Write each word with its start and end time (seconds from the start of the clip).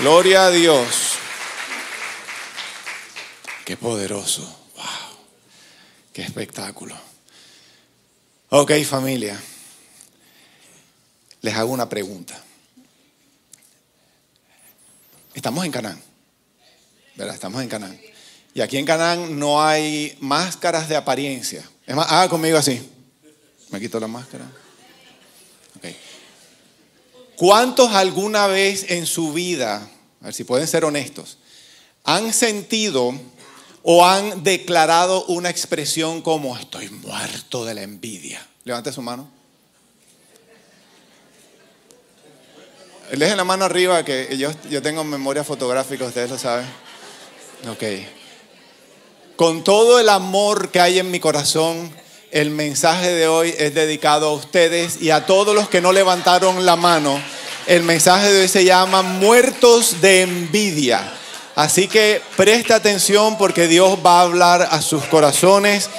Gloria 0.00 0.46
a 0.46 0.50
Dios. 0.50 1.12
Qué 3.64 3.76
poderoso. 3.76 4.42
Wow. 4.74 4.84
Qué 6.12 6.22
espectáculo. 6.22 6.96
Ok, 8.48 8.72
familia. 8.84 9.40
Les 11.42 11.54
hago 11.54 11.72
una 11.72 11.88
pregunta. 11.88 12.42
Estamos 15.34 15.64
en 15.64 15.72
Canaán. 15.72 16.02
¿Verdad? 17.16 17.34
Estamos 17.34 17.62
en 17.62 17.68
Canaán. 17.68 18.00
Y 18.54 18.60
aquí 18.60 18.78
en 18.78 18.86
Canaán 18.86 19.38
no 19.38 19.62
hay 19.62 20.16
máscaras 20.20 20.88
de 20.88 20.96
apariencia. 20.96 21.68
Es 21.86 21.94
más, 21.94 22.10
haga 22.10 22.28
conmigo 22.28 22.56
así. 22.56 22.90
Me 23.70 23.80
quito 23.80 24.00
la 24.00 24.08
máscara. 24.08 24.46
¿Cuántos 27.42 27.90
alguna 27.90 28.46
vez 28.46 28.88
en 28.88 29.04
su 29.04 29.32
vida, 29.32 29.90
a 30.20 30.26
ver 30.26 30.32
si 30.32 30.44
pueden 30.44 30.68
ser 30.68 30.84
honestos, 30.84 31.38
han 32.04 32.32
sentido 32.32 33.12
o 33.82 34.06
han 34.06 34.44
declarado 34.44 35.24
una 35.24 35.50
expresión 35.50 36.22
como 36.22 36.56
estoy 36.56 36.88
muerto 36.88 37.64
de 37.64 37.74
la 37.74 37.82
envidia? 37.82 38.46
Levante 38.62 38.92
su 38.92 39.02
mano. 39.02 39.28
Dejen 43.10 43.36
la 43.36 43.42
mano 43.42 43.64
arriba 43.64 44.04
que 44.04 44.38
yo, 44.38 44.52
yo 44.70 44.80
tengo 44.80 45.02
memoria 45.02 45.42
fotográfica, 45.42 46.04
ustedes 46.04 46.30
lo 46.30 46.38
saben. 46.38 46.66
Ok. 47.68 47.82
Con 49.34 49.64
todo 49.64 49.98
el 49.98 50.10
amor 50.10 50.70
que 50.70 50.78
hay 50.78 51.00
en 51.00 51.10
mi 51.10 51.18
corazón, 51.18 51.92
el 52.32 52.48
mensaje 52.48 53.10
de 53.10 53.28
hoy 53.28 53.54
es 53.58 53.74
dedicado 53.74 54.28
a 54.28 54.32
ustedes 54.32 55.00
y 55.02 55.10
a 55.10 55.26
todos 55.26 55.54
los 55.54 55.68
que 55.68 55.82
no 55.82 55.92
levantaron 55.92 56.64
la 56.64 56.76
mano. 56.76 57.22
El 57.66 57.82
mensaje 57.82 58.32
de 58.32 58.40
hoy 58.40 58.48
se 58.48 58.64
llama 58.64 59.02
Muertos 59.02 60.00
de 60.00 60.22
envidia. 60.22 61.12
Así 61.54 61.88
que 61.88 62.22
presta 62.36 62.76
atención 62.76 63.36
porque 63.36 63.68
Dios 63.68 63.98
va 64.04 64.20
a 64.20 64.22
hablar 64.22 64.66
a 64.70 64.80
sus 64.80 65.04
corazones. 65.04 65.90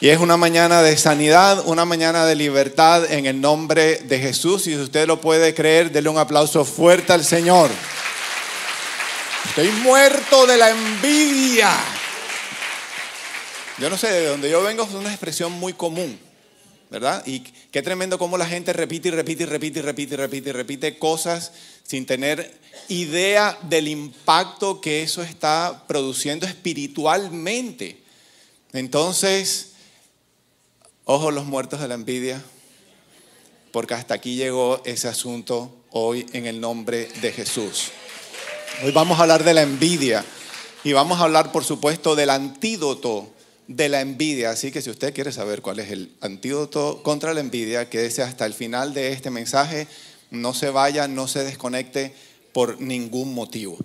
Y 0.00 0.10
es 0.10 0.20
una 0.20 0.36
mañana 0.36 0.82
de 0.82 0.96
sanidad, 0.96 1.62
una 1.66 1.84
mañana 1.84 2.26
de 2.26 2.36
libertad 2.36 3.10
en 3.10 3.26
el 3.26 3.40
nombre 3.40 3.96
de 4.04 4.20
Jesús. 4.20 4.68
Y 4.68 4.74
si 4.74 4.76
usted 4.76 5.08
lo 5.08 5.20
puede 5.20 5.52
creer, 5.52 5.90
denle 5.90 6.10
un 6.10 6.18
aplauso 6.18 6.64
fuerte 6.64 7.12
al 7.12 7.24
Señor. 7.24 7.70
Estoy 9.48 9.68
muerto 9.82 10.46
de 10.46 10.58
la 10.58 10.70
envidia. 10.70 11.70
Yo 13.78 13.90
no 13.90 13.98
sé, 13.98 14.10
de 14.10 14.26
donde 14.26 14.48
yo 14.48 14.62
vengo 14.62 14.84
es 14.84 14.94
una 14.94 15.10
expresión 15.10 15.52
muy 15.52 15.74
común, 15.74 16.18
¿verdad? 16.90 17.22
Y 17.26 17.40
qué 17.40 17.82
tremendo 17.82 18.18
cómo 18.18 18.38
la 18.38 18.46
gente 18.46 18.72
repite 18.72 19.08
y 19.08 19.10
repite 19.10 19.42
y 19.42 19.46
repite 19.46 19.80
y 19.80 19.82
repite 19.82 20.14
y 20.14 20.16
repite 20.16 20.48
y 20.48 20.52
repite 20.52 20.98
cosas 20.98 21.52
sin 21.82 22.06
tener 22.06 22.58
idea 22.88 23.58
del 23.64 23.88
impacto 23.88 24.80
que 24.80 25.02
eso 25.02 25.22
está 25.22 25.84
produciendo 25.86 26.46
espiritualmente. 26.46 28.00
Entonces, 28.72 29.72
ojo 31.04 31.30
los 31.30 31.44
muertos 31.44 31.78
de 31.78 31.88
la 31.88 31.94
envidia, 31.94 32.42
porque 33.72 33.92
hasta 33.92 34.14
aquí 34.14 34.36
llegó 34.36 34.80
ese 34.86 35.08
asunto 35.08 35.84
hoy 35.90 36.24
en 36.32 36.46
el 36.46 36.62
nombre 36.62 37.10
de 37.20 37.30
Jesús. 37.30 37.90
Hoy 38.82 38.92
vamos 38.92 39.18
a 39.18 39.22
hablar 39.22 39.44
de 39.44 39.52
la 39.52 39.60
envidia 39.60 40.24
y 40.82 40.94
vamos 40.94 41.20
a 41.20 41.24
hablar, 41.24 41.52
por 41.52 41.62
supuesto, 41.62 42.16
del 42.16 42.30
antídoto 42.30 43.35
de 43.68 43.88
la 43.88 44.00
envidia. 44.00 44.50
Así 44.50 44.70
que 44.70 44.82
si 44.82 44.90
usted 44.90 45.14
quiere 45.14 45.32
saber 45.32 45.62
cuál 45.62 45.78
es 45.78 45.90
el 45.90 46.12
antídoto 46.20 47.02
contra 47.02 47.34
la 47.34 47.40
envidia, 47.40 47.88
quédese 47.88 48.22
hasta 48.22 48.46
el 48.46 48.54
final 48.54 48.94
de 48.94 49.12
este 49.12 49.30
mensaje. 49.30 49.86
No 50.30 50.54
se 50.54 50.70
vaya, 50.70 51.08
no 51.08 51.28
se 51.28 51.44
desconecte 51.44 52.14
por 52.52 52.80
ningún 52.80 53.34
motivo. 53.34 53.78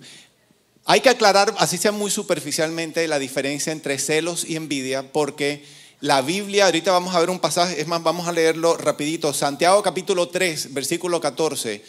Hay 0.84 1.00
que 1.00 1.10
aclarar, 1.10 1.54
así 1.58 1.78
sea 1.78 1.92
muy 1.92 2.10
superficialmente, 2.10 3.06
la 3.06 3.18
diferencia 3.18 3.72
entre 3.72 3.98
celos 3.98 4.44
y 4.48 4.56
envidia, 4.56 5.12
porque 5.12 5.64
la 6.00 6.22
Biblia, 6.22 6.64
ahorita 6.64 6.90
vamos 6.90 7.14
a 7.14 7.20
ver 7.20 7.30
un 7.30 7.38
pasaje, 7.38 7.80
es 7.80 7.86
más, 7.86 8.02
vamos 8.02 8.26
a 8.26 8.32
leerlo 8.32 8.76
rapidito. 8.76 9.32
Santiago 9.32 9.80
capítulo 9.84 10.28
3, 10.28 10.74
versículo 10.74 11.20
14. 11.20 11.84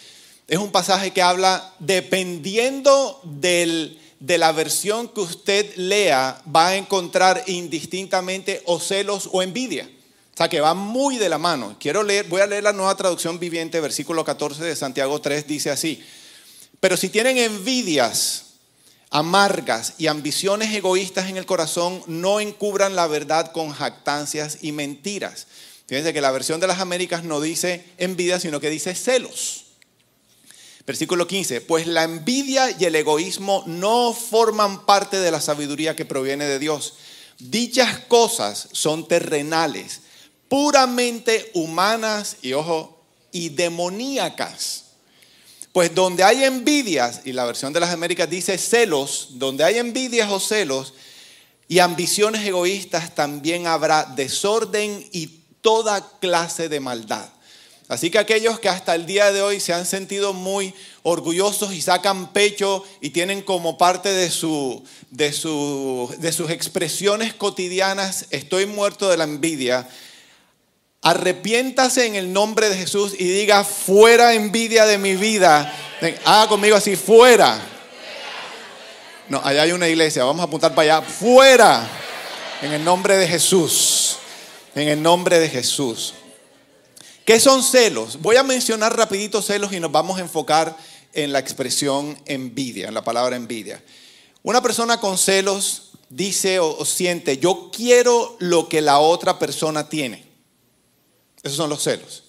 Es 0.47 0.57
un 0.59 0.71
pasaje 0.71 1.11
que 1.11 1.23
habla, 1.23 1.73
dependiendo 1.79 3.19
del 3.23 3.99
de 4.23 4.37
la 4.37 4.53
versión 4.53 5.09
que 5.09 5.19
usted 5.19 5.75
lea 5.75 6.41
va 6.47 6.69
a 6.69 6.75
encontrar 6.77 7.43
indistintamente 7.47 8.61
o 8.65 8.79
celos 8.79 9.29
o 9.33 9.43
envidia. 9.43 9.89
O 10.33 10.37
sea, 10.37 10.47
que 10.47 10.61
va 10.61 10.73
muy 10.73 11.17
de 11.17 11.27
la 11.27 11.37
mano. 11.37 11.75
Quiero 11.77 12.03
leer, 12.03 12.27
voy 12.29 12.39
a 12.39 12.47
leer 12.47 12.63
la 12.63 12.71
nueva 12.71 12.95
traducción 12.95 13.37
viviente, 13.37 13.81
versículo 13.81 14.23
14 14.23 14.63
de 14.63 14.77
Santiago 14.77 15.19
3, 15.19 15.45
dice 15.45 15.71
así. 15.71 16.01
Pero 16.79 16.95
si 16.95 17.09
tienen 17.09 17.37
envidias 17.37 18.45
amargas 19.09 19.95
y 19.97 20.07
ambiciones 20.07 20.73
egoístas 20.73 21.29
en 21.29 21.35
el 21.35 21.45
corazón, 21.45 22.01
no 22.07 22.39
encubran 22.39 22.95
la 22.95 23.07
verdad 23.07 23.51
con 23.51 23.71
jactancias 23.71 24.59
y 24.61 24.71
mentiras. 24.71 25.47
Fíjense 25.85 26.13
que 26.13 26.21
la 26.21 26.31
versión 26.31 26.61
de 26.61 26.67
las 26.67 26.79
Américas 26.79 27.25
no 27.25 27.41
dice 27.41 27.83
envidia, 27.97 28.39
sino 28.39 28.61
que 28.61 28.69
dice 28.69 28.95
celos. 28.95 29.62
Versículo 30.85 31.27
15, 31.27 31.61
pues 31.61 31.87
la 31.87 32.03
envidia 32.03 32.75
y 32.77 32.83
el 32.83 32.95
egoísmo 32.95 33.63
no 33.67 34.13
forman 34.13 34.85
parte 34.85 35.17
de 35.17 35.31
la 35.31 35.39
sabiduría 35.39 35.95
que 35.95 36.03
proviene 36.03 36.45
de 36.45 36.59
Dios. 36.59 36.95
Dichas 37.39 37.99
cosas 37.99 38.67
son 38.73 39.07
terrenales, 39.07 40.01
puramente 40.49 41.51
humanas 41.53 42.37
y 42.41 42.51
ojo, 42.53 43.01
y 43.31 43.49
demoníacas. 43.49 44.83
Pues 45.71 45.95
donde 45.95 46.23
hay 46.23 46.43
envidias, 46.43 47.21
y 47.23 47.31
la 47.31 47.45
versión 47.45 47.71
de 47.73 47.79
las 47.79 47.89
Américas 47.89 48.29
dice 48.29 48.57
celos, 48.57 49.29
donde 49.31 49.63
hay 49.63 49.77
envidias 49.77 50.29
o 50.29 50.39
celos 50.39 50.93
y 51.67 51.79
ambiciones 51.79 52.45
egoístas, 52.45 53.15
también 53.15 53.67
habrá 53.67 54.03
desorden 54.03 55.07
y 55.13 55.27
toda 55.61 56.19
clase 56.19 56.67
de 56.67 56.81
maldad. 56.81 57.27
Así 57.89 58.09
que 58.09 58.17
aquellos 58.17 58.59
que 58.59 58.69
hasta 58.69 58.95
el 58.95 59.05
día 59.05 59.31
de 59.31 59.41
hoy 59.41 59.59
se 59.59 59.73
han 59.73 59.85
sentido 59.85 60.33
muy 60.33 60.73
orgullosos 61.03 61.73
y 61.73 61.81
sacan 61.81 62.31
pecho 62.31 62.83
y 63.01 63.09
tienen 63.09 63.41
como 63.41 63.77
parte 63.77 64.09
de, 64.09 64.31
su, 64.31 64.83
de, 65.11 65.25
de 65.27 66.31
sus 66.31 66.49
expresiones 66.49 67.33
cotidianas, 67.33 68.27
estoy 68.29 68.65
muerto 68.65 69.09
de 69.09 69.17
la 69.17 69.25
envidia, 69.25 69.87
arrepiéntase 71.01 72.05
en 72.05 72.15
el 72.15 72.31
nombre 72.31 72.69
de 72.69 72.77
Jesús 72.77 73.13
y 73.19 73.25
diga, 73.25 73.65
fuera 73.65 74.33
envidia 74.33 74.85
de 74.85 74.97
mi 74.97 75.15
vida. 75.15 75.71
Haga 76.23 76.47
conmigo 76.47 76.77
así, 76.77 76.95
fuera. 76.95 77.59
No, 79.27 79.41
allá 79.43 79.63
hay 79.63 79.73
una 79.73 79.87
iglesia, 79.87 80.23
vamos 80.23 80.41
a 80.41 80.45
apuntar 80.45 80.73
para 80.73 80.97
allá, 80.97 81.07
fuera. 81.07 81.87
En 82.61 82.71
el 82.71 82.83
nombre 82.83 83.17
de 83.17 83.27
Jesús. 83.27 84.17
En 84.73 84.87
el 84.87 85.01
nombre 85.01 85.39
de 85.39 85.49
Jesús. 85.49 86.13
¿Qué 87.25 87.39
son 87.39 87.63
celos? 87.63 88.21
Voy 88.21 88.35
a 88.35 88.43
mencionar 88.43 88.97
rapidito 88.97 89.41
celos 89.41 89.71
y 89.71 89.79
nos 89.79 89.91
vamos 89.91 90.17
a 90.17 90.21
enfocar 90.21 90.75
en 91.13 91.31
la 91.31 91.39
expresión 91.39 92.19
envidia, 92.25 92.89
en 92.89 92.93
la 92.93 93.03
palabra 93.03 93.37
envidia. 93.37 93.81
Una 94.41 94.61
persona 94.61 94.99
con 94.99 95.17
celos 95.17 95.91
dice 96.09 96.59
o, 96.59 96.83
siente, 96.83 97.37
yo 97.37 97.71
quiero 97.73 98.35
lo 98.39 98.67
que 98.67 98.81
la 98.81 98.99
otra 98.99 99.39
persona 99.39 99.87
tiene. 99.87 100.25
Esos 101.43 101.57
son 101.57 101.69
los 101.69 101.81
celos. 101.81 102.23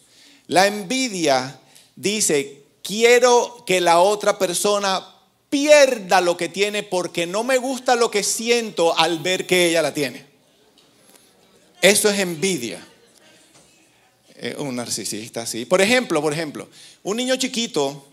La 0.46 0.68
envidia 0.68 1.58
dice, 1.96 2.62
quiero 2.82 3.64
que 3.66 3.80
la 3.80 3.98
otra 3.98 4.38
persona 4.38 5.04
pierda 5.50 6.20
lo 6.20 6.36
que 6.36 6.48
tiene 6.48 6.84
porque 6.84 7.26
no 7.26 7.42
me 7.42 7.58
gusta 7.58 7.96
lo 7.96 8.12
que 8.12 8.22
siento 8.22 8.96
al 8.96 9.18
ver 9.18 9.44
que 9.46 9.68
ella 9.68 9.82
la 9.82 9.92
tiene. 9.92 10.24
Eso 11.82 12.08
es 12.08 12.20
envidia. 12.20 12.86
Eh, 14.44 14.56
un 14.58 14.76
narcisista, 14.76 15.46
sí. 15.46 15.64
Por 15.64 15.80
ejemplo, 15.80 16.20
por 16.20 16.30
ejemplo, 16.30 16.68
un 17.02 17.16
niño 17.16 17.34
chiquito 17.36 18.06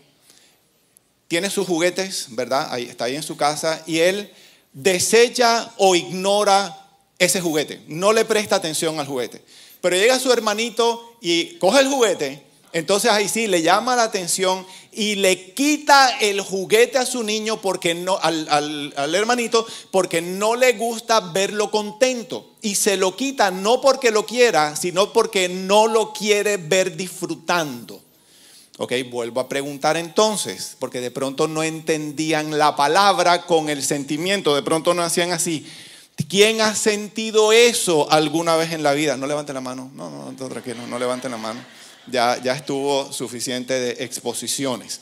tiene 1.28 1.50
sus 1.50 1.66
juguetes, 1.66 2.28
¿verdad? 2.30 2.68
Ahí, 2.70 2.84
está 2.84 3.04
ahí 3.04 3.16
en 3.16 3.22
su 3.22 3.36
casa 3.36 3.82
y 3.86 3.98
él 3.98 4.32
desecha 4.72 5.70
o 5.76 5.94
ignora 5.94 6.88
ese 7.18 7.42
juguete, 7.42 7.82
no 7.86 8.14
le 8.14 8.24
presta 8.24 8.56
atención 8.56 8.98
al 8.98 9.06
juguete. 9.06 9.42
Pero 9.82 9.94
llega 9.94 10.18
su 10.18 10.32
hermanito 10.32 11.18
y 11.20 11.58
coge 11.58 11.80
el 11.80 11.88
juguete 11.88 12.42
entonces 12.72 13.10
ahí 13.10 13.28
sí 13.28 13.46
le 13.46 13.60
llama 13.60 13.94
la 13.96 14.04
atención 14.04 14.66
y 14.92 15.16
le 15.16 15.52
quita 15.52 16.18
el 16.20 16.40
juguete 16.40 16.98
a 16.98 17.06
su 17.06 17.22
niño 17.22 17.60
porque 17.60 17.94
no, 17.94 18.18
al, 18.20 19.14
hermanito, 19.14 19.66
porque 19.90 20.22
no 20.22 20.56
le 20.56 20.72
gusta 20.72 21.20
verlo 21.20 21.70
contento. 21.70 22.54
Y 22.62 22.74
se 22.74 22.96
lo 22.96 23.14
quita 23.14 23.50
no 23.50 23.80
porque 23.80 24.10
lo 24.10 24.24
quiera, 24.24 24.74
sino 24.74 25.12
porque 25.12 25.48
no 25.50 25.86
lo 25.86 26.12
quiere 26.14 26.56
ver 26.56 26.96
disfrutando. 26.96 28.00
Ok, 28.78 28.92
vuelvo 29.10 29.40
a 29.40 29.48
preguntar 29.50 29.98
entonces, 29.98 30.76
porque 30.78 31.00
de 31.00 31.10
pronto 31.10 31.46
no 31.46 31.62
entendían 31.62 32.58
la 32.58 32.74
palabra 32.74 33.42
con 33.42 33.68
el 33.68 33.82
sentimiento, 33.82 34.54
de 34.54 34.62
pronto 34.62 34.94
no 34.94 35.02
hacían 35.02 35.30
así. 35.30 35.66
¿Quién 36.28 36.62
ha 36.62 36.74
sentido 36.74 37.52
eso 37.52 38.10
alguna 38.10 38.56
vez 38.56 38.72
en 38.72 38.82
la 38.82 38.92
vida? 38.92 39.16
No 39.18 39.26
levanten 39.26 39.54
la 39.54 39.60
mano, 39.60 39.90
no, 39.94 40.10
no, 40.10 40.32
no, 40.32 40.48
tranquilo, 40.48 40.86
no 40.86 40.98
levanten 40.98 41.30
la 41.30 41.36
mano 41.36 41.60
ya, 42.06 42.40
ya 42.42 42.54
estuvo 42.54 43.12
suficiente 43.12 43.78
de 43.78 44.04
exposiciones. 44.04 45.00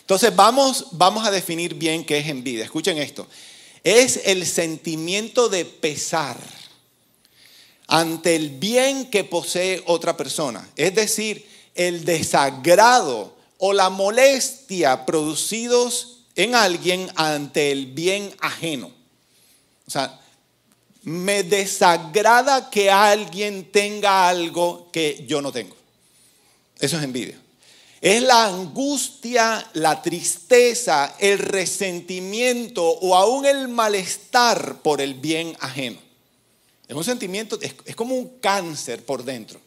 Entonces 0.00 0.34
vamos, 0.34 0.86
vamos 0.92 1.26
a 1.26 1.30
definir 1.30 1.74
bien 1.74 2.04
qué 2.04 2.18
es 2.18 2.28
envidia. 2.28 2.64
Escuchen 2.64 2.98
esto. 2.98 3.26
Es 3.82 4.20
el 4.24 4.46
sentimiento 4.46 5.48
de 5.48 5.64
pesar 5.64 6.36
ante 7.88 8.36
el 8.36 8.50
bien 8.50 9.10
que 9.10 9.24
posee 9.24 9.82
otra 9.86 10.16
persona. 10.16 10.68
Es 10.76 10.94
decir, 10.94 11.46
el 11.74 12.04
desagrado 12.04 13.36
o 13.58 13.72
la 13.72 13.90
molestia 13.90 15.06
producidos 15.06 16.24
en 16.34 16.54
alguien 16.54 17.10
ante 17.16 17.72
el 17.72 17.86
bien 17.86 18.34
ajeno. 18.40 18.90
O 19.86 19.90
sea, 19.90 20.20
me 21.02 21.44
desagrada 21.44 22.68
que 22.70 22.90
alguien 22.90 23.70
tenga 23.70 24.28
algo 24.28 24.90
que 24.90 25.24
yo 25.26 25.40
no 25.40 25.52
tengo. 25.52 25.75
Eso 26.78 26.96
es 26.98 27.02
envidia. 27.02 27.40
Es 28.00 28.22
la 28.22 28.44
angustia, 28.44 29.68
la 29.72 30.02
tristeza, 30.02 31.16
el 31.18 31.38
resentimiento 31.38 32.84
o 32.84 33.16
aún 33.16 33.46
el 33.46 33.68
malestar 33.68 34.82
por 34.82 35.00
el 35.00 35.14
bien 35.14 35.56
ajeno. 35.60 35.98
Es 36.86 36.94
un 36.94 37.04
sentimiento, 37.04 37.58
es, 37.60 37.96
como 37.96 38.14
un 38.14 38.38
cáncer 38.38 39.04
por 39.04 39.24
dentro. 39.24 39.60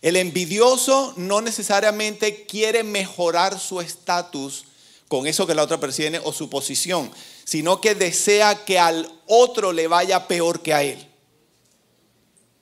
El 0.00 0.16
envidioso 0.16 1.14
no 1.16 1.40
necesariamente 1.40 2.46
quiere 2.46 2.84
mejorar 2.84 3.58
su 3.58 3.80
estatus 3.80 4.64
con 5.08 5.26
eso 5.26 5.46
que 5.46 5.54
la 5.54 5.62
otra 5.62 5.80
percibe 5.80 6.20
o 6.24 6.32
su 6.32 6.48
posición, 6.48 7.10
sino 7.44 7.80
que 7.80 7.94
desea 7.94 8.64
que 8.64 8.78
al 8.78 9.10
otro 9.26 9.72
le 9.72 9.88
vaya 9.88 10.26
peor 10.26 10.62
que 10.62 10.72
a 10.72 10.82
él. 10.82 11.06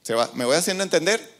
¿Se 0.03 0.15
va? 0.15 0.31
¿Me 0.35 0.44
voy 0.44 0.56
haciendo 0.56 0.82
entender? 0.82 1.31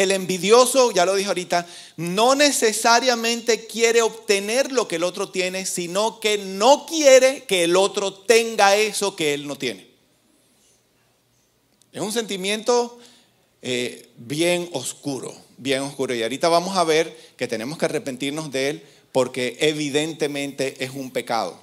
El 0.00 0.12
envidioso, 0.12 0.92
ya 0.92 1.04
lo 1.04 1.14
dije 1.14 1.28
ahorita, 1.28 1.66
no 1.98 2.34
necesariamente 2.34 3.66
quiere 3.66 4.00
obtener 4.00 4.72
lo 4.72 4.88
que 4.88 4.96
el 4.96 5.04
otro 5.04 5.28
tiene, 5.28 5.66
sino 5.66 6.20
que 6.20 6.38
no 6.38 6.86
quiere 6.86 7.44
que 7.44 7.64
el 7.64 7.76
otro 7.76 8.14
tenga 8.14 8.76
eso 8.76 9.14
que 9.14 9.34
él 9.34 9.46
no 9.46 9.56
tiene. 9.56 9.86
Es 11.92 12.00
un 12.00 12.12
sentimiento 12.12 12.98
eh, 13.60 14.08
bien 14.16 14.70
oscuro, 14.72 15.34
bien 15.58 15.82
oscuro. 15.82 16.14
Y 16.14 16.22
ahorita 16.22 16.48
vamos 16.48 16.78
a 16.78 16.84
ver 16.84 17.14
que 17.36 17.46
tenemos 17.46 17.76
que 17.76 17.84
arrepentirnos 17.84 18.50
de 18.50 18.70
él 18.70 18.82
porque 19.12 19.58
evidentemente 19.60 20.82
es 20.82 20.92
un 20.92 21.10
pecado. 21.10 21.60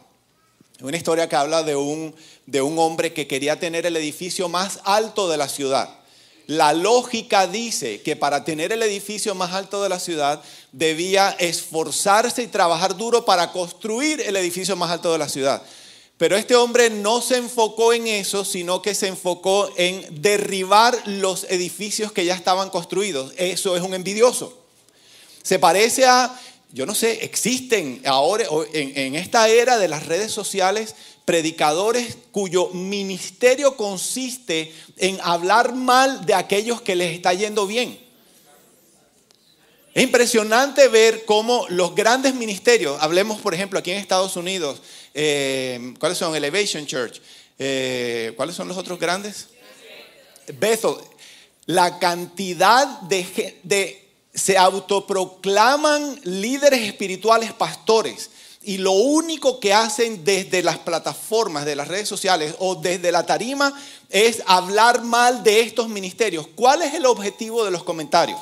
Es 0.77 0.83
una 0.83 0.97
historia 0.97 1.27
que 1.27 1.35
habla 1.35 1.63
de 1.63 1.75
un, 1.75 2.13
de 2.45 2.61
un 2.61 2.77
hombre 2.77 3.13
que 3.13 3.25
quería 3.25 3.59
tener 3.59 3.87
el 3.87 3.97
edificio 3.97 4.47
más 4.47 4.79
alto 4.83 5.27
de 5.27 5.37
la 5.37 5.49
ciudad. 5.49 5.96
La 6.47 6.71
lógica 6.73 7.45
dice 7.45 8.01
que 8.01 8.15
para 8.15 8.45
tener 8.45 8.71
el 8.71 8.81
edificio 8.81 9.35
más 9.35 9.51
alto 9.51 9.83
de 9.83 9.89
la 9.89 9.99
ciudad 9.99 10.41
debía 10.71 11.35
esforzarse 11.39 12.41
y 12.41 12.47
trabajar 12.47 12.95
duro 12.95 13.25
para 13.25 13.51
construir 13.51 14.21
el 14.21 14.35
edificio 14.37 14.77
más 14.77 14.89
alto 14.89 15.11
de 15.11 15.17
la 15.17 15.27
ciudad. 15.27 15.61
Pero 16.17 16.35
este 16.35 16.55
hombre 16.55 16.89
no 16.89 17.21
se 17.21 17.37
enfocó 17.37 17.93
en 17.93 18.07
eso, 18.07 18.45
sino 18.45 18.81
que 18.81 18.95
se 18.95 19.07
enfocó 19.07 19.69
en 19.77 20.21
derribar 20.21 20.97
los 21.05 21.43
edificios 21.49 22.11
que 22.11 22.25
ya 22.25 22.33
estaban 22.33 22.69
construidos. 22.69 23.33
Eso 23.37 23.75
es 23.75 23.83
un 23.83 23.93
envidioso. 23.93 24.57
Se 25.43 25.59
parece 25.59 26.05
a, 26.05 26.39
yo 26.71 26.85
no 26.85 26.95
sé, 26.95 27.25
existen 27.25 28.01
ahora 28.05 28.45
en, 28.73 29.15
esta 29.15 29.47
era 29.49 29.77
de 29.77 29.87
las 29.87 30.07
redes 30.07 30.31
sociales 30.31 30.95
predicadores 31.27 32.17
cuyo 32.31 32.69
ministerio 32.69 33.75
consiste 33.75 34.73
en 34.95 35.19
hablar 35.21 35.75
mal 35.75 36.25
de 36.25 36.33
aquellos 36.33 36.81
que 36.81 36.95
les 36.95 37.13
está 37.13 37.33
yendo 37.33 37.67
bien. 37.67 37.99
Es 39.93 40.03
impresionante 40.03 40.87
ver 40.87 41.25
cómo 41.25 41.65
los 41.67 41.93
grandes 41.95 42.33
ministerios, 42.33 42.97
hablemos 43.01 43.41
por 43.41 43.53
ejemplo 43.53 43.77
aquí 43.77 43.91
en 43.91 43.97
Estados 43.97 44.37
Unidos, 44.37 44.81
eh, 45.13 45.93
¿cuáles 45.99 46.17
son? 46.17 46.33
Elevation 46.33 46.85
Church, 46.85 47.19
eh, 47.59 48.31
¿cuáles 48.37 48.55
son 48.55 48.69
los 48.69 48.77
otros 48.77 48.97
grandes? 48.97 49.49
Bethel. 50.57 50.95
La 51.65 51.99
cantidad 51.99 53.01
de, 53.01 53.59
de, 53.63 54.07
se 54.33 54.57
autoproclaman 54.57 56.21
líderes 56.23 56.83
espirituales, 56.83 57.51
pastores, 57.51 58.29
y 58.67 58.79
lo 58.79 58.91
único 58.91 59.61
que 59.61 59.73
hacen 59.73 60.25
desde 60.25 60.61
las 60.61 60.77
plataformas 60.77 61.63
de 61.63 61.77
las 61.77 61.87
redes 61.87 62.09
sociales 62.09 62.53
o 62.59 62.75
desde 62.75 63.13
la 63.13 63.25
tarima 63.25 63.73
es 64.09 64.43
hablar 64.45 65.03
mal 65.03 65.41
de 65.41 65.61
estos 65.61 65.87
ministerios. 65.87 66.47
¿Cuál 66.53 66.81
es 66.81 66.93
el 66.93 67.05
objetivo 67.05 67.63
de 67.63 67.71
los 67.71 67.83
comentarios? 67.85 68.39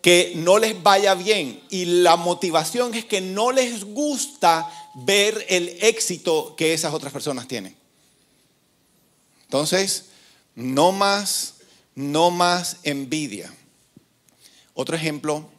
que 0.00 0.32
no 0.34 0.58
les 0.58 0.82
vaya 0.82 1.12
bien 1.12 1.60
y 1.68 1.84
la 1.84 2.16
motivación 2.16 2.94
es 2.94 3.04
que 3.04 3.20
no 3.20 3.52
les 3.52 3.84
gusta 3.84 4.66
ver 4.94 5.44
el 5.50 5.76
éxito 5.82 6.54
que 6.56 6.72
esas 6.72 6.94
otras 6.94 7.12
personas 7.12 7.46
tienen. 7.46 7.76
Entonces, 9.42 10.06
no 10.54 10.90
más, 10.90 11.56
no 11.94 12.30
más 12.30 12.78
envidia. 12.82 13.54
Otro 14.72 14.96
ejemplo 14.96 15.50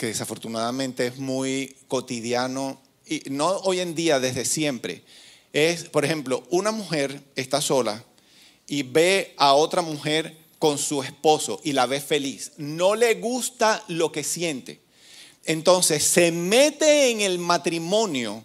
que 0.00 0.06
desafortunadamente 0.06 1.08
es 1.08 1.18
muy 1.18 1.76
cotidiano 1.86 2.80
y 3.06 3.22
no 3.28 3.50
hoy 3.64 3.80
en 3.80 3.94
día, 3.94 4.18
desde 4.18 4.46
siempre, 4.46 5.04
es, 5.52 5.84
por 5.84 6.06
ejemplo, 6.06 6.42
una 6.48 6.70
mujer 6.70 7.22
está 7.36 7.60
sola 7.60 8.02
y 8.66 8.82
ve 8.82 9.34
a 9.36 9.52
otra 9.52 9.82
mujer 9.82 10.38
con 10.58 10.78
su 10.78 11.02
esposo 11.02 11.60
y 11.64 11.74
la 11.74 11.84
ve 11.84 12.00
feliz, 12.00 12.52
no 12.56 12.94
le 12.94 13.16
gusta 13.16 13.84
lo 13.88 14.10
que 14.10 14.24
siente. 14.24 14.80
Entonces 15.44 16.02
se 16.02 16.32
mete 16.32 17.10
en 17.10 17.20
el 17.20 17.38
matrimonio 17.38 18.42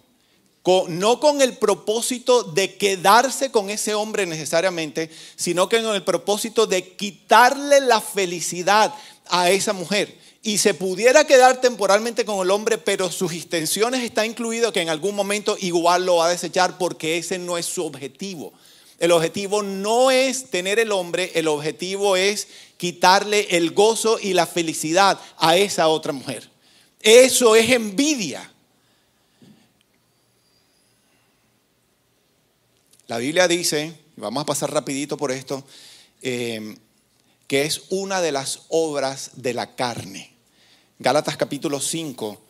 no 0.88 1.20
con 1.20 1.40
el 1.40 1.56
propósito 1.56 2.42
de 2.42 2.74
quedarse 2.74 3.50
con 3.50 3.70
ese 3.70 3.94
hombre 3.94 4.26
necesariamente, 4.26 5.10
sino 5.36 5.68
que 5.70 5.82
con 5.82 5.94
el 5.94 6.02
propósito 6.02 6.66
de 6.66 6.96
quitarle 6.96 7.80
la 7.80 8.02
felicidad 8.02 8.92
a 9.28 9.50
esa 9.50 9.72
mujer. 9.72 10.25
Y 10.46 10.58
se 10.58 10.74
pudiera 10.74 11.26
quedar 11.26 11.60
temporalmente 11.60 12.24
con 12.24 12.38
el 12.40 12.52
hombre, 12.52 12.78
pero 12.78 13.10
sus 13.10 13.32
intenciones 13.32 14.04
está 14.04 14.24
incluido 14.24 14.72
que 14.72 14.80
en 14.80 14.88
algún 14.88 15.16
momento 15.16 15.56
igual 15.58 16.06
lo 16.06 16.18
va 16.18 16.28
a 16.28 16.30
desechar 16.30 16.78
porque 16.78 17.18
ese 17.18 17.36
no 17.36 17.58
es 17.58 17.66
su 17.66 17.84
objetivo. 17.84 18.52
El 19.00 19.10
objetivo 19.10 19.64
no 19.64 20.12
es 20.12 20.48
tener 20.48 20.78
el 20.78 20.92
hombre, 20.92 21.32
el 21.34 21.48
objetivo 21.48 22.14
es 22.14 22.46
quitarle 22.76 23.56
el 23.56 23.72
gozo 23.72 24.20
y 24.20 24.34
la 24.34 24.46
felicidad 24.46 25.18
a 25.36 25.56
esa 25.56 25.88
otra 25.88 26.12
mujer. 26.12 26.48
Eso 27.00 27.56
es 27.56 27.68
envidia. 27.68 28.48
La 33.08 33.18
Biblia 33.18 33.48
dice, 33.48 33.98
vamos 34.14 34.44
a 34.44 34.46
pasar 34.46 34.72
rapidito 34.72 35.16
por 35.16 35.32
esto, 35.32 35.64
eh, 36.22 36.76
que 37.48 37.62
es 37.62 37.82
una 37.88 38.20
de 38.20 38.30
las 38.30 38.60
obras 38.68 39.32
de 39.34 39.52
la 39.52 39.74
carne. 39.74 40.35
Gálatas 40.98 41.36
capítulo 41.36 41.78
5, 41.78 42.40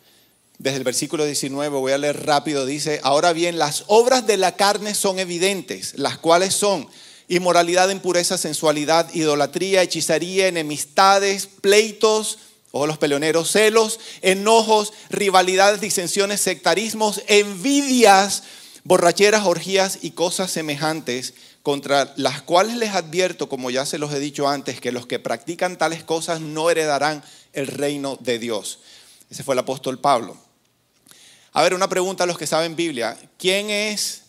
desde 0.57 0.77
el 0.77 0.85
versículo 0.85 1.25
19, 1.25 1.75
voy 1.75 1.91
a 1.91 1.97
leer 1.97 2.25
rápido, 2.25 2.65
dice, 2.65 3.01
ahora 3.03 3.33
bien, 3.33 3.59
las 3.59 3.83
obras 3.87 4.25
de 4.25 4.37
la 4.37 4.55
carne 4.55 4.95
son 4.95 5.19
evidentes, 5.19 5.99
las 5.99 6.17
cuales 6.17 6.53
son 6.53 6.87
inmoralidad, 7.27 7.89
impureza, 7.89 8.37
sensualidad, 8.37 9.13
idolatría, 9.13 9.81
hechicería, 9.81 10.47
enemistades, 10.47 11.47
pleitos, 11.47 12.39
o 12.71 12.87
los 12.87 12.97
peleoneros, 12.97 13.51
celos, 13.51 13.99
enojos, 14.21 14.93
rivalidades, 15.09 15.81
disensiones, 15.81 16.39
sectarismos, 16.39 17.23
envidias, 17.27 18.43
borracheras, 18.85 19.45
orgías 19.45 19.99
y 20.03 20.11
cosas 20.11 20.51
semejantes, 20.51 21.33
contra 21.63 22.13
las 22.15 22.41
cuales 22.41 22.77
les 22.77 22.91
advierto, 22.91 23.49
como 23.49 23.69
ya 23.69 23.85
se 23.85 23.97
los 23.97 24.13
he 24.13 24.19
dicho 24.19 24.47
antes, 24.47 24.79
que 24.79 24.93
los 24.93 25.05
que 25.05 25.19
practican 25.19 25.77
tales 25.77 26.01
cosas 26.01 26.39
no 26.39 26.69
heredarán 26.69 27.21
el 27.57 27.67
reino 27.67 28.17
de 28.21 28.37
Dios. 28.37 28.79
Ese 29.29 29.43
fue 29.43 29.55
el 29.55 29.59
apóstol 29.59 29.99
Pablo. 29.99 30.37
A 31.53 31.63
ver, 31.63 31.73
una 31.73 31.89
pregunta 31.89 32.23
a 32.23 32.27
los 32.27 32.37
que 32.37 32.45
saben 32.45 32.75
Biblia. 32.75 33.17
¿Quién 33.37 33.71
es 33.71 34.21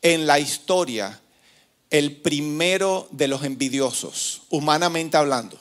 en 0.00 0.26
la 0.26 0.38
historia 0.38 1.20
el 1.90 2.16
primero 2.16 3.08
de 3.10 3.28
los 3.28 3.44
envidiosos, 3.44 4.42
humanamente 4.48 5.18
hablando? 5.18 5.58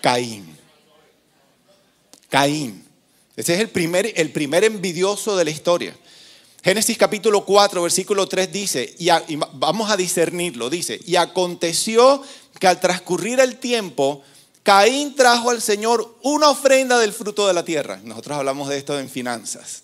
Caín. 0.00 0.56
Caín. 2.30 2.84
Ese 3.34 3.54
es 3.54 3.60
el 3.60 3.70
primer, 3.70 4.12
el 4.14 4.30
primer 4.30 4.62
envidioso 4.62 5.36
de 5.36 5.44
la 5.44 5.50
historia. 5.50 5.96
Génesis 6.62 6.96
capítulo 6.96 7.44
4, 7.44 7.82
versículo 7.82 8.28
3 8.28 8.52
dice, 8.52 8.94
y, 8.98 9.10
y 9.10 9.36
vamos 9.54 9.90
a 9.90 9.96
discernirlo, 9.96 10.70
dice, 10.70 11.00
y 11.04 11.16
aconteció 11.16 12.22
que 12.60 12.68
al 12.68 12.78
transcurrir 12.78 13.40
el 13.40 13.56
tiempo, 13.58 14.22
Caín 14.68 15.14
trajo 15.14 15.48
al 15.48 15.62
Señor 15.62 16.18
una 16.20 16.50
ofrenda 16.50 16.98
del 16.98 17.14
fruto 17.14 17.46
de 17.46 17.54
la 17.54 17.64
tierra. 17.64 18.00
Nosotros 18.04 18.36
hablamos 18.36 18.68
de 18.68 18.76
esto 18.76 18.98
en 18.98 19.08
finanzas. 19.08 19.82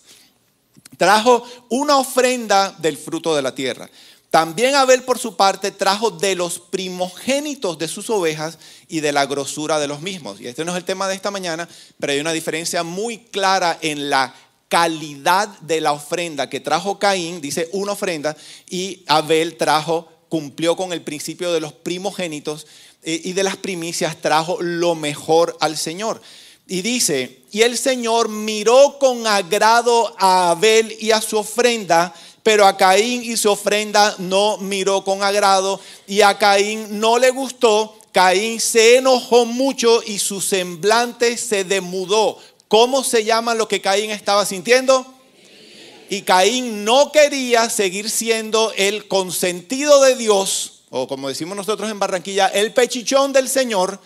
Trajo 0.95 1.43
una 1.69 1.97
ofrenda 1.97 2.69
del 2.77 2.95
fruto 2.95 3.35
de 3.35 3.41
la 3.41 3.55
tierra. 3.55 3.89
También 4.29 4.75
Abel 4.75 5.01
por 5.01 5.17
su 5.17 5.35
parte 5.35 5.71
trajo 5.71 6.11
de 6.11 6.35
los 6.35 6.59
primogénitos 6.59 7.79
de 7.79 7.87
sus 7.87 8.11
ovejas 8.11 8.59
y 8.87 8.99
de 8.99 9.11
la 9.11 9.25
grosura 9.25 9.79
de 9.79 9.87
los 9.87 10.01
mismos. 10.01 10.39
Y 10.39 10.45
este 10.45 10.63
no 10.63 10.71
es 10.73 10.77
el 10.77 10.85
tema 10.85 11.07
de 11.07 11.15
esta 11.15 11.31
mañana, 11.31 11.67
pero 11.99 12.13
hay 12.13 12.19
una 12.19 12.31
diferencia 12.31 12.83
muy 12.83 13.17
clara 13.17 13.79
en 13.81 14.11
la 14.11 14.35
calidad 14.69 15.47
de 15.61 15.81
la 15.81 15.93
ofrenda 15.93 16.47
que 16.47 16.59
trajo 16.59 16.99
Caín, 16.99 17.41
dice 17.41 17.69
una 17.71 17.93
ofrenda, 17.93 18.37
y 18.69 19.03
Abel 19.07 19.57
trajo, 19.57 20.11
cumplió 20.29 20.75
con 20.75 20.93
el 20.93 21.01
principio 21.01 21.51
de 21.51 21.61
los 21.61 21.73
primogénitos 21.73 22.67
y 23.05 23.33
de 23.33 23.43
las 23.43 23.57
primicias, 23.57 24.19
trajo 24.21 24.57
lo 24.61 24.95
mejor 24.95 25.55
al 25.59 25.77
Señor. 25.77 26.21
Y 26.67 26.81
dice, 26.81 27.41
y 27.51 27.61
el 27.61 27.77
Señor 27.77 28.29
miró 28.29 28.97
con 28.99 29.27
agrado 29.27 30.15
a 30.17 30.51
Abel 30.51 30.95
y 30.99 31.11
a 31.11 31.21
su 31.21 31.37
ofrenda, 31.37 32.13
pero 32.41 32.65
a 32.65 32.75
Caín 32.75 33.23
y 33.23 33.37
su 33.37 33.51
ofrenda 33.51 34.15
no 34.17 34.57
miró 34.57 35.03
con 35.03 35.21
agrado, 35.21 35.79
y 36.07 36.21
a 36.21 36.37
Caín 36.37 36.99
no 36.99 37.19
le 37.19 37.29
gustó. 37.29 37.95
Caín 38.11 38.59
se 38.59 38.97
enojó 38.97 39.45
mucho 39.45 40.01
y 40.05 40.19
su 40.19 40.41
semblante 40.41 41.37
se 41.37 41.63
demudó. 41.63 42.39
¿Cómo 42.67 43.03
se 43.03 43.23
llama 43.23 43.53
lo 43.53 43.67
que 43.67 43.81
Caín 43.81 44.09
estaba 44.09 44.45
sintiendo? 44.45 45.05
Y 46.09 46.21
Caín 46.21 46.83
no 46.83 47.11
quería 47.11 47.69
seguir 47.69 48.09
siendo 48.09 48.71
el 48.75 49.07
consentido 49.07 50.01
de 50.01 50.15
Dios, 50.15 50.83
o 50.97 51.09
como 51.09 51.27
decimos 51.27 51.57
nosotros 51.57 51.91
en 51.91 51.99
Barranquilla, 51.99 52.47
el 52.47 52.71
pechichón 52.73 53.33
del 53.33 53.49
Señor, 53.49 53.99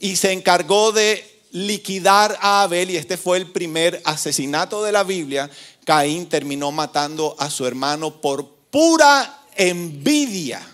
y 0.00 0.16
se 0.16 0.32
encargó 0.32 0.90
de 0.90 1.40
liquidar 1.52 2.36
a 2.40 2.62
Abel, 2.62 2.90
y 2.90 2.96
este 2.96 3.16
fue 3.16 3.36
el 3.36 3.52
primer 3.52 4.02
asesinato 4.04 4.82
de 4.82 4.90
la 4.90 5.04
Biblia. 5.04 5.48
Caín 5.84 6.28
terminó 6.28 6.72
matando 6.72 7.36
a 7.38 7.48
su 7.48 7.64
hermano 7.64 8.20
por 8.20 8.48
pura 8.72 9.44
envidia. 9.54 10.66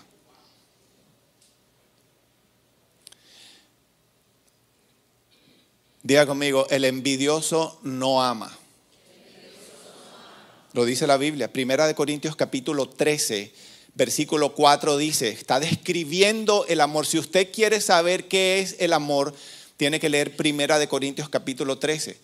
Diga 6.01 6.25
conmigo, 6.25 6.65
el 6.71 6.83
envidioso 6.83 7.79
no 7.83 8.23
ama. 8.23 8.58
Lo 10.73 10.85
dice 10.85 11.07
la 11.07 11.17
Biblia. 11.17 11.51
Primera 11.51 11.87
de 11.87 11.95
Corintios 11.95 12.35
capítulo 12.35 12.87
13, 12.87 13.51
versículo 13.95 14.53
4 14.53 14.97
dice, 14.97 15.29
está 15.29 15.59
describiendo 15.59 16.65
el 16.67 16.79
amor. 16.79 17.07
Si 17.07 17.17
usted 17.17 17.51
quiere 17.51 17.81
saber 17.81 18.27
qué 18.27 18.59
es 18.59 18.75
el 18.79 18.93
amor, 18.93 19.33
tiene 19.77 19.99
que 19.99 20.09
leer 20.09 20.35
Primera 20.35 20.77
de 20.77 20.87
Corintios 20.87 21.27
capítulo 21.27 21.79
13. 21.79 22.17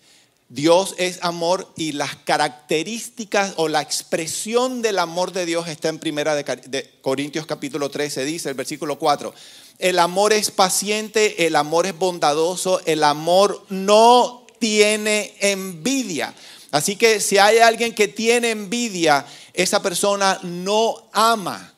Dios 0.48 0.94
es 0.96 1.18
amor 1.22 1.72
y 1.76 1.90
las 1.90 2.14
características 2.14 3.54
o 3.56 3.66
la 3.66 3.82
expresión 3.82 4.80
del 4.80 5.00
amor 5.00 5.32
de 5.32 5.44
Dios 5.44 5.66
está 5.66 5.88
en 5.88 5.98
Primera 5.98 6.36
de 6.36 6.90
Corintios 7.00 7.46
capítulo 7.46 7.90
13, 7.90 8.24
dice 8.24 8.48
el 8.48 8.54
versículo 8.54 8.96
4. 8.96 9.34
El 9.80 9.98
amor 9.98 10.32
es 10.32 10.52
paciente, 10.52 11.48
el 11.48 11.56
amor 11.56 11.86
es 11.86 11.98
bondadoso, 11.98 12.80
el 12.86 13.02
amor 13.02 13.66
no 13.70 14.46
tiene 14.60 15.34
envidia. 15.40 16.32
Así 16.76 16.96
que 16.96 17.20
si 17.20 17.38
hay 17.38 17.56
alguien 17.56 17.94
que 17.94 18.06
tiene 18.06 18.50
envidia, 18.50 19.24
esa 19.54 19.80
persona 19.80 20.38
no 20.42 21.08
ama. 21.10 21.72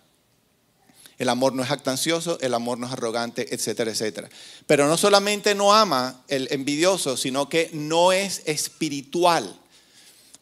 El 1.18 1.28
amor 1.28 1.52
no 1.52 1.62
es 1.62 1.70
actancioso, 1.70 2.36
el 2.40 2.52
amor 2.52 2.78
no 2.78 2.88
es 2.88 2.92
arrogante, 2.92 3.54
etcétera, 3.54 3.92
etcétera. 3.92 4.28
Pero 4.66 4.88
no 4.88 4.96
solamente 4.96 5.54
no 5.54 5.72
ama 5.72 6.24
el 6.26 6.48
envidioso, 6.50 7.16
sino 7.16 7.48
que 7.48 7.70
no 7.72 8.10
es 8.10 8.42
espiritual. 8.46 9.56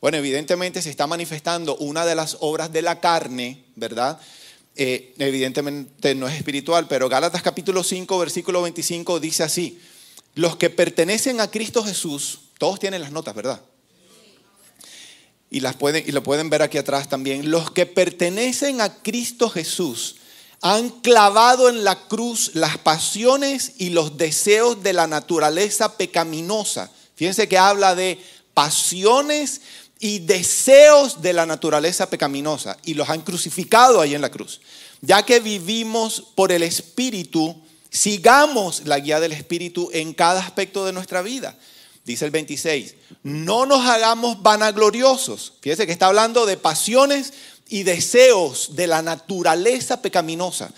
Bueno, 0.00 0.16
evidentemente 0.16 0.80
se 0.80 0.88
está 0.88 1.06
manifestando 1.06 1.76
una 1.76 2.06
de 2.06 2.14
las 2.14 2.38
obras 2.40 2.72
de 2.72 2.80
la 2.80 2.98
carne, 2.98 3.62
¿verdad? 3.74 4.18
Eh, 4.74 5.12
evidentemente 5.18 6.14
no 6.14 6.28
es 6.28 6.34
espiritual, 6.34 6.88
pero 6.88 7.10
Gálatas 7.10 7.42
capítulo 7.42 7.84
5, 7.84 8.18
versículo 8.18 8.62
25 8.62 9.20
dice 9.20 9.42
así, 9.42 9.78
los 10.34 10.56
que 10.56 10.70
pertenecen 10.70 11.42
a 11.42 11.50
Cristo 11.50 11.84
Jesús, 11.84 12.40
todos 12.56 12.80
tienen 12.80 13.02
las 13.02 13.12
notas, 13.12 13.34
¿verdad? 13.34 13.60
Y, 15.50 15.60
las 15.60 15.76
pueden, 15.76 16.04
y 16.06 16.12
lo 16.12 16.22
pueden 16.22 16.50
ver 16.50 16.62
aquí 16.62 16.78
atrás 16.78 17.08
también, 17.08 17.50
los 17.50 17.70
que 17.70 17.86
pertenecen 17.86 18.80
a 18.80 19.02
Cristo 19.02 19.48
Jesús 19.48 20.16
han 20.60 20.88
clavado 20.88 21.68
en 21.68 21.84
la 21.84 22.08
cruz 22.08 22.52
las 22.54 22.78
pasiones 22.78 23.74
y 23.78 23.90
los 23.90 24.16
deseos 24.16 24.82
de 24.82 24.92
la 24.92 25.06
naturaleza 25.06 25.96
pecaminosa. 25.96 26.90
Fíjense 27.14 27.48
que 27.48 27.58
habla 27.58 27.94
de 27.94 28.18
pasiones 28.54 29.60
y 30.00 30.20
deseos 30.20 31.22
de 31.22 31.32
la 31.32 31.46
naturaleza 31.46 32.08
pecaminosa 32.10 32.76
y 32.84 32.94
los 32.94 33.08
han 33.08 33.22
crucificado 33.22 34.00
ahí 34.00 34.14
en 34.14 34.22
la 34.22 34.30
cruz. 34.30 34.60
Ya 35.00 35.24
que 35.24 35.40
vivimos 35.40 36.22
por 36.34 36.52
el 36.52 36.62
Espíritu, 36.62 37.54
sigamos 37.90 38.86
la 38.86 38.98
guía 38.98 39.20
del 39.20 39.32
Espíritu 39.32 39.90
en 39.92 40.14
cada 40.14 40.40
aspecto 40.40 40.84
de 40.84 40.92
nuestra 40.92 41.22
vida. 41.22 41.56
Dice 42.06 42.24
el 42.24 42.30
26, 42.30 42.94
no 43.24 43.66
nos 43.66 43.84
hagamos 43.84 44.40
vanagloriosos. 44.40 45.54
Fíjense 45.60 45.86
que 45.86 45.92
está 45.92 46.06
hablando 46.06 46.46
de 46.46 46.56
pasiones 46.56 47.32
y 47.68 47.82
deseos 47.82 48.76
de 48.76 48.86
la 48.86 49.02
naturaleza 49.02 50.00
pecaminosa. 50.00 50.70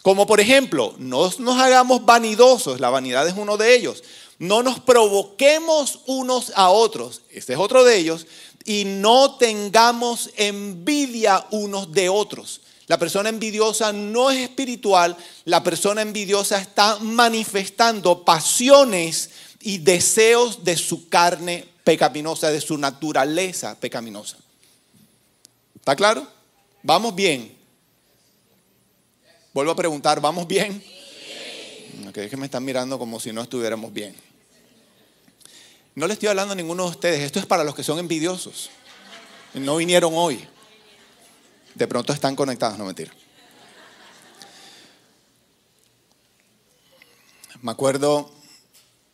Como 0.00 0.26
por 0.26 0.40
ejemplo, 0.40 0.94
no 0.96 1.30
nos 1.38 1.60
hagamos 1.60 2.06
vanidosos, 2.06 2.80
la 2.80 2.88
vanidad 2.88 3.28
es 3.28 3.34
uno 3.36 3.58
de 3.58 3.76
ellos. 3.76 4.02
No 4.38 4.62
nos 4.62 4.80
provoquemos 4.80 6.00
unos 6.06 6.50
a 6.56 6.70
otros, 6.70 7.20
este 7.28 7.52
es 7.52 7.58
otro 7.58 7.84
de 7.84 7.98
ellos, 7.98 8.26
y 8.64 8.84
no 8.86 9.36
tengamos 9.36 10.30
envidia 10.36 11.44
unos 11.50 11.92
de 11.92 12.08
otros. 12.08 12.62
La 12.86 12.98
persona 12.98 13.28
envidiosa 13.28 13.92
no 13.92 14.30
es 14.30 14.38
espiritual, 14.38 15.14
la 15.44 15.62
persona 15.62 16.00
envidiosa 16.00 16.58
está 16.58 16.98
manifestando 17.00 18.24
pasiones 18.24 19.28
y 19.60 19.78
deseos 19.78 20.64
de 20.64 20.76
su 20.76 21.08
carne 21.08 21.66
pecaminosa, 21.84 22.50
de 22.50 22.60
su 22.60 22.78
naturaleza 22.78 23.78
pecaminosa. 23.78 24.38
¿Está 25.74 25.94
claro? 25.94 26.26
¿Vamos 26.82 27.14
bien? 27.14 27.56
Vuelvo 29.52 29.72
a 29.72 29.76
preguntar, 29.76 30.20
¿vamos 30.20 30.46
bien? 30.46 30.82
Ok, 32.08 32.18
es 32.18 32.30
que 32.30 32.36
me 32.36 32.46
están 32.46 32.64
mirando 32.64 32.98
como 32.98 33.20
si 33.20 33.32
no 33.32 33.42
estuviéramos 33.42 33.92
bien. 33.92 34.14
No 35.94 36.06
le 36.06 36.14
estoy 36.14 36.28
hablando 36.28 36.52
a 36.52 36.56
ninguno 36.56 36.84
de 36.84 36.90
ustedes, 36.90 37.20
esto 37.20 37.38
es 37.38 37.46
para 37.46 37.64
los 37.64 37.74
que 37.74 37.82
son 37.82 37.98
envidiosos. 37.98 38.70
No 39.54 39.76
vinieron 39.76 40.12
hoy. 40.14 40.46
De 41.74 41.86
pronto 41.86 42.12
están 42.12 42.36
conectados, 42.36 42.78
no 42.78 42.84
mentira. 42.84 43.12
Me 47.60 47.72
acuerdo 47.72 48.39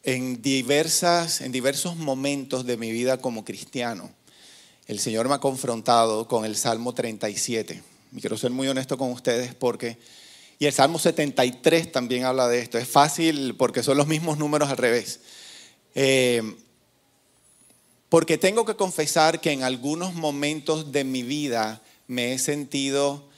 en 0.06 0.40
diversas 0.40 1.40
en 1.40 1.50
diversos 1.50 1.96
momentos 1.96 2.64
de 2.64 2.76
mi 2.76 2.92
vida 2.92 3.18
como 3.18 3.44
cristiano, 3.44 4.08
el 4.86 5.00
Señor 5.00 5.28
me 5.28 5.34
ha 5.34 5.40
confrontado 5.40 6.28
con 6.28 6.44
el 6.44 6.56
Salmo 6.56 6.94
37. 6.94 7.82
Y 8.12 8.20
quiero 8.20 8.38
ser 8.38 8.52
muy 8.52 8.68
honesto 8.68 8.96
con 8.96 9.10
ustedes 9.10 9.54
porque 9.54 9.98
y 10.58 10.66
el 10.66 10.72
Salmo 10.72 10.98
73 10.98 11.92
también 11.92 12.24
habla 12.24 12.48
de 12.48 12.60
esto. 12.60 12.78
Es 12.78 12.88
fácil 12.88 13.56
porque 13.56 13.82
son 13.82 13.98
los 13.98 14.06
mismos 14.06 14.38
números 14.38 14.70
al 14.70 14.76
revés. 14.76 15.20
Eh, 15.94 16.54
porque 18.08 18.38
tengo 18.38 18.64
que 18.64 18.76
confesar 18.76 19.40
que 19.40 19.50
en 19.50 19.64
algunos 19.64 20.14
momentos 20.14 20.92
de 20.92 21.02
mi 21.02 21.24
vida 21.24 21.82
me 22.06 22.32
he 22.32 22.38
sentido 22.38 23.28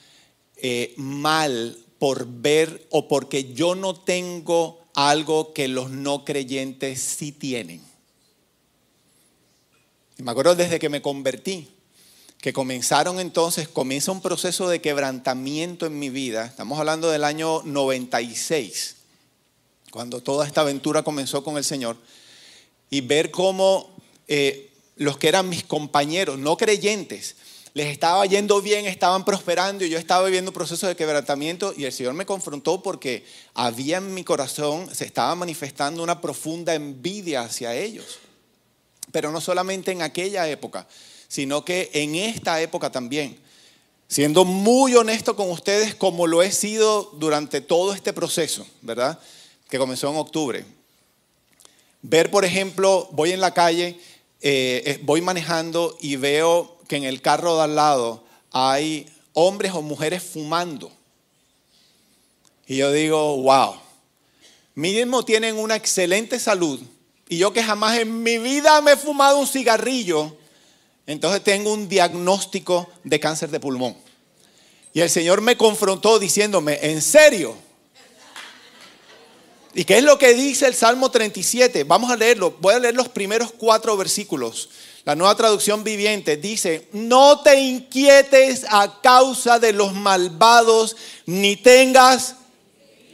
eh, 0.55 0.93
mal 0.97 1.77
por 1.97 2.27
ver 2.27 2.87
o 2.91 3.07
porque 3.07 3.53
yo 3.53 3.73
no 3.73 3.95
tengo 3.95 4.78
algo 5.07 5.53
que 5.53 5.69
los 5.69 5.89
no 5.91 6.25
creyentes 6.25 6.99
sí 6.99 7.31
tienen. 7.31 7.81
Y 10.17 10.23
me 10.23 10.31
acuerdo 10.31 10.55
desde 10.55 10.79
que 10.79 10.89
me 10.89 11.01
convertí, 11.01 11.69
que 12.41 12.51
comenzaron 12.51 13.21
entonces, 13.21 13.69
comienza 13.69 14.11
un 14.11 14.21
proceso 14.21 14.67
de 14.67 14.81
quebrantamiento 14.81 15.85
en 15.85 15.97
mi 15.97 16.09
vida. 16.09 16.45
Estamos 16.45 16.77
hablando 16.79 17.09
del 17.09 17.23
año 17.23 17.61
96, 17.63 18.97
cuando 19.91 20.21
toda 20.21 20.45
esta 20.45 20.61
aventura 20.61 21.03
comenzó 21.03 21.45
con 21.45 21.57
el 21.57 21.63
Señor. 21.63 21.95
Y 22.89 23.01
ver 23.01 23.31
cómo 23.31 23.89
eh, 24.27 24.69
los 24.97 25.17
que 25.17 25.29
eran 25.29 25.47
mis 25.47 25.63
compañeros, 25.63 26.37
no 26.37 26.57
creyentes, 26.57 27.37
les 27.73 27.87
estaba 27.87 28.25
yendo 28.25 28.61
bien, 28.61 28.85
estaban 28.85 29.23
prosperando 29.23 29.85
y 29.85 29.89
yo 29.89 29.97
estaba 29.97 30.25
viviendo 30.25 30.49
un 30.49 30.55
proceso 30.55 30.87
de 30.87 30.95
quebrantamiento 30.95 31.73
y 31.75 31.85
el 31.85 31.91
Señor 31.91 32.13
me 32.13 32.25
confrontó 32.25 32.81
porque 32.81 33.25
había 33.53 33.97
en 33.97 34.13
mi 34.13 34.23
corazón, 34.23 34.93
se 34.93 35.05
estaba 35.05 35.35
manifestando 35.35 36.01
una 36.01 36.19
profunda 36.19 36.73
envidia 36.73 37.41
hacia 37.41 37.75
ellos. 37.75 38.19
Pero 39.11 39.31
no 39.31 39.41
solamente 39.41 39.91
en 39.91 40.01
aquella 40.01 40.47
época, 40.49 40.87
sino 41.27 41.63
que 41.63 41.89
en 41.93 42.15
esta 42.15 42.61
época 42.61 42.91
también. 42.91 43.37
Siendo 44.07 44.43
muy 44.43 44.95
honesto 44.95 45.35
con 45.35 45.51
ustedes 45.51 45.93
como 45.93 46.25
lo 46.25 46.41
he 46.41 46.51
sido 46.51 47.11
durante 47.17 47.61
todo 47.61 47.93
este 47.93 48.11
proceso, 48.11 48.65
¿verdad? 48.81 49.19
Que 49.69 49.77
comenzó 49.77 50.09
en 50.09 50.17
octubre. 50.17 50.65
Ver, 52.01 52.31
por 52.31 52.43
ejemplo, 52.43 53.07
voy 53.11 53.31
en 53.31 53.41
la 53.41 53.53
calle 53.53 53.99
eh, 54.41 54.99
voy 55.03 55.21
manejando 55.21 55.97
y 55.99 56.15
veo 56.15 56.78
que 56.89 56.97
en 56.97 57.05
el 57.05 57.21
carro 57.21 57.55
de 57.55 57.63
al 57.63 57.75
lado 57.75 58.25
hay 58.51 59.07
hombres 59.33 59.71
o 59.73 59.81
mujeres 59.81 60.23
fumando. 60.23 60.91
Y 62.65 62.77
yo 62.77 62.91
digo, 62.91 63.37
wow, 63.43 63.75
mismo 64.73 65.23
tienen 65.23 65.55
una 65.55 65.75
excelente 65.75 66.39
salud. 66.39 66.81
Y 67.29 67.37
yo 67.37 67.53
que 67.53 67.63
jamás 67.63 67.99
en 67.99 68.23
mi 68.23 68.39
vida 68.39 68.81
me 68.81 68.93
he 68.93 68.97
fumado 68.97 69.37
un 69.37 69.47
cigarrillo, 69.47 70.35
entonces 71.05 71.43
tengo 71.43 71.71
un 71.71 71.87
diagnóstico 71.87 72.89
de 73.03 73.19
cáncer 73.19 73.51
de 73.51 73.59
pulmón. 73.59 73.95
Y 74.91 75.01
el 75.01 75.11
Señor 75.11 75.41
me 75.41 75.57
confrontó 75.57 76.17
diciéndome, 76.17 76.79
¿en 76.81 77.03
serio? 77.03 77.55
¿Y 79.75 79.83
qué 79.83 79.99
es 79.99 80.03
lo 80.03 80.17
que 80.17 80.33
dice 80.33 80.65
el 80.65 80.73
Salmo 80.73 81.11
37? 81.11 81.83
Vamos 81.83 82.09
a 82.09 82.15
leerlo. 82.15 82.57
Voy 82.59 82.73
a 82.73 82.79
leer 82.79 82.95
los 82.95 83.09
primeros 83.09 83.51
cuatro 83.51 83.95
versículos. 83.95 84.69
La 85.09 85.15
nueva 85.15 85.33
traducción 85.33 85.83
viviente 85.83 86.37
dice, 86.37 86.87
no 86.91 87.39
te 87.39 87.59
inquietes 87.59 88.63
a 88.69 89.01
causa 89.01 89.57
de 89.57 89.73
los 89.73 89.95
malvados, 89.95 90.95
ni 91.25 91.55
tengas 91.55 92.35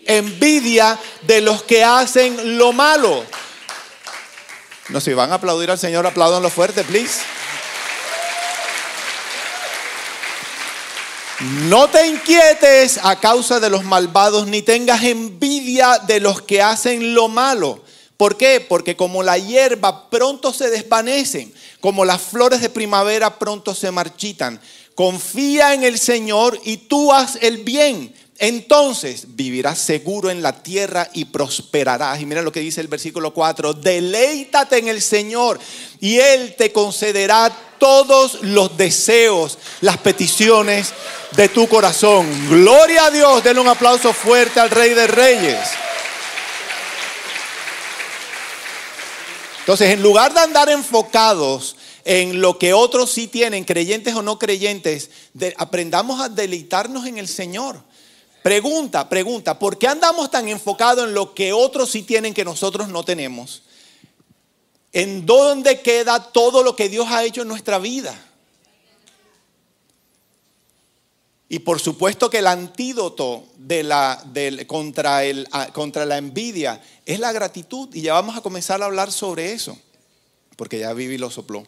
envidia 0.06 1.00
de 1.22 1.40
los 1.40 1.64
que 1.64 1.86
hacen 1.86 2.58
lo 2.58 2.74
malo. 2.74 3.24
No, 4.90 5.00
si 5.00 5.14
van 5.14 5.32
a 5.32 5.36
aplaudir 5.36 5.72
al 5.72 5.80
Señor, 5.80 6.12
lo 6.18 6.50
fuerte, 6.50 6.84
please. 6.84 7.22
No 11.70 11.88
te 11.90 12.08
inquietes 12.08 13.00
a 13.04 13.22
causa 13.22 13.62
de 13.62 13.70
los 13.70 13.86
malvados, 13.86 14.48
ni 14.48 14.62
tengas 14.62 15.02
envidia 15.02 16.00
de 16.00 16.20
los 16.20 16.42
que 16.42 16.62
hacen 16.62 17.14
lo 17.14 17.30
malo. 17.30 17.86
¿Por 18.18 18.38
qué? 18.38 18.60
Porque 18.62 18.96
como 18.96 19.24
la 19.24 19.38
hierba 19.38 20.10
pronto 20.10 20.54
se 20.54 20.70
desvanecen, 20.70 21.54
como 21.86 22.04
las 22.04 22.20
flores 22.20 22.62
de 22.62 22.70
primavera 22.72 23.38
pronto 23.38 23.76
se 23.76 23.92
marchitan. 23.92 24.60
Confía 24.96 25.76
en 25.76 25.84
el 25.84 26.00
Señor 26.00 26.60
y 26.66 26.78
tú 26.78 27.14
haz 27.14 27.38
el 27.42 27.58
bien. 27.58 28.12
Entonces 28.40 29.36
vivirás 29.36 29.78
seguro 29.78 30.32
en 30.32 30.42
la 30.42 30.64
tierra 30.64 31.08
y 31.14 31.26
prosperarás. 31.26 32.20
Y 32.20 32.26
mira 32.26 32.42
lo 32.42 32.52
que 32.52 32.62
dice 32.62 32.82
el 32.82 32.88
versículo 32.88 33.36
4. 33.36 33.76
Deleítate 33.76 34.80
en 34.80 34.88
el 34.88 35.00
Señor 35.00 35.60
y 36.00 36.18
Él 36.18 36.56
te 36.58 36.72
concederá 36.72 37.56
todos 37.78 38.42
los 38.42 38.76
deseos, 38.76 39.60
las 39.82 40.00
peticiones 40.00 40.92
de 41.36 41.50
tu 41.50 41.68
corazón. 41.68 42.26
Gloria 42.50 43.06
a 43.06 43.12
Dios. 43.12 43.44
Denle 43.44 43.62
un 43.62 43.68
aplauso 43.68 44.12
fuerte 44.12 44.60
al 44.60 44.72
Rey 44.72 44.96
de 44.96 45.06
Reyes. 45.06 45.85
Entonces, 49.66 49.90
en 49.90 50.04
lugar 50.04 50.32
de 50.32 50.42
andar 50.42 50.70
enfocados 50.70 51.76
en 52.04 52.40
lo 52.40 52.60
que 52.60 52.72
otros 52.76 53.10
sí 53.10 53.26
tienen, 53.26 53.64
creyentes 53.64 54.14
o 54.14 54.22
no 54.22 54.38
creyentes, 54.38 55.10
aprendamos 55.58 56.22
a 56.22 56.30
deleitarnos 56.30 57.08
en 57.08 57.18
el 57.18 57.28
Señor. 57.28 57.82
Pregunta, 58.44 59.10
pregunta, 59.10 59.58
¿por 59.58 59.80
qué 59.80 59.88
andamos 59.88 60.30
tan 60.30 60.48
enfocados 60.50 61.06
en 61.06 61.16
lo 61.16 61.34
que 61.34 61.52
otros 61.52 61.90
sí 61.90 62.04
tienen 62.04 62.36
que 62.36 62.46
nosotros 62.46 62.90
no 62.90 63.04
tenemos? 63.04 63.64
¿En 64.94 65.26
dónde 65.26 65.82
queda 65.82 66.32
todo 66.32 66.62
lo 66.62 66.76
que 66.76 66.88
Dios 66.88 67.08
ha 67.10 67.24
hecho 67.24 67.42
en 67.42 67.48
nuestra 67.48 67.80
vida? 67.80 68.16
Y 71.48 71.60
por 71.60 71.80
supuesto 71.80 72.30
que 72.30 72.40
el 72.40 72.48
antídoto 72.48 73.46
contra 74.68 76.06
la 76.06 76.18
envidia 76.18 76.82
es 77.06 77.20
la 77.20 77.32
gratitud. 77.32 77.94
Y 77.94 78.02
ya 78.02 78.14
vamos 78.14 78.36
a 78.36 78.42
comenzar 78.42 78.82
a 78.82 78.86
hablar 78.86 79.12
sobre 79.12 79.54
eso, 79.54 79.78
porque 80.56 80.80
ya 80.80 80.94
Vivi 80.94 81.18
lo 81.18 81.30
sopló. 81.30 81.68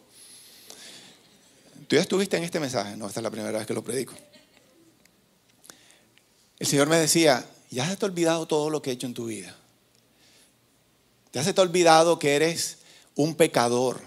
¿Tú 1.86 1.96
ya 1.96 2.02
estuviste 2.02 2.36
en 2.36 2.44
este 2.44 2.60
mensaje? 2.60 2.96
No, 2.96 3.06
esta 3.06 3.20
es 3.20 3.24
la 3.24 3.30
primera 3.30 3.56
vez 3.56 3.66
que 3.66 3.74
lo 3.74 3.84
predico. 3.84 4.14
El 6.58 6.66
Señor 6.66 6.88
me 6.88 6.96
decía, 6.96 7.48
ya 7.70 7.88
se 7.88 7.96
te 7.96 8.04
ha 8.04 8.08
olvidado 8.08 8.46
todo 8.46 8.68
lo 8.70 8.82
que 8.82 8.90
he 8.90 8.94
hecho 8.94 9.06
en 9.06 9.14
tu 9.14 9.26
vida. 9.26 9.56
Ya 11.32 11.44
se 11.44 11.54
te 11.54 11.60
ha 11.60 11.64
olvidado 11.64 12.18
que 12.18 12.34
eres 12.34 12.78
un 13.14 13.36
pecador. 13.36 14.00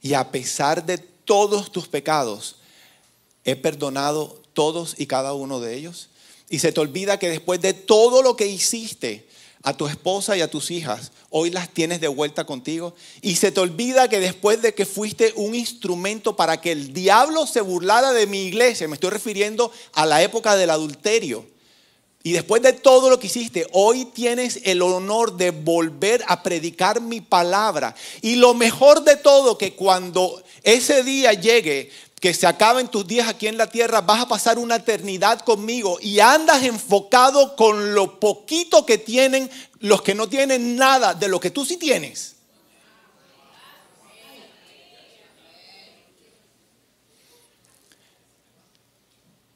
Y 0.00 0.14
a 0.14 0.30
pesar 0.30 0.86
de 0.86 0.98
todos 0.98 1.72
tus 1.72 1.88
pecados, 1.88 2.56
he 3.44 3.56
perdonado 3.56 4.37
todos 4.58 4.96
y 4.98 5.06
cada 5.06 5.34
uno 5.34 5.60
de 5.60 5.76
ellos. 5.76 6.08
Y 6.50 6.58
se 6.58 6.72
te 6.72 6.80
olvida 6.80 7.20
que 7.20 7.30
después 7.30 7.60
de 7.60 7.74
todo 7.74 8.22
lo 8.22 8.34
que 8.34 8.48
hiciste 8.48 9.28
a 9.62 9.76
tu 9.76 9.86
esposa 9.86 10.36
y 10.36 10.40
a 10.40 10.50
tus 10.50 10.72
hijas, 10.72 11.12
hoy 11.30 11.50
las 11.50 11.68
tienes 11.68 12.00
de 12.00 12.08
vuelta 12.08 12.44
contigo. 12.44 12.92
Y 13.22 13.36
se 13.36 13.52
te 13.52 13.60
olvida 13.60 14.08
que 14.08 14.18
después 14.18 14.60
de 14.60 14.74
que 14.74 14.84
fuiste 14.84 15.32
un 15.36 15.54
instrumento 15.54 16.34
para 16.34 16.60
que 16.60 16.72
el 16.72 16.92
diablo 16.92 17.46
se 17.46 17.60
burlara 17.60 18.12
de 18.12 18.26
mi 18.26 18.46
iglesia, 18.46 18.88
me 18.88 18.94
estoy 18.94 19.10
refiriendo 19.10 19.70
a 19.92 20.04
la 20.06 20.24
época 20.24 20.56
del 20.56 20.70
adulterio 20.70 21.46
y 22.28 22.32
después 22.32 22.60
de 22.62 22.72
todo 22.72 23.10
lo 23.10 23.18
que 23.18 23.28
hiciste, 23.28 23.66
hoy 23.72 24.04
tienes 24.04 24.60
el 24.64 24.82
honor 24.82 25.36
de 25.36 25.50
volver 25.50 26.24
a 26.26 26.42
predicar 26.42 27.00
mi 27.00 27.20
palabra. 27.20 27.94
Y 28.20 28.34
lo 28.36 28.54
mejor 28.54 29.04
de 29.04 29.16
todo, 29.16 29.56
que 29.56 29.74
cuando 29.74 30.42
ese 30.64 31.04
día 31.04 31.32
llegue, 31.32 31.90
que 32.20 32.34
se 32.34 32.46
acaben 32.46 32.88
tus 32.88 33.06
días 33.06 33.28
aquí 33.28 33.46
en 33.46 33.56
la 33.56 33.68
tierra, 33.68 34.00
vas 34.00 34.22
a 34.22 34.28
pasar 34.28 34.58
una 34.58 34.76
eternidad 34.76 35.40
conmigo 35.40 35.98
y 36.00 36.20
andas 36.20 36.62
enfocado 36.64 37.54
con 37.54 37.94
lo 37.94 38.18
poquito 38.18 38.84
que 38.84 38.98
tienen 38.98 39.50
los 39.80 40.02
que 40.02 40.14
no 40.14 40.28
tienen 40.28 40.76
nada 40.76 41.14
de 41.14 41.28
lo 41.28 41.38
que 41.38 41.50
tú 41.50 41.64
sí 41.64 41.76
tienes. 41.76 42.34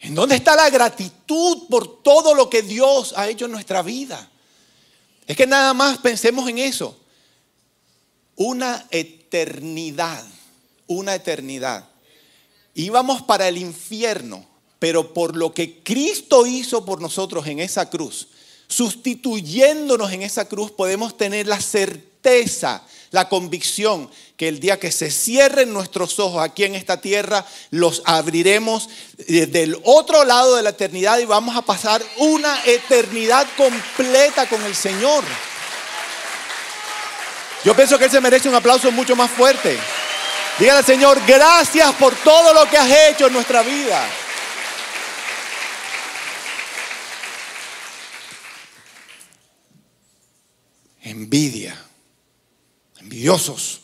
¿En 0.00 0.16
dónde 0.16 0.34
está 0.34 0.56
la 0.56 0.68
gratitud 0.68 1.68
por 1.68 2.02
todo 2.02 2.34
lo 2.34 2.50
que 2.50 2.62
Dios 2.62 3.14
ha 3.16 3.28
hecho 3.28 3.44
en 3.44 3.52
nuestra 3.52 3.82
vida? 3.82 4.30
Es 5.26 5.36
que 5.36 5.46
nada 5.46 5.72
más 5.74 5.98
pensemos 5.98 6.48
en 6.48 6.58
eso. 6.58 6.98
Una 8.34 8.84
eternidad, 8.90 10.24
una 10.88 11.14
eternidad. 11.14 11.91
Íbamos 12.74 13.22
para 13.22 13.48
el 13.48 13.58
infierno, 13.58 14.44
pero 14.78 15.12
por 15.12 15.36
lo 15.36 15.52
que 15.52 15.82
Cristo 15.82 16.46
hizo 16.46 16.84
por 16.84 17.00
nosotros 17.00 17.46
en 17.46 17.60
esa 17.60 17.90
cruz, 17.90 18.28
sustituyéndonos 18.68 20.12
en 20.12 20.22
esa 20.22 20.48
cruz, 20.48 20.70
podemos 20.70 21.16
tener 21.16 21.46
la 21.46 21.60
certeza 21.60 22.84
la 23.12 23.28
convicción 23.28 24.10
que 24.36 24.48
el 24.48 24.58
día 24.58 24.80
que 24.80 24.90
se 24.90 25.10
cierren 25.10 25.72
nuestros 25.72 26.18
ojos 26.18 26.42
aquí 26.42 26.64
en 26.64 26.74
esta 26.74 27.00
tierra, 27.00 27.46
los 27.70 28.02
abriremos 28.06 28.88
del 29.28 29.78
otro 29.84 30.24
lado 30.24 30.56
de 30.56 30.62
la 30.62 30.70
eternidad 30.70 31.18
y 31.18 31.26
vamos 31.26 31.54
a 31.54 31.62
pasar 31.62 32.02
una 32.16 32.64
eternidad 32.64 33.46
completa 33.56 34.48
con 34.48 34.62
el 34.64 34.74
Señor. 34.74 35.22
Yo 37.64 37.76
pienso 37.76 37.98
que 37.98 38.06
Él 38.06 38.10
se 38.10 38.20
merece 38.20 38.48
un 38.48 38.54
aplauso 38.54 38.90
mucho 38.90 39.14
más 39.14 39.30
fuerte. 39.30 39.78
Dígale 40.58 40.78
al 40.78 40.84
Señor, 40.84 41.20
gracias 41.26 41.94
por 41.94 42.14
todo 42.16 42.52
lo 42.52 42.68
que 42.68 42.76
has 42.76 43.10
hecho 43.10 43.26
en 43.26 43.32
nuestra 43.32 43.62
vida. 43.62 44.08
Envidia 51.02 51.76
envidiosos. 53.02 53.80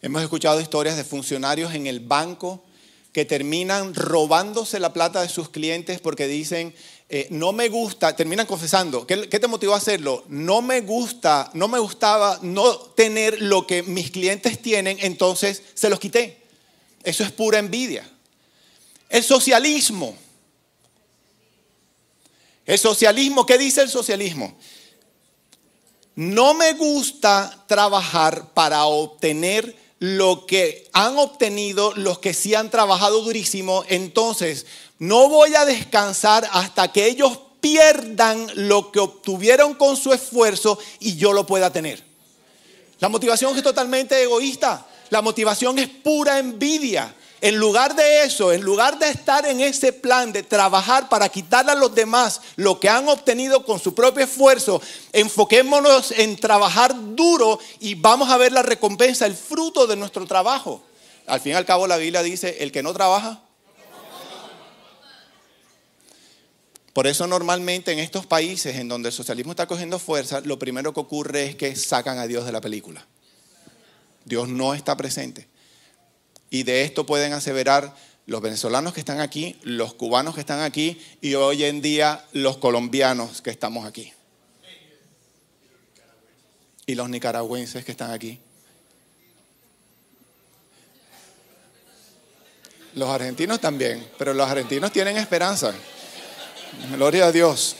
Hemos 0.00 0.22
escuchado 0.22 0.60
historias 0.60 0.96
de 0.96 1.02
funcionarios 1.02 1.74
en 1.74 1.86
el 1.88 2.00
banco 2.00 2.64
que 3.12 3.24
terminan 3.24 3.94
robándose 3.94 4.78
la 4.78 4.92
plata 4.92 5.22
de 5.22 5.28
sus 5.28 5.48
clientes 5.48 6.00
porque 6.00 6.28
dicen, 6.28 6.72
eh, 7.08 7.26
no 7.30 7.52
me 7.52 7.68
gusta, 7.68 8.14
terminan 8.14 8.46
confesando, 8.46 9.06
¿qué, 9.06 9.28
¿qué, 9.28 9.38
te 9.38 9.46
motivó 9.46 9.74
a 9.74 9.78
hacerlo? 9.78 10.24
No 10.28 10.60
me 10.62 10.80
gusta, 10.82 11.50
no 11.54 11.68
me 11.68 11.78
gustaba 11.78 12.38
no 12.42 12.76
tener 12.78 13.40
lo 13.40 13.66
que 13.66 13.82
mis 13.82 14.10
clientes 14.10 14.60
tienen, 14.60 14.98
entonces 15.00 15.62
se 15.74 15.88
los 15.88 15.98
quité. 15.98 16.36
Eso 17.02 17.24
es 17.24 17.32
pura 17.32 17.58
envidia. 17.58 18.08
El 19.08 19.24
socialismo 19.24 20.16
el 22.68 22.78
socialismo, 22.78 23.46
¿qué 23.46 23.56
dice 23.56 23.80
el 23.80 23.88
socialismo? 23.88 24.54
No 26.14 26.52
me 26.52 26.74
gusta 26.74 27.64
trabajar 27.66 28.52
para 28.52 28.84
obtener 28.84 29.74
lo 30.00 30.44
que 30.44 30.86
han 30.92 31.16
obtenido 31.16 31.94
los 31.94 32.18
que 32.18 32.34
sí 32.34 32.54
han 32.54 32.70
trabajado 32.70 33.22
durísimo, 33.22 33.84
entonces 33.88 34.66
no 34.98 35.28
voy 35.28 35.54
a 35.54 35.64
descansar 35.64 36.48
hasta 36.52 36.92
que 36.92 37.06
ellos 37.06 37.38
pierdan 37.60 38.46
lo 38.54 38.90
que 38.90 39.00
obtuvieron 39.00 39.74
con 39.74 39.96
su 39.96 40.12
esfuerzo 40.12 40.78
y 41.00 41.16
yo 41.16 41.32
lo 41.32 41.46
pueda 41.46 41.72
tener. 41.72 42.02
La 43.00 43.08
motivación 43.08 43.56
es 43.56 43.62
totalmente 43.62 44.20
egoísta, 44.20 44.86
la 45.10 45.22
motivación 45.22 45.78
es 45.78 45.88
pura 45.88 46.38
envidia. 46.38 47.14
En 47.40 47.56
lugar 47.56 47.94
de 47.94 48.24
eso, 48.24 48.52
en 48.52 48.62
lugar 48.62 48.98
de 48.98 49.10
estar 49.10 49.46
en 49.46 49.60
ese 49.60 49.92
plan 49.92 50.32
de 50.32 50.42
trabajar 50.42 51.08
para 51.08 51.28
quitarle 51.28 51.70
a 51.70 51.76
los 51.76 51.94
demás 51.94 52.40
lo 52.56 52.80
que 52.80 52.88
han 52.88 53.08
obtenido 53.08 53.64
con 53.64 53.78
su 53.78 53.94
propio 53.94 54.24
esfuerzo, 54.24 54.82
enfoquémonos 55.12 56.10
en 56.10 56.34
trabajar 56.34 56.92
duro 57.14 57.60
y 57.78 57.94
vamos 57.94 58.28
a 58.30 58.38
ver 58.38 58.50
la 58.50 58.62
recompensa, 58.62 59.24
el 59.24 59.36
fruto 59.36 59.86
de 59.86 59.94
nuestro 59.94 60.26
trabajo. 60.26 60.82
Al 61.28 61.40
fin 61.40 61.52
y 61.52 61.54
al 61.54 61.64
cabo 61.64 61.86
la 61.86 61.96
Biblia 61.96 62.24
dice, 62.24 62.56
el 62.58 62.72
que 62.72 62.82
no 62.82 62.92
trabaja. 62.92 63.40
Por 66.98 67.06
eso 67.06 67.28
normalmente 67.28 67.92
en 67.92 68.00
estos 68.00 68.26
países 68.26 68.74
en 68.74 68.88
donde 68.88 69.10
el 69.10 69.12
socialismo 69.12 69.52
está 69.52 69.68
cogiendo 69.68 70.00
fuerza, 70.00 70.40
lo 70.40 70.58
primero 70.58 70.92
que 70.92 70.98
ocurre 70.98 71.44
es 71.44 71.54
que 71.54 71.76
sacan 71.76 72.18
a 72.18 72.26
Dios 72.26 72.44
de 72.44 72.50
la 72.50 72.60
película. 72.60 73.06
Dios 74.24 74.48
no 74.48 74.74
está 74.74 74.96
presente. 74.96 75.46
Y 76.50 76.64
de 76.64 76.82
esto 76.82 77.06
pueden 77.06 77.34
aseverar 77.34 77.94
los 78.26 78.42
venezolanos 78.42 78.94
que 78.94 78.98
están 78.98 79.20
aquí, 79.20 79.56
los 79.62 79.94
cubanos 79.94 80.34
que 80.34 80.40
están 80.40 80.60
aquí 80.60 81.00
y 81.20 81.34
hoy 81.34 81.62
en 81.62 81.80
día 81.82 82.24
los 82.32 82.56
colombianos 82.56 83.42
que 83.42 83.50
estamos 83.50 83.86
aquí. 83.86 84.12
Y 86.84 86.96
los 86.96 87.08
nicaragüenses 87.08 87.84
que 87.84 87.92
están 87.92 88.10
aquí. 88.10 88.40
Los 92.96 93.08
argentinos 93.08 93.60
también, 93.60 94.04
pero 94.18 94.34
los 94.34 94.50
argentinos 94.50 94.90
tienen 94.90 95.16
esperanza. 95.16 95.72
Gloria 96.86 97.26
a 97.26 97.32
Dios. 97.32 97.76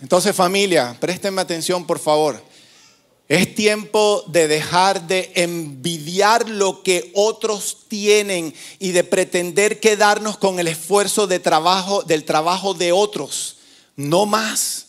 Entonces 0.00 0.34
familia, 0.34 0.96
préstenme 0.98 1.40
atención 1.40 1.86
por 1.86 1.98
favor. 1.98 2.42
Es 3.28 3.54
tiempo 3.54 4.24
de 4.26 4.48
dejar 4.48 5.06
de 5.06 5.30
envidiar 5.36 6.48
lo 6.48 6.82
que 6.82 7.10
otros 7.14 7.86
tienen 7.88 8.52
y 8.78 8.90
de 8.90 9.04
pretender 9.04 9.80
quedarnos 9.80 10.36
con 10.38 10.58
el 10.58 10.68
esfuerzo 10.68 11.26
de 11.26 11.38
trabajo, 11.38 12.02
del 12.02 12.24
trabajo 12.24 12.74
de 12.74 12.92
otros. 12.92 13.58
No 13.96 14.26
más. 14.26 14.86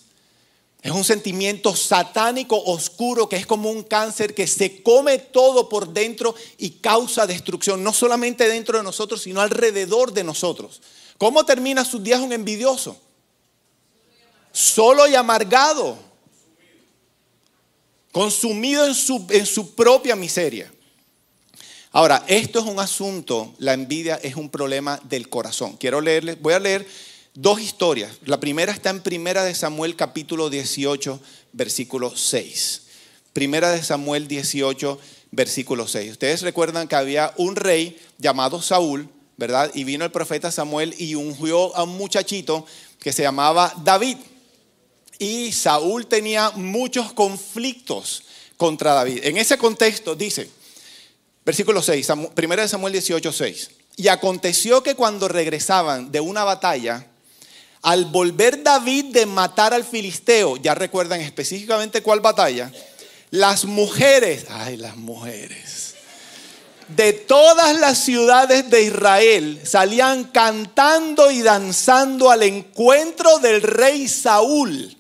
Es 0.82 0.92
un 0.92 1.04
sentimiento 1.04 1.76
satánico 1.76 2.62
oscuro 2.66 3.30
que 3.30 3.38
es 3.38 3.46
como 3.46 3.70
un 3.70 3.84
cáncer 3.84 4.34
que 4.34 4.48
se 4.48 4.84
come 4.84 5.18
todo 5.20 5.70
por 5.70 5.94
dentro 5.94 6.36
y 6.58 6.72
causa 6.72 7.26
destrucción, 7.26 7.84
no 7.84 7.94
solamente 7.94 8.50
dentro 8.50 8.78
de 8.78 8.84
nosotros, 8.84 9.22
sino 9.22 9.40
alrededor 9.40 10.12
de 10.12 10.26
nosotros. 10.26 10.82
¿Cómo 11.18 11.46
termina 11.46 11.86
sus 11.86 12.04
días 12.04 12.20
un 12.20 12.34
envidioso? 12.34 13.00
Solo 14.52 15.08
y 15.08 15.16
amargado, 15.16 15.98
consumido 18.12 18.86
en 18.86 18.94
su, 18.94 19.26
en 19.30 19.46
su 19.46 19.74
propia 19.74 20.16
miseria. 20.16 20.72
Ahora, 21.92 22.24
esto 22.28 22.60
es 22.60 22.66
un 22.66 22.80
asunto, 22.80 23.54
la 23.60 23.74
envidia 23.74 24.16
es 24.16 24.36
un 24.36 24.50
problema 24.50 25.00
del 25.04 25.30
corazón. 25.30 25.78
Quiero 25.78 26.02
leerles, 26.02 26.42
voy 26.42 26.54
a 26.54 26.60
leer 26.60 26.88
dos 27.36 27.62
historias. 27.62 28.12
La 28.26 28.40
primera 28.40 28.72
está 28.72 28.90
en 28.90 29.02
Primera 29.02 29.44
de 29.44 29.54
Samuel 29.54 29.96
capítulo 29.96 30.50
18, 30.50 31.20
versículo 31.52 32.16
6. 32.16 32.82
Primera 33.34 33.72
de 33.72 33.84
Samuel 33.84 34.28
18, 34.28 35.00
versículo 35.32 35.88
6. 35.88 36.12
Ustedes 36.12 36.42
recuerdan 36.42 36.88
que 36.88 36.96
había 36.96 37.34
un 37.38 37.56
rey 37.56 38.00
llamado 38.18 38.62
Saúl, 38.62 39.10
¿verdad? 39.38 39.72
Y 39.74 39.84
vino 39.84 40.06
el 40.06 40.12
profeta 40.12 40.52
Samuel 40.52 40.96
y 40.98 41.16
ungió 41.16 41.76
a 41.76 41.84
un 41.84 41.98
muchachito 41.98 42.66
que 43.00 43.14
se 43.14 43.24
llamaba 43.24 43.74
David. 43.84 44.18
Y 45.20 45.52
Saúl 45.52 46.08
tenía 46.08 46.52
muchos 46.52 47.14
conflictos 47.14 48.24
contra 48.58 48.94
David. 48.94 49.22
En 49.24 49.38
ese 49.38 49.58
contexto 49.58 50.16
dice, 50.16 50.50
versículo 51.46 51.82
6, 51.82 52.08
Primera 52.34 52.64
de 52.64 52.70
Samuel 52.70 52.94
18, 52.94 53.32
6. 53.32 53.70
Y 53.98 54.08
aconteció 54.08 54.82
que 54.82 54.96
cuando 54.96 55.28
regresaban 55.28 56.12
de 56.12 56.20
una 56.20 56.44
batalla, 56.44 57.08
al 57.84 58.06
volver 58.06 58.64
David 58.64 59.06
de 59.06 59.26
matar 59.26 59.74
al 59.74 59.84
filisteo, 59.84 60.58
ya 60.58 60.74
recuerdan 60.74 61.20
específicamente 61.22 62.02
cuál 62.02 62.22
batalla, 62.22 62.72
las 63.30 63.66
mujeres, 63.66 64.46
ay 64.50 64.78
las 64.78 64.96
mujeres, 64.96 65.93
de 66.90 67.14
todas 67.14 67.80
las 67.80 68.00
ciudades 68.00 68.70
de 68.70 68.84
Israel 68.84 69.62
salían 69.64 70.26
cantando 70.26 71.32
y 71.32 71.42
danzando 71.42 72.30
al 72.30 72.44
encuentro 72.44 73.40
del 73.40 73.62
rey 73.62 74.08
Saúl, 74.08 74.98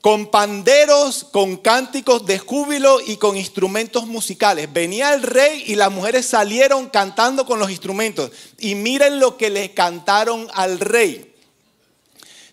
con 0.00 0.30
panderos, 0.30 1.24
con 1.24 1.56
cánticos 1.56 2.26
de 2.26 2.38
júbilo 2.38 3.00
y 3.00 3.16
con 3.16 3.36
instrumentos 3.36 4.06
musicales. 4.06 4.72
Venía 4.72 5.14
el 5.14 5.22
rey 5.22 5.64
y 5.66 5.74
las 5.74 5.90
mujeres 5.90 6.26
salieron 6.26 6.88
cantando 6.88 7.44
con 7.44 7.58
los 7.58 7.70
instrumentos. 7.70 8.30
Y 8.58 8.76
miren 8.76 9.18
lo 9.18 9.36
que 9.36 9.50
le 9.50 9.74
cantaron 9.74 10.48
al 10.54 10.78
rey. 10.78 11.34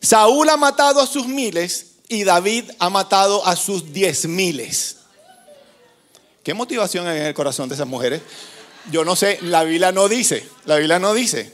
Saúl 0.02 0.50
ha 0.50 0.58
matado 0.58 1.00
a 1.00 1.08
sus 1.08 1.28
miles 1.28 1.92
y 2.10 2.24
David 2.24 2.72
ha 2.80 2.90
matado 2.90 3.46
a 3.46 3.56
sus 3.56 3.94
diez 3.94 4.26
miles. 4.26 4.98
¿Qué 6.44 6.54
motivación 6.54 7.08
hay 7.08 7.20
en 7.20 7.26
el 7.28 7.34
corazón 7.34 7.70
de 7.70 7.76
esas 7.76 7.88
mujeres? 7.88 8.22
Yo 8.92 9.06
no 9.06 9.16
sé, 9.16 9.40
la 9.42 9.64
Biblia 9.64 9.94
no 9.94 10.10
dice, 10.10 10.46
la 10.66 10.76
Biblia 10.76 11.00
no 11.00 11.14
dice. 11.14 11.52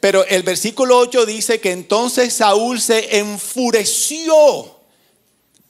Pero 0.00 0.26
el 0.26 0.42
versículo 0.42 0.98
8 0.98 1.26
dice 1.26 1.60
que 1.60 1.70
entonces 1.70 2.34
Saúl 2.34 2.80
se 2.80 3.18
enfureció. 3.18 4.34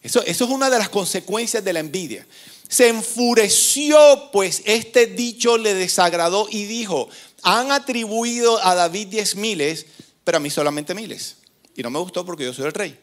Eso, 0.01 0.23
eso 0.25 0.45
es 0.45 0.51
una 0.51 0.71
de 0.71 0.79
las 0.79 0.89
consecuencias 0.89 1.63
de 1.63 1.75
la 1.75 1.81
envidia. 1.81 2.27
Se 2.67 2.89
enfureció, 2.89 4.31
pues 4.33 4.63
este 4.65 5.07
dicho 5.07 5.59
le 5.59 5.75
desagradó 5.75 6.49
y 6.51 6.65
dijo, 6.65 7.11
han 7.43 7.71
atribuido 7.73 8.65
a 8.65 8.75
David 8.75 9.09
diez 9.09 9.37
miles, 9.37 9.85
pero 10.25 10.39
a 10.39 10.41
mí 10.41 10.49
solamente 10.49 10.95
miles. 10.95 11.37
Y 11.77 11.83
no 11.83 11.91
me 11.91 11.99
gustó 11.99 12.25
porque 12.25 12.45
yo 12.45 12.55
soy 12.55 12.65
el 12.65 12.73
rey. 12.73 12.99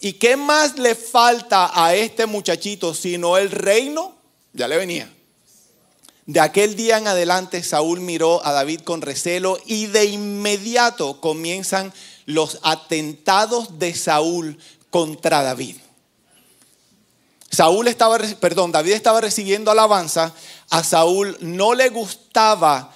¿Y 0.00 0.14
qué 0.14 0.36
más 0.36 0.78
le 0.78 0.94
falta 0.94 1.70
a 1.72 1.94
este 1.94 2.26
muchachito 2.26 2.92
sino 2.92 3.38
el 3.38 3.50
reino? 3.50 4.15
Ya 4.56 4.66
le 4.66 4.76
venía. 4.76 5.08
De 6.26 6.40
aquel 6.40 6.74
día 6.74 6.98
en 6.98 7.06
adelante 7.06 7.62
Saúl 7.62 8.00
miró 8.00 8.44
a 8.44 8.50
David 8.50 8.80
con 8.80 9.00
recelo 9.00 9.58
y 9.64 9.86
de 9.86 10.06
inmediato 10.06 11.20
comienzan 11.20 11.92
los 12.24 12.58
atentados 12.62 13.78
de 13.78 13.94
Saúl 13.94 14.58
contra 14.90 15.44
David. 15.44 15.76
Saúl 17.48 17.86
estaba, 17.86 18.18
perdón, 18.40 18.72
David 18.72 18.92
estaba 18.92 19.20
recibiendo 19.20 19.70
alabanza, 19.70 20.34
a 20.68 20.82
Saúl 20.82 21.36
no 21.40 21.74
le 21.74 21.90
gustaba 21.90 22.92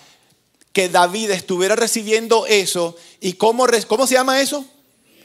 que 0.73 0.89
David 0.89 1.31
estuviera 1.31 1.77
recibiendo 1.77 2.47
eso. 2.47 2.97
¿Y 3.21 3.35
cómo, 3.35 3.67
cómo 3.87 4.09
se 4.09 4.15
llama 4.15 4.41
eso? 4.41 4.65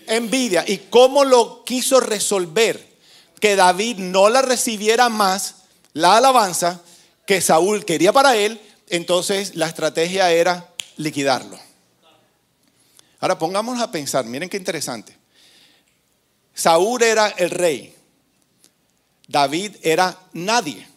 envidia. 0.08 0.64
¿Y 0.68 0.78
cómo 0.90 1.24
lo 1.24 1.64
quiso 1.64 2.00
resolver? 2.00 2.96
Que 3.40 3.56
David 3.56 3.98
no 3.98 4.30
la 4.30 4.42
recibiera 4.42 5.10
más, 5.10 5.55
la 5.96 6.18
alabanza 6.18 6.82
que 7.26 7.42
Saúl 7.42 7.86
quería 7.86 8.14
para 8.14 8.36
él, 8.36 8.62
entonces 8.90 9.56
la 9.56 9.68
estrategia 9.68 10.30
era 10.30 10.70
liquidarlo. 10.98 11.58
Ahora 13.20 13.40
pongámonos 13.40 13.82
a 13.82 13.90
pensar, 13.90 14.26
miren 14.26 14.50
qué 14.50 14.58
interesante. 14.58 15.18
Saúl 16.54 17.02
era 17.02 17.30
el 17.30 17.50
rey, 17.50 17.96
David 19.28 19.78
era 19.82 20.20
nadie 20.34 20.88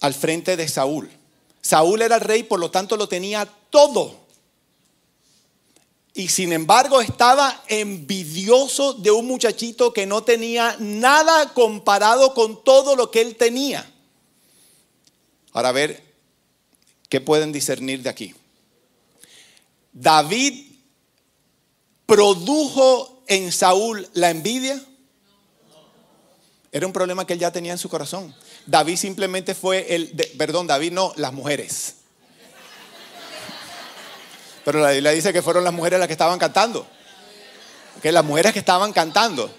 al 0.00 0.14
frente 0.14 0.56
de 0.56 0.66
Saúl. 0.68 1.10
Saúl 1.60 2.02
era 2.02 2.16
el 2.16 2.22
rey, 2.22 2.42
por 2.42 2.58
lo 2.58 2.70
tanto 2.70 2.96
lo 2.96 3.08
tenía 3.08 3.46
todo 3.68 4.28
y 6.18 6.28
sin 6.28 6.52
embargo 6.52 7.00
estaba 7.00 7.62
envidioso 7.68 8.94
de 8.94 9.12
un 9.12 9.26
muchachito 9.26 9.92
que 9.92 10.04
no 10.04 10.24
tenía 10.24 10.74
nada 10.80 11.54
comparado 11.54 12.34
con 12.34 12.64
todo 12.64 12.96
lo 12.96 13.12
que 13.12 13.20
él 13.20 13.36
tenía. 13.36 13.88
Ahora 15.58 15.70
a 15.70 15.72
ver, 15.72 16.00
¿qué 17.08 17.20
pueden 17.20 17.50
discernir 17.50 18.00
de 18.04 18.08
aquí? 18.08 18.32
David 19.92 20.70
produjo 22.06 23.24
en 23.26 23.50
Saúl 23.50 24.08
la 24.12 24.30
envidia. 24.30 24.80
Era 26.70 26.86
un 26.86 26.92
problema 26.92 27.26
que 27.26 27.32
él 27.32 27.40
ya 27.40 27.50
tenía 27.50 27.72
en 27.72 27.78
su 27.78 27.88
corazón. 27.88 28.32
David 28.66 28.98
simplemente 28.98 29.56
fue 29.56 29.96
el, 29.96 30.10
perdón, 30.38 30.68
David 30.68 30.92
no, 30.92 31.12
las 31.16 31.32
mujeres. 31.32 31.94
Pero 34.64 34.78
la 34.78 34.92
Biblia 34.92 35.10
dice 35.10 35.32
que 35.32 35.42
fueron 35.42 35.64
las 35.64 35.74
mujeres 35.74 35.98
las 35.98 36.06
que 36.06 36.12
estaban 36.12 36.38
cantando. 36.38 36.86
Que 38.00 38.12
las 38.12 38.24
mujeres 38.24 38.52
que 38.52 38.60
estaban 38.60 38.92
cantando. 38.92 39.52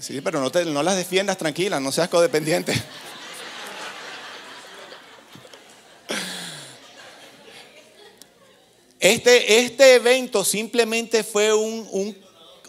Sí, 0.00 0.20
pero 0.20 0.40
no, 0.40 0.50
no 0.50 0.82
las 0.82 0.96
defiendas 0.96 1.38
tranquilas, 1.38 1.80
no 1.80 1.92
seas 1.92 2.08
codependiente. 2.08 2.74
Este, 9.04 9.58
este 9.58 9.96
evento 9.96 10.46
simplemente 10.46 11.22
fue 11.24 11.52
un, 11.52 11.86
un, 11.90 12.16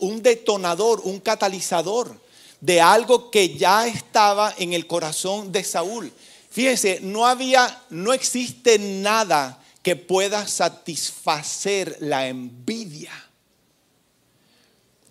un 0.02 0.22
detonador, 0.22 1.00
un 1.06 1.22
catalizador 1.22 2.20
de 2.60 2.82
algo 2.82 3.32
que 3.32 3.56
ya 3.56 3.88
estaba 3.88 4.54
en 4.58 4.74
el 4.74 4.86
corazón 4.86 5.54
de 5.54 5.64
Saúl. 5.64 6.12
Fíjense, 6.52 7.00
no 7.02 7.26
había, 7.26 7.82
no 7.90 8.12
existe 8.12 8.78
nada 8.78 9.64
que 9.82 9.96
pueda 9.96 10.46
satisfacer 10.46 11.96
la 12.02 12.28
envidia. 12.28 13.14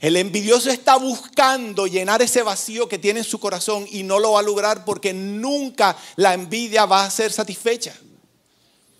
El 0.00 0.18
envidioso 0.18 0.68
está 0.68 0.96
buscando 0.96 1.87
llenar 1.87 2.20
ese 2.20 2.42
vacío 2.42 2.87
que 2.87 2.98
tiene 2.98 3.20
en 3.20 3.24
su 3.24 3.40
corazón 3.40 3.87
y 3.90 4.02
no 4.02 4.18
lo 4.18 4.32
va 4.32 4.40
a 4.40 4.42
lograr 4.42 4.84
porque 4.84 5.14
nunca 5.14 5.96
la 6.16 6.34
envidia 6.34 6.84
va 6.84 7.06
a 7.06 7.10
ser 7.10 7.32
satisfecha. 7.32 7.94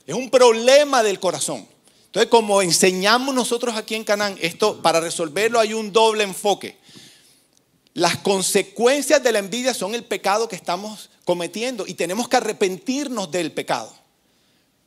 Es 0.07 0.15
un 0.15 0.31
problema 0.31 1.03
del 1.03 1.21
corazón. 1.21 1.74
Entonces, 2.15 2.31
como 2.31 2.63
enseñamos 2.63 3.35
nosotros 3.35 3.75
aquí 3.75 3.97
en 3.97 4.05
Canaán, 4.05 4.39
esto 4.41 4.81
para 4.81 5.01
resolverlo 5.01 5.59
hay 5.59 5.75
un 5.75 5.93
doble 5.93 6.23
enfoque. 6.23 6.79
Las 7.93 8.19
consecuencias 8.19 9.21
de 9.21 9.33
la 9.33 9.41
envidia 9.41 9.75
son 9.75 9.97
el 9.97 10.05
pecado 10.05 10.47
que 10.47 10.55
estamos 10.55 11.11
cometiendo 11.25 11.85
y 11.89 11.95
tenemos 11.95 12.29
que 12.29 12.37
arrepentirnos 12.37 13.33
del 13.33 13.51
pecado. 13.51 13.93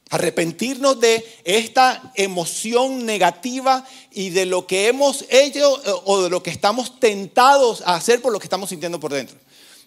Arrepentirnos 0.10 1.02
de 1.02 1.22
esta 1.44 2.14
emoción 2.16 3.06
negativa 3.06 3.86
y 4.10 4.30
de 4.30 4.46
lo 4.46 4.66
que 4.66 4.88
hemos 4.88 5.26
hecho 5.30 5.82
eh, 5.84 6.02
o 6.06 6.22
de 6.22 6.30
lo 6.30 6.42
que 6.42 6.50
estamos 6.50 6.98
tentados 6.98 7.82
a 7.82 7.96
hacer 7.96 8.22
por 8.22 8.32
lo 8.32 8.40
que 8.40 8.46
estamos 8.46 8.70
sintiendo 8.70 9.02
por 9.02 9.12
dentro. 9.12 9.38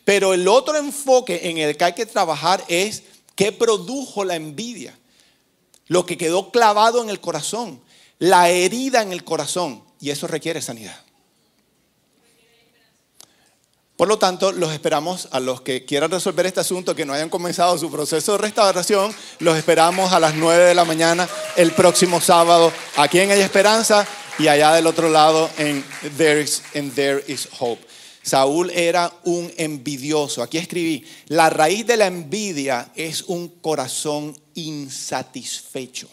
Pero 0.04 0.34
el 0.34 0.46
otro 0.46 0.76
enfoque 0.76 1.48
en 1.48 1.56
el 1.56 1.74
que 1.74 1.84
hay 1.84 1.94
que 1.94 2.04
trabajar 2.04 2.62
es 2.68 3.02
qué 3.34 3.50
produjo 3.50 4.24
la 4.24 4.36
envidia. 4.36 4.99
Lo 5.90 6.06
que 6.06 6.16
quedó 6.16 6.52
clavado 6.52 7.02
en 7.02 7.10
el 7.10 7.18
corazón, 7.18 7.80
la 8.20 8.48
herida 8.48 9.02
en 9.02 9.10
el 9.10 9.24
corazón. 9.24 9.82
Y 9.98 10.10
eso 10.10 10.28
requiere 10.28 10.62
sanidad. 10.62 10.94
Por 13.96 14.06
lo 14.06 14.16
tanto, 14.16 14.52
los 14.52 14.72
esperamos 14.72 15.26
a 15.32 15.40
los 15.40 15.62
que 15.62 15.84
quieran 15.84 16.12
resolver 16.12 16.46
este 16.46 16.60
asunto, 16.60 16.94
que 16.94 17.04
no 17.04 17.12
hayan 17.12 17.28
comenzado 17.28 17.76
su 17.76 17.90
proceso 17.90 18.32
de 18.32 18.38
restauración, 18.38 19.12
los 19.40 19.58
esperamos 19.58 20.12
a 20.12 20.20
las 20.20 20.36
9 20.36 20.66
de 20.66 20.74
la 20.76 20.84
mañana 20.84 21.28
el 21.56 21.72
próximo 21.72 22.20
sábado, 22.20 22.72
aquí 22.96 23.18
en 23.18 23.32
Hay 23.32 23.40
Esperanza 23.40 24.06
y 24.38 24.46
allá 24.46 24.72
del 24.74 24.86
otro 24.86 25.10
lado 25.10 25.50
en 25.58 25.84
There 26.16 26.40
is, 26.40 26.62
there 26.94 27.24
is 27.26 27.48
Hope. 27.58 27.84
Saúl 28.22 28.70
era 28.70 29.12
un 29.24 29.52
envidioso. 29.56 30.40
Aquí 30.40 30.58
escribí, 30.58 31.04
la 31.26 31.50
raíz 31.50 31.84
de 31.84 31.96
la 31.96 32.06
envidia 32.06 32.92
es 32.94 33.22
un 33.22 33.48
corazón 33.48 34.38
insatisfecho. 34.66 36.08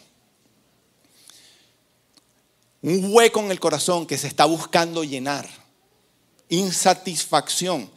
Un 2.82 3.14
hueco 3.14 3.40
en 3.40 3.52
el 3.52 3.60
corazón 3.60 4.06
que 4.06 4.18
se 4.18 4.28
está 4.28 4.46
buscando 4.46 5.04
llenar 5.04 5.48
insatisfacción. 6.50 7.90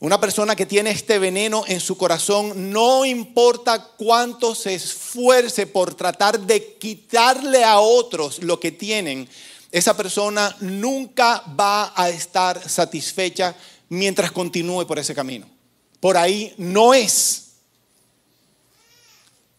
Una 0.00 0.20
persona 0.20 0.54
que 0.54 0.66
tiene 0.66 0.90
este 0.90 1.18
veneno 1.18 1.64
en 1.66 1.80
su 1.80 1.96
corazón, 1.96 2.70
no 2.70 3.04
importa 3.04 3.82
cuánto 3.96 4.54
se 4.54 4.74
esfuerce 4.74 5.66
por 5.66 5.94
tratar 5.94 6.38
de 6.40 6.74
quitarle 6.74 7.64
a 7.64 7.78
otros 7.78 8.42
lo 8.42 8.60
que 8.60 8.72
tienen, 8.72 9.28
esa 9.70 9.96
persona 9.96 10.54
nunca 10.60 11.42
va 11.58 11.92
a 11.96 12.08
estar 12.08 12.68
satisfecha 12.68 13.56
mientras 13.88 14.30
continúe 14.30 14.86
por 14.86 14.98
ese 14.98 15.14
camino. 15.14 15.46
Por 16.00 16.16
ahí 16.16 16.54
no 16.58 16.92
es. 16.92 17.43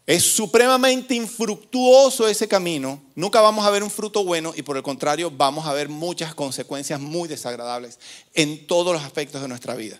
Es 0.05 0.23
supremamente 0.23 1.15
infructuoso 1.15 2.27
ese 2.27 2.47
camino. 2.47 3.01
Nunca 3.15 3.41
vamos 3.41 3.65
a 3.65 3.71
ver 3.71 3.81
un 3.81 3.89
fruto 3.89 4.23
bueno 4.23 4.53
y 4.55 4.61
por 4.61 4.77
el 4.77 4.83
contrario 4.83 5.31
vamos 5.31 5.65
a 5.65 5.73
ver 5.73 5.89
muchas 5.89 6.35
consecuencias 6.35 6.99
muy 6.99 7.27
desagradables 7.27 7.97
en 8.35 8.67
todos 8.67 8.93
los 8.93 9.03
aspectos 9.03 9.41
de 9.41 9.47
nuestra 9.47 9.73
vida. 9.73 9.99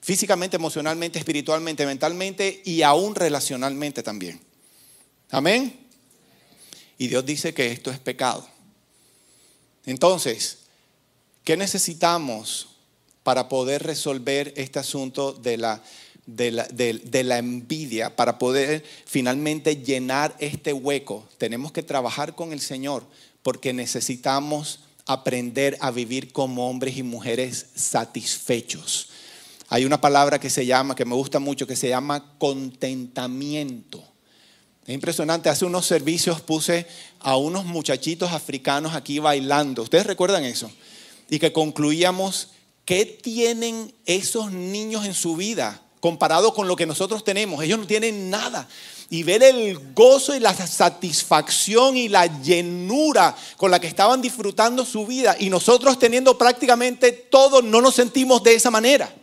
Físicamente, 0.00 0.56
emocionalmente, 0.56 1.18
espiritualmente, 1.18 1.84
mentalmente 1.84 2.62
y 2.64 2.82
aún 2.82 3.14
relacionalmente 3.14 4.02
también. 4.02 4.40
Amén. 5.30 5.86
Y 6.96 7.08
Dios 7.08 7.24
dice 7.26 7.52
que 7.52 7.70
esto 7.70 7.90
es 7.90 7.98
pecado. 7.98 8.48
Entonces, 9.84 10.60
¿qué 11.44 11.56
necesitamos 11.58 12.68
para 13.22 13.48
poder 13.48 13.82
resolver 13.82 14.52
este 14.56 14.78
asunto 14.78 15.32
de 15.32 15.58
la 15.58 15.82
de 16.26 17.24
la, 17.24 17.38
envidia 17.38 18.14
para 18.14 18.38
poder 18.38 18.84
finalmente 19.06 19.76
llenar 19.76 20.34
este 20.38 20.72
hueco. 20.72 21.26
Tenemos 21.38 21.72
que 21.72 21.82
trabajar 21.82 22.34
con 22.34 22.52
el 22.52 22.60
Señor 22.60 23.04
porque 23.42 23.72
necesitamos 23.72 24.80
aprender 25.06 25.76
a 25.80 25.90
vivir 25.90 26.32
como 26.32 26.68
hombres 26.68 26.96
y 26.96 27.02
mujeres 27.02 27.66
satisfechos. 27.74 29.08
Hay 29.68 29.84
una 29.84 30.00
palabra 30.00 30.38
que 30.38 30.50
se 30.50 30.66
llama, 30.66 30.94
que 30.94 31.04
me 31.04 31.14
gusta 31.14 31.38
mucho, 31.38 31.66
que 31.66 31.76
se 31.76 31.88
llama 31.88 32.36
contentamiento. 32.38 34.04
Es 34.86 34.94
impresionante, 34.94 35.48
hace 35.48 35.64
unos 35.64 35.86
servicios 35.86 36.40
puse 36.40 36.86
a 37.20 37.36
unos 37.36 37.64
muchachitos 37.64 38.32
africanos 38.32 38.94
aquí 38.94 39.18
bailando. 39.18 39.82
¿Ustedes 39.82 40.06
recuerdan 40.06 40.44
eso? 40.44 40.70
Y 41.30 41.38
que 41.38 41.52
concluíamos, 41.52 42.50
¿qué 42.84 43.06
tienen 43.06 43.94
esos 44.06 44.52
niños 44.52 45.06
en 45.06 45.14
su 45.14 45.36
vida? 45.36 45.80
Comparado 46.02 46.52
con 46.52 46.66
lo 46.66 46.74
que 46.74 46.84
nosotros 46.84 47.22
tenemos. 47.22 47.62
Ellos 47.62 47.78
no 47.78 47.86
tienen 47.86 48.28
nada. 48.28 48.66
Y 49.08 49.22
ver 49.22 49.44
el 49.44 49.78
gozo 49.94 50.34
y 50.34 50.40
la 50.40 50.52
satisfacción 50.52 51.96
y 51.96 52.08
la 52.08 52.26
llenura 52.42 53.36
con 53.56 53.70
la 53.70 53.78
que 53.78 53.86
estaban 53.86 54.20
disfrutando 54.20 54.84
su 54.84 55.06
vida 55.06 55.36
y 55.38 55.48
nosotros 55.48 56.00
teniendo 56.00 56.36
prácticamente 56.36 57.12
todo, 57.12 57.62
no 57.62 57.80
nos 57.80 57.94
sentimos 57.94 58.42
de 58.42 58.56
esa 58.56 58.68
manera. 58.68 59.14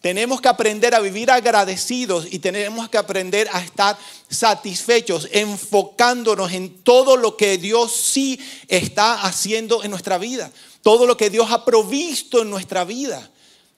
Tenemos 0.00 0.40
que 0.40 0.48
aprender 0.48 0.94
a 0.94 1.00
vivir 1.00 1.30
agradecidos 1.30 2.26
y 2.30 2.38
tenemos 2.38 2.88
que 2.88 2.96
aprender 2.96 3.50
a 3.52 3.60
estar 3.62 3.98
satisfechos, 4.30 5.28
enfocándonos 5.32 6.50
en 6.52 6.82
todo 6.82 7.18
lo 7.18 7.36
que 7.36 7.58
Dios 7.58 7.92
sí 7.92 8.40
está 8.68 9.20
haciendo 9.20 9.84
en 9.84 9.90
nuestra 9.90 10.16
vida, 10.16 10.50
todo 10.80 11.04
lo 11.04 11.18
que 11.18 11.28
Dios 11.28 11.50
ha 11.50 11.66
provisto 11.66 12.40
en 12.40 12.48
nuestra 12.48 12.84
vida. 12.84 13.30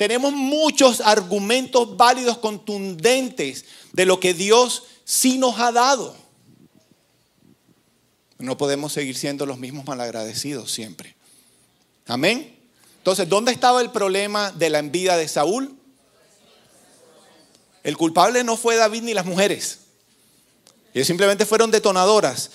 Tenemos 0.03 0.33
muchos 0.33 1.01
argumentos 1.01 1.97
válidos, 1.97 2.38
contundentes 2.38 3.67
de 3.93 4.05
lo 4.05 4.19
que 4.19 4.35
Dios 4.35 4.83
sí 5.05 5.38
nos 5.38 5.61
ha 5.61 5.71
dado. 5.71 6.17
No 8.37 8.57
podemos 8.57 8.93
seguir 8.93 9.17
siendo 9.17 9.47
los 9.47 9.59
mismos 9.59 9.87
malagradecidos 9.87 10.73
siempre. 10.73 11.15
Amén. 12.09 12.53
Entonces, 12.99 13.29
¿dónde 13.29 13.53
estaba 13.53 13.81
el 13.81 13.93
problema 13.93 14.51
de 14.51 14.71
la 14.71 14.81
envidia 14.81 15.17
de 15.17 15.29
Saúl? 15.29 15.79
El 17.85 17.97
culpable 17.97 18.43
no 18.43 18.57
fue 18.57 18.75
David 18.75 19.03
ni 19.03 19.15
las 19.15 19.25
mujeres. 19.25 19.83
Ellos 20.95 21.07
simplemente 21.07 21.47
fueron 21.47 21.71
detonadoras. 21.71 22.51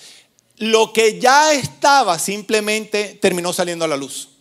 Lo 0.58 0.92
que 0.92 1.18
ya 1.18 1.54
estaba 1.54 2.18
simplemente 2.18 3.18
terminó 3.22 3.54
saliendo 3.54 3.86
a 3.86 3.88
la 3.88 3.96
luz. 3.96 4.37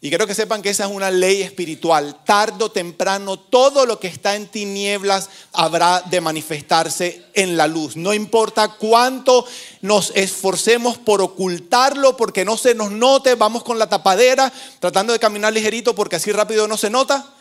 Y 0.00 0.10
quiero 0.10 0.28
que 0.28 0.34
sepan 0.34 0.62
que 0.62 0.70
esa 0.70 0.84
es 0.84 0.92
una 0.92 1.10
ley 1.10 1.42
espiritual. 1.42 2.22
Tardo 2.24 2.66
o 2.66 2.70
temprano, 2.70 3.36
todo 3.36 3.84
lo 3.84 3.98
que 3.98 4.06
está 4.06 4.36
en 4.36 4.46
tinieblas 4.46 5.28
habrá 5.52 6.02
de 6.02 6.20
manifestarse 6.20 7.24
en 7.34 7.56
la 7.56 7.66
luz. 7.66 7.96
No 7.96 8.14
importa 8.14 8.68
cuánto 8.68 9.44
nos 9.80 10.12
esforcemos 10.14 10.98
por 10.98 11.20
ocultarlo, 11.20 12.16
porque 12.16 12.44
no 12.44 12.56
se 12.56 12.76
nos 12.76 12.92
note, 12.92 13.34
vamos 13.34 13.64
con 13.64 13.76
la 13.76 13.88
tapadera, 13.88 14.52
tratando 14.78 15.12
de 15.12 15.18
caminar 15.18 15.52
ligerito 15.52 15.96
porque 15.96 16.16
así 16.16 16.30
rápido 16.30 16.68
no 16.68 16.76
se 16.76 16.90
nota. 16.90 17.34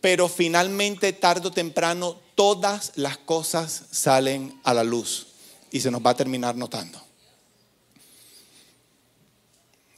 Pero 0.00 0.26
finalmente, 0.28 1.12
tarde 1.12 1.48
o 1.48 1.52
temprano, 1.52 2.16
todas 2.34 2.92
las 2.94 3.18
cosas 3.18 3.82
salen 3.90 4.58
a 4.64 4.72
la 4.72 4.84
luz 4.84 5.26
y 5.70 5.80
se 5.80 5.90
nos 5.90 6.00
va 6.00 6.10
a 6.10 6.16
terminar 6.16 6.56
notando. 6.56 7.04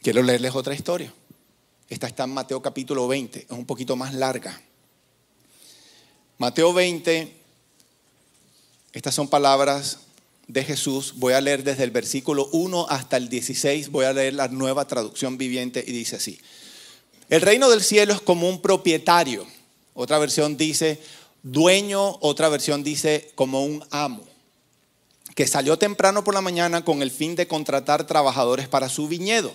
Quiero 0.07 0.23
leerles 0.23 0.55
otra 0.55 0.73
historia. 0.73 1.13
Esta 1.89 2.07
está 2.07 2.23
en 2.23 2.31
Mateo 2.31 2.63
capítulo 2.63 3.09
20, 3.09 3.41
es 3.41 3.51
un 3.51 3.67
poquito 3.67 3.97
más 3.97 4.15
larga. 4.15 4.63
Mateo 6.39 6.73
20, 6.73 7.37
estas 8.93 9.17
son 9.17 9.27
palabras 9.27 9.99
de 10.47 10.63
Jesús. 10.63 11.15
Voy 11.17 11.33
a 11.33 11.41
leer 11.41 11.65
desde 11.65 11.83
el 11.83 11.91
versículo 11.91 12.49
1 12.53 12.87
hasta 12.89 13.17
el 13.17 13.29
16, 13.29 13.91
voy 13.91 14.05
a 14.05 14.13
leer 14.13 14.35
la 14.35 14.47
nueva 14.47 14.87
traducción 14.87 15.39
viviente 15.39 15.83
y 15.85 15.91
dice 15.91 16.15
así. 16.15 16.39
El 17.29 17.41
reino 17.41 17.69
del 17.69 17.83
cielo 17.83 18.15
es 18.15 18.21
como 18.21 18.49
un 18.49 18.63
propietario. 18.63 19.45
Otra 19.93 20.21
versión 20.21 20.57
dice 20.57 21.01
dueño, 21.43 22.17
otra 22.21 22.49
versión 22.49 22.85
dice 22.85 23.33
como 23.35 23.65
un 23.65 23.85
amo, 23.91 24.23
que 25.35 25.49
salió 25.49 25.77
temprano 25.77 26.23
por 26.23 26.35
la 26.35 26.43
mañana 26.43 26.85
con 26.85 27.03
el 27.03 27.11
fin 27.11 27.35
de 27.35 27.49
contratar 27.49 28.07
trabajadores 28.07 28.69
para 28.69 28.89
su 28.89 29.09
viñedo 29.09 29.53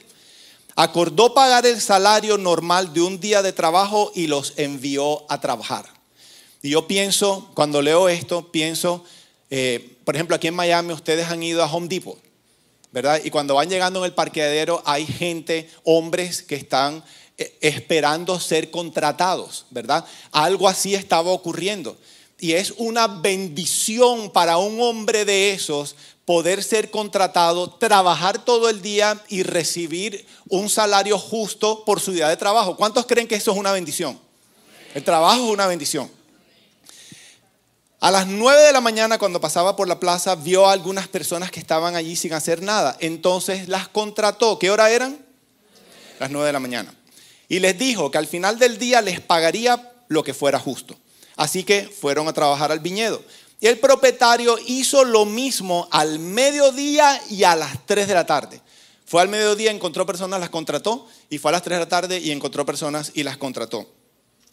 acordó 0.75 1.34
pagar 1.34 1.65
el 1.65 1.79
salario 1.81 2.38
normal 2.38 2.93
de 2.93 3.01
un 3.01 3.19
día 3.19 3.41
de 3.41 3.53
trabajo 3.53 4.12
y 4.15 4.27
los 4.27 4.53
envió 4.57 5.29
a 5.31 5.39
trabajar. 5.39 5.86
Y 6.62 6.69
yo 6.69 6.88
pienso, 6.88 7.49
cuando 7.53 7.81
leo 7.81 8.07
esto, 8.07 8.51
pienso, 8.51 9.03
eh, 9.49 9.97
por 10.03 10.15
ejemplo, 10.15 10.36
aquí 10.36 10.47
en 10.47 10.55
Miami 10.55 10.93
ustedes 10.93 11.27
han 11.27 11.41
ido 11.41 11.63
a 11.63 11.71
Home 11.71 11.88
Depot, 11.88 12.17
¿verdad? 12.91 13.21
Y 13.23 13.29
cuando 13.31 13.55
van 13.55 13.69
llegando 13.69 13.99
en 13.99 14.05
el 14.05 14.13
parqueadero 14.13 14.81
hay 14.86 15.05
gente, 15.05 15.69
hombres 15.84 16.43
que 16.43 16.55
están 16.55 17.03
eh, 17.38 17.57
esperando 17.62 18.39
ser 18.39 18.69
contratados, 18.69 19.65
¿verdad? 19.71 20.05
Algo 20.31 20.67
así 20.67 20.93
estaba 20.93 21.31
ocurriendo. 21.31 21.97
Y 22.39 22.53
es 22.53 22.73
una 22.77 23.07
bendición 23.07 24.31
para 24.31 24.57
un 24.57 24.81
hombre 24.81 25.25
de 25.25 25.51
esos 25.51 25.95
poder 26.25 26.63
ser 26.63 26.91
contratado, 26.91 27.69
trabajar 27.69 28.43
todo 28.43 28.69
el 28.69 28.81
día 28.81 29.21
y 29.27 29.43
recibir 29.43 30.25
un 30.47 30.69
salario 30.69 31.17
justo 31.17 31.84
por 31.86 31.99
su 31.99 32.12
día 32.12 32.29
de 32.29 32.38
trabajo. 32.38 32.75
¿Cuántos 32.75 33.05
creen 33.05 33.27
que 33.27 33.36
eso 33.36 33.51
es 33.51 33.57
una 33.57 33.71
bendición? 33.71 34.19
El 34.93 35.03
trabajo 35.03 35.43
es 35.43 35.49
una 35.49 35.67
bendición. 35.67 36.10
A 37.99 38.10
las 38.10 38.25
9 38.25 38.62
de 38.63 38.73
la 38.73 38.81
mañana, 38.81 39.19
cuando 39.19 39.39
pasaba 39.39 39.75
por 39.75 39.88
la 39.88 39.99
plaza, 39.99 40.34
vio 40.36 40.67
a 40.67 40.73
algunas 40.73 41.07
personas 41.07 41.51
que 41.51 41.60
estaban 41.60 41.95
allí 41.95 42.15
sin 42.15 42.34
hacer 42.34 42.62
nada. 42.62 42.97
Entonces 42.99 43.67
las 43.67 43.88
contrató. 43.88 44.57
¿Qué 44.57 44.71
hora 44.71 44.89
eran? 44.89 45.23
Las 46.19 46.31
9 46.31 46.47
de 46.47 46.53
la 46.53 46.60
mañana. 46.60 46.95
Y 47.47 47.60
les 47.60 47.77
dijo 47.77 48.10
que 48.10 48.17
al 48.17 48.25
final 48.25 48.57
del 48.57 48.79
día 48.79 49.01
les 49.01 49.19
pagaría 49.19 49.91
lo 50.07 50.23
que 50.23 50.34
fuera 50.34 50.57
justo. 50.57 50.95
Así 51.36 51.63
que 51.63 51.84
fueron 51.84 52.27
a 52.27 52.34
trabajar 52.34 52.71
al 52.71 52.79
viñedo. 52.79 53.23
Y 53.62 53.67
el 53.67 53.80
propietario 53.80 54.58
hizo 54.65 55.06
lo 55.06 55.24
mismo 55.24 55.88
al 55.91 56.17
mediodía 56.17 57.21
y 57.30 57.43
a 57.43 57.56
las 57.56 57.86
3 57.86 58.08
de 58.08 58.13
la 58.15 58.26
tarde. 58.26 58.60
Fue 59.06 59.21
al 59.21 59.30
mediodía, 59.30 59.69
encontró 59.69 60.04
personas, 60.04 60.39
las 60.39 60.50
contrató, 60.50 61.08
y 61.30 61.38
fue 61.38 61.50
a 61.50 61.54
las 61.54 61.62
3 61.62 61.78
de 61.78 61.86
la 61.86 61.89
tarde 61.89 62.19
y 62.19 62.32
encontró 62.32 62.65
personas 62.65 63.12
y 63.13 63.21
las 63.21 63.38
contrató. 63.38 63.88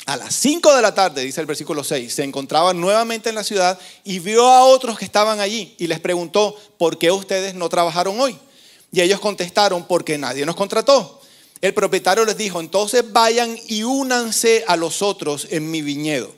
A 0.04 0.18
las 0.18 0.34
5 0.34 0.76
de 0.76 0.82
la 0.82 0.94
tarde, 0.94 1.22
dice 1.22 1.40
el 1.40 1.46
versículo 1.46 1.82
6, 1.82 2.14
se 2.14 2.22
encontraba 2.22 2.74
nuevamente 2.74 3.30
en 3.30 3.34
la 3.34 3.44
ciudad 3.44 3.78
y 4.04 4.18
vio 4.18 4.46
a 4.46 4.64
otros 4.64 4.98
que 4.98 5.06
estaban 5.06 5.40
allí 5.40 5.74
y 5.78 5.86
les 5.86 6.00
preguntó, 6.00 6.54
¿por 6.76 6.98
qué 6.98 7.10
ustedes 7.10 7.54
no 7.54 7.70
trabajaron 7.70 8.20
hoy? 8.20 8.38
Y 8.92 9.00
ellos 9.00 9.20
contestaron, 9.20 9.86
porque 9.86 10.18
nadie 10.18 10.44
nos 10.44 10.54
contrató. 10.54 11.18
El 11.62 11.72
propietario 11.72 12.26
les 12.26 12.36
dijo, 12.36 12.60
entonces 12.60 13.10
vayan 13.10 13.58
y 13.68 13.84
únanse 13.84 14.64
a 14.68 14.76
los 14.76 15.00
otros 15.00 15.46
en 15.50 15.70
mi 15.70 15.80
viñedo. 15.80 16.34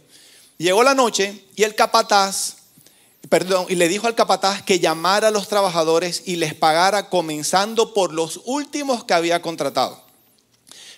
Llegó 0.57 0.83
la 0.83 0.95
noche 0.95 1.47
y 1.57 1.63
el 1.63 1.75
capataz, 1.75 2.60
perdón, 3.29 3.67
y 3.69 3.75
le 3.75 3.89
dijo 3.89 4.07
al 4.07 4.15
capataz 4.15 4.63
que 4.63 4.81
llamara 4.81 5.29
a 5.29 5.31
los 5.33 5.49
trabajadores 5.49 6.23
y 6.27 6.37
les 6.37 6.55
pagara 6.55 7.09
comenzando 7.09 7.95
por 7.95 8.13
los 8.13 8.41
últimos 8.45 9.05
que 9.05 9.15
había 9.15 9.43
contratado. 9.43 10.03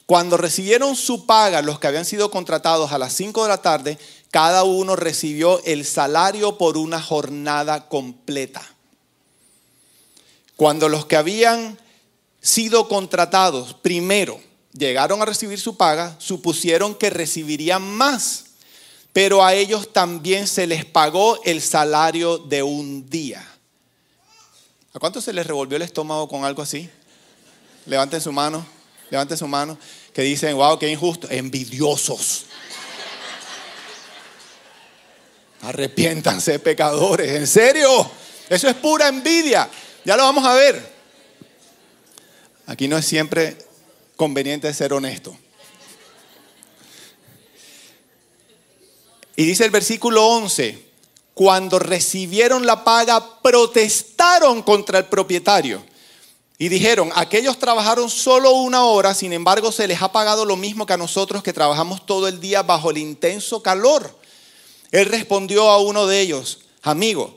Cuando 0.07 0.37
recibieron 0.37 0.97
su 0.97 1.27
paga, 1.27 1.63
los 1.63 1.79
que 1.79 1.87
habían 1.87 2.05
sido 2.05 2.31
contratados 2.31 2.93
a 2.93 2.99
las 2.99 3.13
5 3.15 3.43
de 3.43 3.49
la 3.49 3.63
tarde, 3.63 3.99
cada 4.31 4.65
uno 4.65 4.97
recibió 4.97 5.63
el 5.65 5.85
salario 5.85 6.59
por 6.59 6.77
una 6.77 7.01
jornada 7.01 7.89
completa. 7.89 8.63
Cuando 10.57 10.89
los 10.89 11.07
que 11.07 11.17
habían 11.17 11.79
sido 12.41 12.89
contratados 12.89 13.75
primero 13.75 14.41
llegaron 14.73 15.23
a 15.23 15.27
recibir 15.27 15.61
su 15.61 15.77
paga, 15.77 16.17
supusieron 16.19 16.95
que 16.95 17.11
recibirían 17.11 17.83
más, 17.83 18.45
pero 19.13 19.45
a 19.45 19.55
ellos 19.55 19.93
también 19.93 20.47
se 20.47 20.67
les 20.67 20.85
pagó 20.85 21.43
el 21.45 21.61
salario 21.61 22.39
de 22.39 22.63
un 22.63 23.09
día. 23.09 23.47
¿A 24.95 24.99
cuánto 24.99 25.21
se 25.21 25.33
les 25.33 25.47
revolvió 25.47 25.77
el 25.77 25.83
estómago 25.83 26.29
con 26.29 26.45
algo 26.45 26.63
así? 26.63 26.89
Levanten 27.87 28.21
su 28.21 28.33
mano, 28.33 28.65
levanten 29.11 29.37
su 29.37 29.47
mano 29.47 29.79
que 30.13 30.23
dicen, 30.23 30.57
wow, 30.57 30.79
qué 30.79 30.89
injusto, 30.89 31.29
envidiosos. 31.31 32.47
Arrepiéntanse, 35.63 36.59
pecadores, 36.59 37.37
en 37.37 37.47
serio, 37.47 38.11
eso 38.49 38.69
es 38.69 38.75
pura 38.75 39.09
envidia. 39.09 39.69
Ya 40.05 40.17
lo 40.17 40.25
vamos 40.25 40.45
a 40.45 40.55
ver. 40.55 40.93
Aquí 42.67 42.89
no 42.89 42.99
es 42.99 43.07
siempre 43.07 43.57
conveniente 44.17 44.73
ser 44.75 44.93
honesto. 44.93 45.37
Y 49.43 49.45
dice 49.45 49.65
el 49.65 49.73
versículo 49.73 50.25
11, 50.25 50.87
cuando 51.35 51.81
recibieron 51.81 52.65
la 52.65 52.85
paga, 52.85 53.41
protestaron 53.43 54.63
contra 54.63 55.01
el 55.01 55.07
propietario 55.07 55.83
y 56.59 56.69
dijeron, 56.69 57.11
aquellos 57.17 57.59
trabajaron 57.59 58.09
solo 58.09 58.53
una 58.53 58.85
hora, 58.85 59.15
sin 59.15 59.33
embargo 59.33 59.73
se 59.73 59.89
les 59.89 60.01
ha 60.01 60.13
pagado 60.13 60.45
lo 60.45 60.55
mismo 60.55 60.87
que 60.87 60.93
a 60.93 60.97
nosotros 60.97 61.43
que 61.43 61.53
trabajamos 61.53 62.07
todo 62.07 62.29
el 62.29 62.39
día 62.39 62.63
bajo 62.63 62.93
el 62.93 62.99
intenso 62.99 63.65
calor. 63.65 64.17
Él 64.93 65.07
respondió 65.07 65.71
a 65.71 65.79
uno 65.79 66.07
de 66.07 66.21
ellos, 66.21 66.61
amigo, 66.81 67.37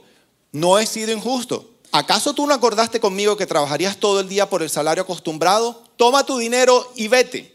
no 0.52 0.78
he 0.78 0.86
sido 0.86 1.12
injusto. 1.12 1.72
¿Acaso 1.92 2.36
tú 2.36 2.46
no 2.46 2.54
acordaste 2.54 3.00
conmigo 3.00 3.36
que 3.36 3.48
trabajarías 3.48 3.98
todo 3.98 4.20
el 4.20 4.30
día 4.30 4.48
por 4.48 4.62
el 4.62 4.70
salario 4.70 5.02
acostumbrado? 5.02 5.82
Toma 5.98 6.24
tu 6.24 6.38
dinero 6.38 6.88
y 6.96 7.08
vete. 7.08 7.55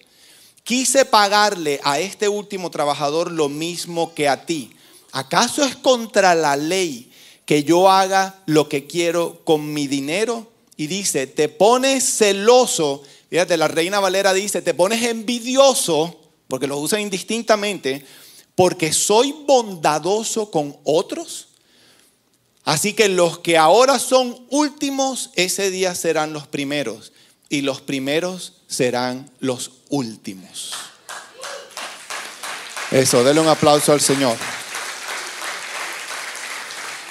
Quise 0.71 1.05
pagarle 1.05 1.81
a 1.83 1.99
este 1.99 2.29
último 2.29 2.71
trabajador 2.71 3.33
lo 3.33 3.49
mismo 3.49 4.15
que 4.15 4.29
a 4.29 4.47
ti. 4.47 4.71
¿Acaso 5.11 5.65
es 5.65 5.75
contra 5.75 6.37
la 6.37 6.55
ley 6.55 7.11
que 7.45 7.65
yo 7.65 7.91
haga 7.91 8.39
lo 8.47 8.69
que 8.69 8.87
quiero 8.87 9.41
con 9.43 9.73
mi 9.75 9.89
dinero? 9.89 10.47
y 10.81 10.87
dice, 10.87 11.27
te 11.27 11.51
pones 11.51 12.03
celoso, 12.05 13.03
fíjate, 13.29 13.59
la 13.59 13.69
reina 13.69 14.01
Valera 14.01 14.33
dice, 14.33 14.63
te 14.63 14.73
pones 14.73 15.03
envidioso, 15.03 16.19
porque 16.49 16.67
lo 16.67 16.79
usa 16.79 16.99
indistintamente, 16.99 18.07
porque 18.55 18.91
soy 18.95 19.35
bondadoso 19.47 20.51
con 20.51 20.79
otros. 20.85 21.49
Así 22.65 22.95
que 22.95 23.11
los 23.11 23.41
que 23.41 23.59
ahora 23.59 23.99
son 23.99 24.47
últimos, 24.49 25.33
ese 25.35 25.71
día 25.71 25.95
serán 25.95 26.33
los 26.33 26.47
primeros, 26.47 27.13
y 27.51 27.61
los 27.61 27.83
primeros 27.83 28.55
serán 28.67 29.31
los 29.41 29.73
últimos. 29.91 30.73
Eso, 32.91 33.23
denle 33.23 33.43
un 33.43 33.49
aplauso 33.49 33.93
al 33.93 34.01
Señor. 34.01 34.37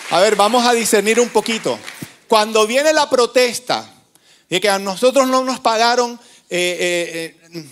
A 0.09 0.19
ver, 0.19 0.35
vamos 0.35 0.65
a 0.65 0.73
discernir 0.73 1.19
un 1.19 1.29
poquito. 1.29 1.77
Cuando 2.27 2.65
viene 2.65 2.91
la 2.93 3.07
protesta 3.09 3.87
de 4.49 4.59
que 4.59 4.69
a 4.69 4.79
nosotros 4.79 5.27
no 5.27 5.43
nos 5.43 5.59
pagaron 5.59 6.19
eh, 6.49 7.37
eh, 7.45 7.49
eh, 7.53 7.69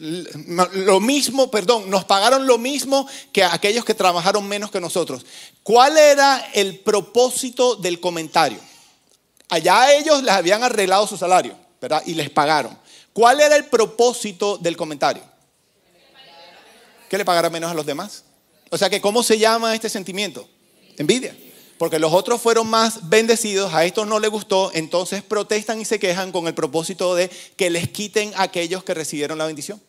lo 0.00 1.00
mismo, 1.00 1.50
perdón, 1.50 1.88
nos 1.90 2.04
pagaron 2.04 2.46
lo 2.46 2.58
mismo 2.58 3.06
que 3.32 3.44
aquellos 3.44 3.84
que 3.84 3.94
trabajaron 3.94 4.46
menos 4.46 4.70
que 4.70 4.80
nosotros. 4.80 5.24
¿Cuál 5.62 5.96
era 5.96 6.50
el 6.54 6.80
propósito 6.80 7.76
del 7.76 8.00
comentario? 8.00 8.58
Allá 9.48 9.94
ellos 9.94 10.22
les 10.22 10.32
habían 10.32 10.62
arreglado 10.62 11.06
su 11.06 11.16
salario, 11.16 11.56
¿verdad? 11.80 12.02
Y 12.06 12.14
les 12.14 12.30
pagaron. 12.30 12.78
¿Cuál 13.12 13.40
era 13.40 13.56
el 13.56 13.66
propósito 13.66 14.58
del 14.58 14.76
comentario? 14.76 15.22
¿Que 17.08 17.18
le 17.18 17.24
pagara 17.24 17.50
menos 17.50 17.70
a 17.70 17.74
los 17.74 17.86
demás? 17.86 18.24
O 18.70 18.78
sea 18.78 18.88
que, 18.88 19.00
¿cómo 19.00 19.22
se 19.22 19.38
llama 19.38 19.74
este 19.74 19.88
sentimiento? 19.88 20.48
Envidia 20.96 21.34
porque 21.80 21.98
los 21.98 22.12
otros 22.12 22.42
fueron 22.42 22.68
más 22.68 23.08
bendecidos, 23.08 23.72
a 23.72 23.86
estos 23.86 24.06
no 24.06 24.20
les 24.20 24.30
gustó, 24.30 24.70
entonces 24.74 25.22
protestan 25.22 25.80
y 25.80 25.86
se 25.86 25.98
quejan 25.98 26.30
con 26.30 26.46
el 26.46 26.52
propósito 26.52 27.14
de 27.14 27.30
que 27.56 27.70
les 27.70 27.88
quiten 27.88 28.34
a 28.34 28.42
aquellos 28.42 28.84
que 28.84 28.92
recibieron 28.92 29.38
la 29.38 29.46
bendición. 29.46 29.80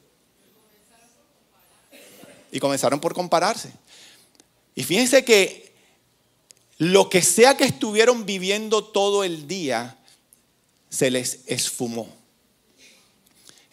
Y 2.49 2.61
comenzaron 2.61 3.01
por 3.01 3.13
compararse. 3.13 3.73
Y 4.73 4.85
fíjense 4.85 5.25
que 5.25 5.73
lo 6.77 7.09
que 7.09 7.21
sea 7.21 7.57
que 7.57 7.65
estuvieron 7.65 8.25
viviendo 8.25 8.85
todo 8.85 9.25
el 9.25 9.45
día, 9.45 9.97
se 10.91 11.09
les 11.09 11.39
esfumó. 11.47 12.07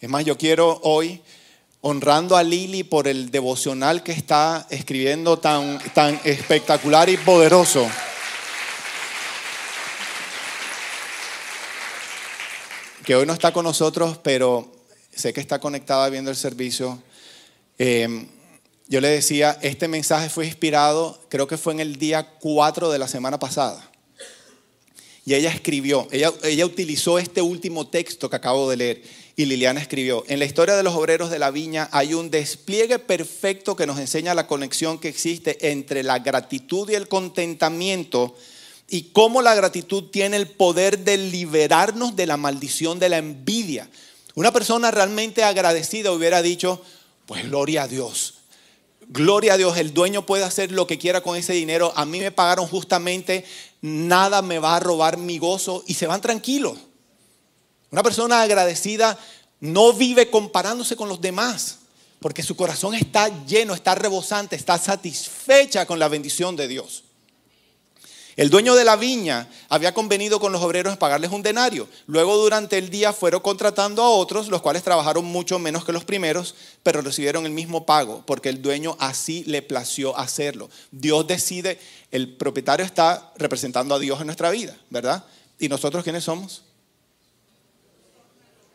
Es 0.01 0.09
más, 0.09 0.25
yo 0.25 0.37
quiero 0.37 0.79
hoy, 0.81 1.21
honrando 1.81 2.35
a 2.35 2.41
Lili 2.41 2.83
por 2.83 3.07
el 3.07 3.29
devocional 3.29 4.01
que 4.01 4.13
está 4.13 4.65
escribiendo 4.71 5.37
tan, 5.37 5.77
tan 5.93 6.19
espectacular 6.23 7.09
y 7.09 7.17
poderoso. 7.17 7.87
que 13.09 13.15
hoy 13.15 13.25
no 13.25 13.33
está 13.33 13.51
con 13.51 13.63
nosotros, 13.63 14.19
pero 14.21 14.71
sé 15.11 15.33
que 15.33 15.41
está 15.41 15.57
conectada 15.57 16.07
viendo 16.09 16.29
el 16.29 16.37
servicio. 16.37 17.01
Em, 17.79 18.27
yo 18.87 19.01
le 19.01 19.07
decía, 19.07 19.57
este 19.63 19.87
mensaje 19.87 20.29
fue 20.29 20.45
inspirado, 20.45 21.19
creo 21.27 21.47
que 21.47 21.57
fue 21.57 21.73
en 21.73 21.79
el 21.79 21.95
día 21.95 22.35
4 22.39 22.91
de 22.91 22.99
la 22.99 23.07
semana 23.07 23.39
pasada. 23.39 23.88
Y 25.29 25.35
ella 25.35 25.51
escribió, 25.51 26.07
ella, 26.09 26.33
ella 26.41 26.65
utilizó 26.65 27.19
este 27.19 27.43
último 27.43 27.85
texto 27.85 28.31
que 28.31 28.35
acabo 28.35 28.67
de 28.67 28.77
leer. 28.77 29.03
Y 29.35 29.45
Liliana 29.45 29.79
escribió, 29.79 30.23
en 30.27 30.39
la 30.39 30.45
historia 30.45 30.75
de 30.75 30.81
los 30.81 30.95
obreros 30.95 31.29
de 31.29 31.37
la 31.37 31.51
viña 31.51 31.87
hay 31.91 32.15
un 32.15 32.31
despliegue 32.31 32.97
perfecto 32.97 33.75
que 33.75 33.85
nos 33.85 33.99
enseña 33.99 34.33
la 34.33 34.47
conexión 34.47 34.97
que 34.97 35.07
existe 35.07 35.69
entre 35.69 36.01
la 36.01 36.17
gratitud 36.17 36.89
y 36.89 36.95
el 36.95 37.07
contentamiento 37.07 38.35
y 38.87 39.11
cómo 39.11 39.43
la 39.43 39.53
gratitud 39.53 40.05
tiene 40.05 40.35
el 40.35 40.47
poder 40.47 40.97
de 40.97 41.17
liberarnos 41.17 42.15
de 42.15 42.25
la 42.25 42.37
maldición 42.37 42.97
de 42.97 43.09
la 43.09 43.19
envidia. 43.19 43.87
Una 44.33 44.51
persona 44.51 44.89
realmente 44.89 45.43
agradecida 45.43 46.11
hubiera 46.11 46.41
dicho, 46.41 46.81
pues 47.27 47.43
gloria 47.43 47.83
a 47.83 47.87
Dios. 47.87 48.39
Gloria 49.11 49.53
a 49.53 49.57
Dios, 49.57 49.75
el 49.77 49.91
dueño 49.91 50.27
puede 50.27 50.43
hacer 50.43 50.71
lo 50.71 50.85
que 50.85 50.99
quiera 50.99 51.21
con 51.21 51.35
ese 51.35 51.53
dinero. 51.53 51.91
A 51.95 52.05
mí 52.05 52.19
me 52.19 52.31
pagaron 52.31 52.67
justamente, 52.67 53.43
nada 53.81 54.41
me 54.41 54.59
va 54.59 54.75
a 54.75 54.79
robar 54.79 55.17
mi 55.17 55.37
gozo 55.37 55.83
y 55.87 55.93
se 55.93 56.07
van 56.07 56.21
tranquilos. 56.21 56.77
Una 57.91 58.03
persona 58.03 58.41
agradecida 58.41 59.17
no 59.59 59.93
vive 59.93 60.29
comparándose 60.29 60.95
con 60.95 61.09
los 61.09 61.21
demás, 61.21 61.79
porque 62.19 62.43
su 62.43 62.55
corazón 62.55 62.95
está 62.95 63.45
lleno, 63.45 63.73
está 63.73 63.95
rebosante, 63.95 64.55
está 64.55 64.77
satisfecha 64.77 65.85
con 65.85 65.99
la 65.99 66.07
bendición 66.07 66.55
de 66.55 66.67
Dios. 66.67 67.03
El 68.39 68.49
dueño 68.49 68.73
de 68.73 68.85
la 68.85 68.95
viña 68.95 69.49
había 69.67 69.93
convenido 69.93 70.39
con 70.39 70.53
los 70.53 70.61
obreros 70.61 70.95
pagarles 70.95 71.29
un 71.31 71.43
denario. 71.43 71.89
Luego 72.07 72.37
durante 72.37 72.77
el 72.77 72.89
día 72.89 73.11
fueron 73.11 73.41
contratando 73.41 74.01
a 74.01 74.11
otros, 74.11 74.47
los 74.47 74.61
cuales 74.61 74.81
trabajaron 74.81 75.25
mucho 75.25 75.59
menos 75.59 75.83
que 75.83 75.91
los 75.91 76.05
primeros, 76.05 76.55
pero 76.81 77.01
recibieron 77.01 77.45
el 77.45 77.51
mismo 77.51 77.85
pago, 77.85 78.23
porque 78.25 78.47
el 78.47 78.61
dueño 78.61 78.95
así 78.97 79.43
le 79.43 79.61
plació 79.61 80.17
hacerlo. 80.17 80.69
Dios 80.89 81.27
decide, 81.27 81.79
el 82.11 82.33
propietario 82.37 82.85
está 82.85 83.33
representando 83.35 83.93
a 83.93 83.99
Dios 83.99 84.21
en 84.21 84.27
nuestra 84.27 84.51
vida, 84.51 84.73
¿verdad? 84.89 85.25
¿Y 85.59 85.67
nosotros 85.67 86.05
quiénes 86.05 86.23
somos? 86.23 86.63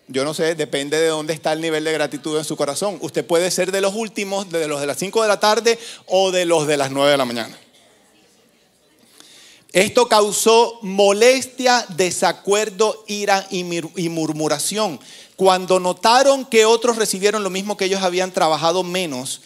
Yo 0.08 0.24
no 0.24 0.34
sé, 0.34 0.54
depende 0.54 1.00
de 1.00 1.08
dónde 1.08 1.32
está 1.32 1.54
el 1.54 1.62
nivel 1.62 1.84
de 1.84 1.92
gratitud 1.94 2.36
en 2.36 2.44
su 2.44 2.54
corazón. 2.54 2.98
Usted 3.00 3.24
puede 3.24 3.50
ser 3.50 3.72
de 3.72 3.80
los 3.80 3.94
últimos, 3.94 4.50
de 4.50 4.68
los 4.68 4.82
de 4.82 4.86
las 4.86 4.98
5 4.98 5.22
de 5.22 5.28
la 5.28 5.40
tarde 5.40 5.78
o 6.04 6.32
de 6.32 6.44
los 6.44 6.66
de 6.66 6.76
las 6.76 6.90
9 6.90 7.12
de 7.12 7.16
la 7.16 7.24
mañana. 7.24 7.58
Esto 9.74 10.06
causó 10.06 10.78
molestia, 10.82 11.84
desacuerdo, 11.96 13.04
ira 13.08 13.44
y 13.50 14.08
murmuración. 14.08 15.00
Cuando 15.34 15.80
notaron 15.80 16.44
que 16.44 16.64
otros 16.64 16.96
recibieron 16.96 17.42
lo 17.42 17.50
mismo 17.50 17.76
que 17.76 17.86
ellos 17.86 18.00
habían 18.02 18.30
trabajado 18.30 18.84
menos, 18.84 19.40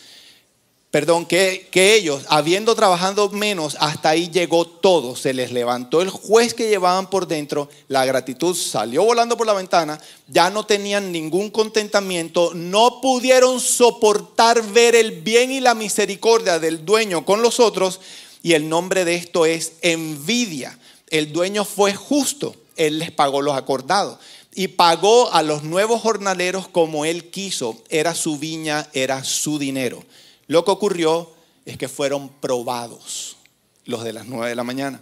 perdón, 0.90 1.24
que, 1.24 1.66
ellos, 1.72 2.24
habiendo 2.28 2.74
trabajado 2.74 3.30
menos, 3.30 3.78
hasta 3.80 4.10
ahí 4.10 4.28
llegó 4.28 4.66
todo. 4.66 5.16
Se 5.16 5.32
les 5.32 5.50
levantó 5.50 6.02
el 6.02 6.10
juez 6.10 6.52
que 6.52 6.68
llevaban 6.68 7.08
por 7.08 7.26
dentro, 7.26 7.70
la 7.88 8.04
gratitud 8.04 8.54
salió 8.54 9.04
volando 9.04 9.34
por 9.38 9.46
la 9.46 9.54
ventana, 9.54 9.98
ya 10.26 10.50
no 10.50 10.66
tenían 10.66 11.10
ningún 11.10 11.48
contentamiento, 11.48 12.52
no 12.52 13.00
pudieron 13.00 13.60
soportar 13.60 14.62
ver 14.72 14.94
el 14.94 15.22
bien 15.22 15.50
y 15.50 15.60
la 15.60 15.74
misericordia 15.74 16.58
del 16.58 16.84
dueño 16.84 17.24
con 17.24 17.40
los 17.40 17.60
otros 17.60 18.00
y 18.42 18.52
el 18.52 18.68
nombre 18.68 19.04
de 19.04 19.14
esto 19.14 19.46
es 19.46 19.74
envidia. 19.82 20.78
El 21.10 21.32
dueño 21.32 21.64
fue 21.64 21.94
justo, 21.94 22.54
él 22.76 22.98
les 22.98 23.10
pagó 23.10 23.42
los 23.42 23.56
acordados 23.56 24.18
y 24.54 24.68
pagó 24.68 25.32
a 25.32 25.42
los 25.42 25.62
nuevos 25.62 26.00
jornaleros 26.00 26.68
como 26.68 27.04
él 27.04 27.30
quiso. 27.30 27.82
Era 27.88 28.14
su 28.14 28.38
viña, 28.38 28.88
era 28.92 29.22
su 29.24 29.58
dinero. 29.58 30.04
Lo 30.46 30.64
que 30.64 30.70
ocurrió 30.70 31.30
es 31.64 31.76
que 31.76 31.88
fueron 31.88 32.28
probados 32.28 33.36
los 33.84 34.04
de 34.04 34.12
las 34.12 34.26
nueve 34.26 34.48
de 34.48 34.54
la 34.56 34.64
mañana. 34.64 35.00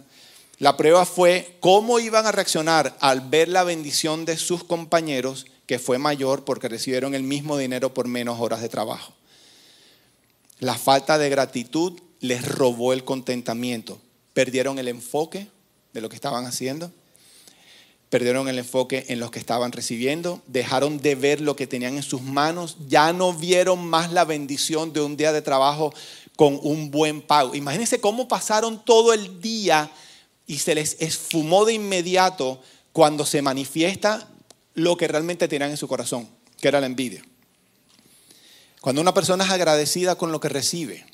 La 0.59 0.75
prueba 0.75 1.05
fue 1.05 1.55
cómo 1.59 1.99
iban 1.99 2.25
a 2.25 2.31
reaccionar 2.31 2.97
al 2.99 3.21
ver 3.21 3.47
la 3.47 3.63
bendición 3.63 4.25
de 4.25 4.37
sus 4.37 4.63
compañeros, 4.63 5.45
que 5.65 5.79
fue 5.79 5.97
mayor 5.97 6.45
porque 6.45 6.67
recibieron 6.67 7.13
el 7.13 7.23
mismo 7.23 7.57
dinero 7.57 7.93
por 7.93 8.07
menos 8.07 8.39
horas 8.39 8.61
de 8.61 8.69
trabajo. 8.69 9.13
La 10.59 10.75
falta 10.75 11.17
de 11.17 11.29
gratitud 11.29 11.99
les 12.19 12.47
robó 12.47 12.93
el 12.93 13.03
contentamiento. 13.03 13.99
Perdieron 14.33 14.79
el 14.79 14.87
enfoque 14.87 15.47
de 15.93 16.01
lo 16.01 16.09
que 16.09 16.15
estaban 16.15 16.45
haciendo. 16.45 16.91
Perdieron 18.09 18.47
el 18.47 18.59
enfoque 18.59 19.05
en 19.09 19.19
lo 19.19 19.31
que 19.31 19.39
estaban 19.39 19.73
recibiendo, 19.73 20.41
dejaron 20.47 20.99
de 20.99 21.15
ver 21.15 21.41
lo 21.41 21.57
que 21.57 21.67
tenían 21.67 21.97
en 21.97 22.03
sus 22.03 22.21
manos, 22.21 22.77
ya 22.87 23.11
no 23.11 23.33
vieron 23.33 23.85
más 23.85 24.13
la 24.13 24.23
bendición 24.23 24.93
de 24.93 25.01
un 25.01 25.17
día 25.17 25.33
de 25.33 25.41
trabajo 25.41 25.93
con 26.37 26.57
un 26.63 26.89
buen 26.89 27.21
pago. 27.21 27.53
Imagínense 27.53 27.99
cómo 27.99 28.29
pasaron 28.29 28.85
todo 28.85 29.11
el 29.11 29.41
día 29.41 29.91
y 30.45 30.59
se 30.59 30.73
les 30.73 30.95
esfumó 31.01 31.65
de 31.65 31.73
inmediato 31.73 32.61
cuando 32.93 33.25
se 33.25 33.41
manifiesta 33.41 34.29
lo 34.73 34.95
que 34.95 35.09
realmente 35.09 35.49
tenían 35.49 35.71
en 35.71 35.77
su 35.77 35.89
corazón, 35.89 36.29
que 36.61 36.69
era 36.69 36.79
la 36.79 36.87
envidia. 36.87 37.21
Cuando 38.79 39.01
una 39.01 39.13
persona 39.13 39.43
es 39.43 39.49
agradecida 39.49 40.15
con 40.15 40.31
lo 40.31 40.39
que 40.39 40.47
recibe, 40.47 41.05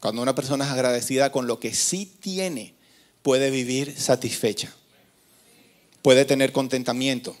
cuando 0.00 0.22
una 0.22 0.34
persona 0.34 0.64
es 0.64 0.70
agradecida 0.70 1.32
con 1.32 1.46
lo 1.46 1.58
que 1.58 1.74
sí 1.74 2.06
tiene, 2.20 2.74
puede 3.22 3.50
vivir 3.50 3.98
satisfecha, 3.98 4.72
puede 6.02 6.24
tener 6.24 6.52
contentamiento, 6.52 7.36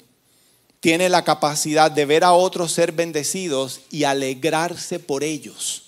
tiene 0.80 1.08
la 1.08 1.24
capacidad 1.24 1.90
de 1.90 2.06
ver 2.06 2.24
a 2.24 2.32
otros 2.32 2.72
ser 2.72 2.92
bendecidos 2.92 3.80
y 3.90 4.04
alegrarse 4.04 4.98
por 4.98 5.24
ellos. 5.24 5.84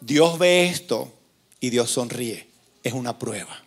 Dios 0.00 0.38
ve 0.38 0.66
esto 0.66 1.12
y 1.60 1.70
Dios 1.70 1.90
sonríe. 1.90 2.46
Es 2.84 2.92
una 2.92 3.18
prueba. 3.18 3.64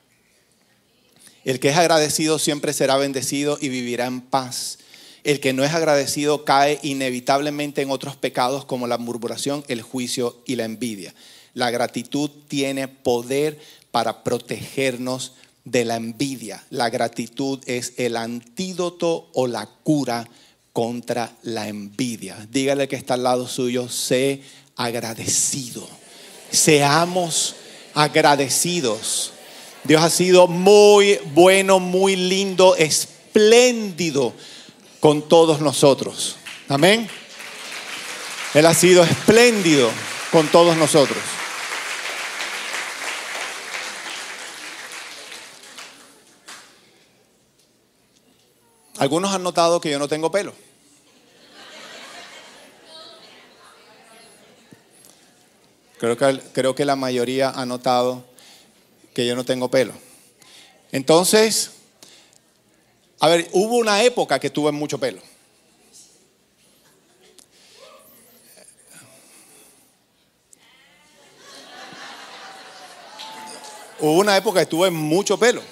El 1.43 1.59
que 1.59 1.69
es 1.69 1.77
agradecido 1.77 2.39
siempre 2.39 2.71
será 2.71 2.97
bendecido 2.97 3.57
y 3.59 3.69
vivirá 3.69 4.05
en 4.05 4.21
paz. 4.21 4.77
El 5.23 5.39
que 5.39 5.53
no 5.53 5.63
es 5.63 5.73
agradecido 5.73 6.45
cae 6.45 6.79
inevitablemente 6.83 7.81
en 7.81 7.91
otros 7.91 8.15
pecados 8.15 8.63
como 8.65 8.87
la 8.87 8.97
murmuración, 8.97 9.63
el 9.67 9.81
juicio 9.81 10.41
y 10.45 10.55
la 10.55 10.65
envidia. 10.65 11.13
La 11.53 11.71
gratitud 11.71 12.29
tiene 12.47 12.87
poder 12.87 13.59
para 13.91 14.23
protegernos 14.23 15.33
de 15.65 15.85
la 15.85 15.95
envidia. 15.95 16.63
La 16.69 16.89
gratitud 16.89 17.59
es 17.65 17.93
el 17.97 18.17
antídoto 18.17 19.29
o 19.33 19.47
la 19.47 19.67
cura 19.83 20.27
contra 20.73 21.31
la 21.43 21.67
envidia. 21.67 22.47
Dígale 22.49 22.87
que 22.87 22.95
está 22.95 23.15
al 23.15 23.23
lado 23.23 23.47
suyo, 23.47 23.89
sé 23.89 24.41
agradecido. 24.75 25.87
Seamos 26.49 27.55
agradecidos. 27.93 29.33
Dios 29.83 30.01
ha 30.01 30.09
sido 30.09 30.47
muy 30.47 31.19
bueno, 31.33 31.79
muy 31.79 32.15
lindo, 32.15 32.75
espléndido 32.75 34.33
con 34.99 35.27
todos 35.27 35.59
nosotros. 35.59 36.37
Amén. 36.69 37.09
Él 38.53 38.65
ha 38.65 38.73
sido 38.73 39.03
espléndido 39.03 39.89
con 40.31 40.47
todos 40.47 40.77
nosotros. 40.77 41.17
Algunos 49.01 49.33
han 49.33 49.41
notado 49.41 49.81
que 49.81 49.89
yo 49.89 49.97
no 49.97 50.07
tengo 50.07 50.29
pelo. 50.29 50.53
Creo 55.97 56.15
que, 56.15 56.39
creo 56.53 56.75
que 56.75 56.85
la 56.85 56.95
mayoría 56.95 57.49
ha 57.49 57.65
notado 57.65 58.23
que 59.15 59.25
yo 59.25 59.35
no 59.35 59.43
tengo 59.43 59.71
pelo. 59.71 59.95
Entonces, 60.91 61.71
a 63.19 63.27
ver, 63.27 63.49
hubo 63.53 63.77
una 63.77 64.03
época 64.03 64.37
que 64.37 64.51
tuve 64.51 64.71
mucho 64.71 64.99
pelo. 64.99 65.19
Hubo 73.99 74.19
una 74.19 74.37
época 74.37 74.59
que 74.59 74.67
tuve 74.67 74.91
mucho 74.91 75.39
pelo. 75.39 75.63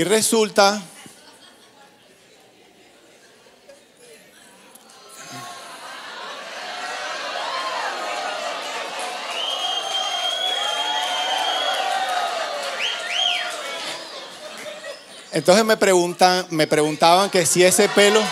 Y 0.00 0.04
resulta 0.04 0.80
Entonces 15.32 15.66
me 15.66 15.76
preguntan, 15.76 16.46
me 16.48 16.66
preguntaban 16.66 17.28
que 17.28 17.44
si 17.44 17.62
ese 17.62 17.86
pelo 17.90 18.22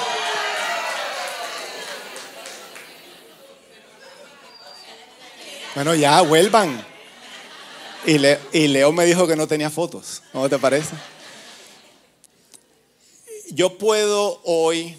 Bueno, 5.75 5.95
ya 5.95 6.23
vuelvan. 6.23 6.83
Y, 8.07 8.17
y 8.53 8.69
Leo 8.69 8.91
me 8.91 9.05
dijo 9.05 9.27
que 9.27 9.37
no 9.37 9.47
tenía 9.47 9.69
fotos. 9.69 10.23
¿Cómo 10.33 10.49
te 10.49 10.59
parece? 10.59 10.95
Yo 13.59 13.77
puedo 13.77 14.41
hoy 14.45 14.97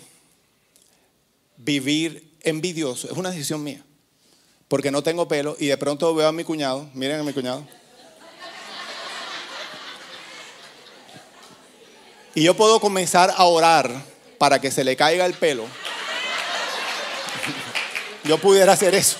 vivir 1.55 2.29
envidioso, 2.41 3.09
es 3.09 3.13
una 3.13 3.31
decisión 3.31 3.63
mía, 3.63 3.81
porque 4.67 4.91
no 4.91 5.01
tengo 5.01 5.29
pelo 5.29 5.55
y 5.57 5.67
de 5.67 5.77
pronto 5.77 6.13
veo 6.13 6.27
a 6.27 6.33
mi 6.33 6.43
cuñado, 6.43 6.89
miren 6.93 7.21
a 7.21 7.23
mi 7.23 7.31
cuñado. 7.31 7.65
Y 12.35 12.43
yo 12.43 12.53
puedo 12.53 12.81
comenzar 12.81 13.33
a 13.33 13.45
orar 13.45 14.03
para 14.37 14.59
que 14.59 14.71
se 14.71 14.83
le 14.83 14.97
caiga 14.97 15.25
el 15.25 15.35
pelo. 15.35 15.65
Yo 18.25 18.39
pudiera 18.39 18.73
hacer 18.73 18.93
eso, 18.93 19.15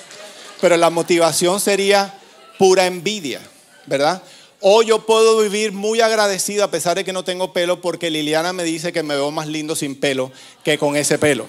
pero 0.60 0.76
la 0.76 0.90
motivación 0.90 1.60
sería 1.60 2.14
pura 2.58 2.84
envidia, 2.84 3.40
¿verdad? 3.86 4.22
O 4.60 4.82
yo 4.82 5.06
puedo 5.06 5.38
vivir 5.38 5.72
muy 5.72 6.02
agradecido 6.02 6.64
a 6.64 6.70
pesar 6.70 6.96
de 6.96 7.04
que 7.04 7.14
no 7.14 7.24
tengo 7.24 7.52
pelo 7.54 7.80
porque 7.80 8.10
Liliana 8.10 8.52
me 8.52 8.62
dice 8.62 8.92
que 8.92 9.02
me 9.02 9.14
veo 9.14 9.30
más 9.30 9.48
lindo 9.48 9.74
sin 9.74 9.98
pelo 9.98 10.30
que 10.62 10.76
con 10.76 10.96
ese 10.96 11.18
pelo. 11.18 11.46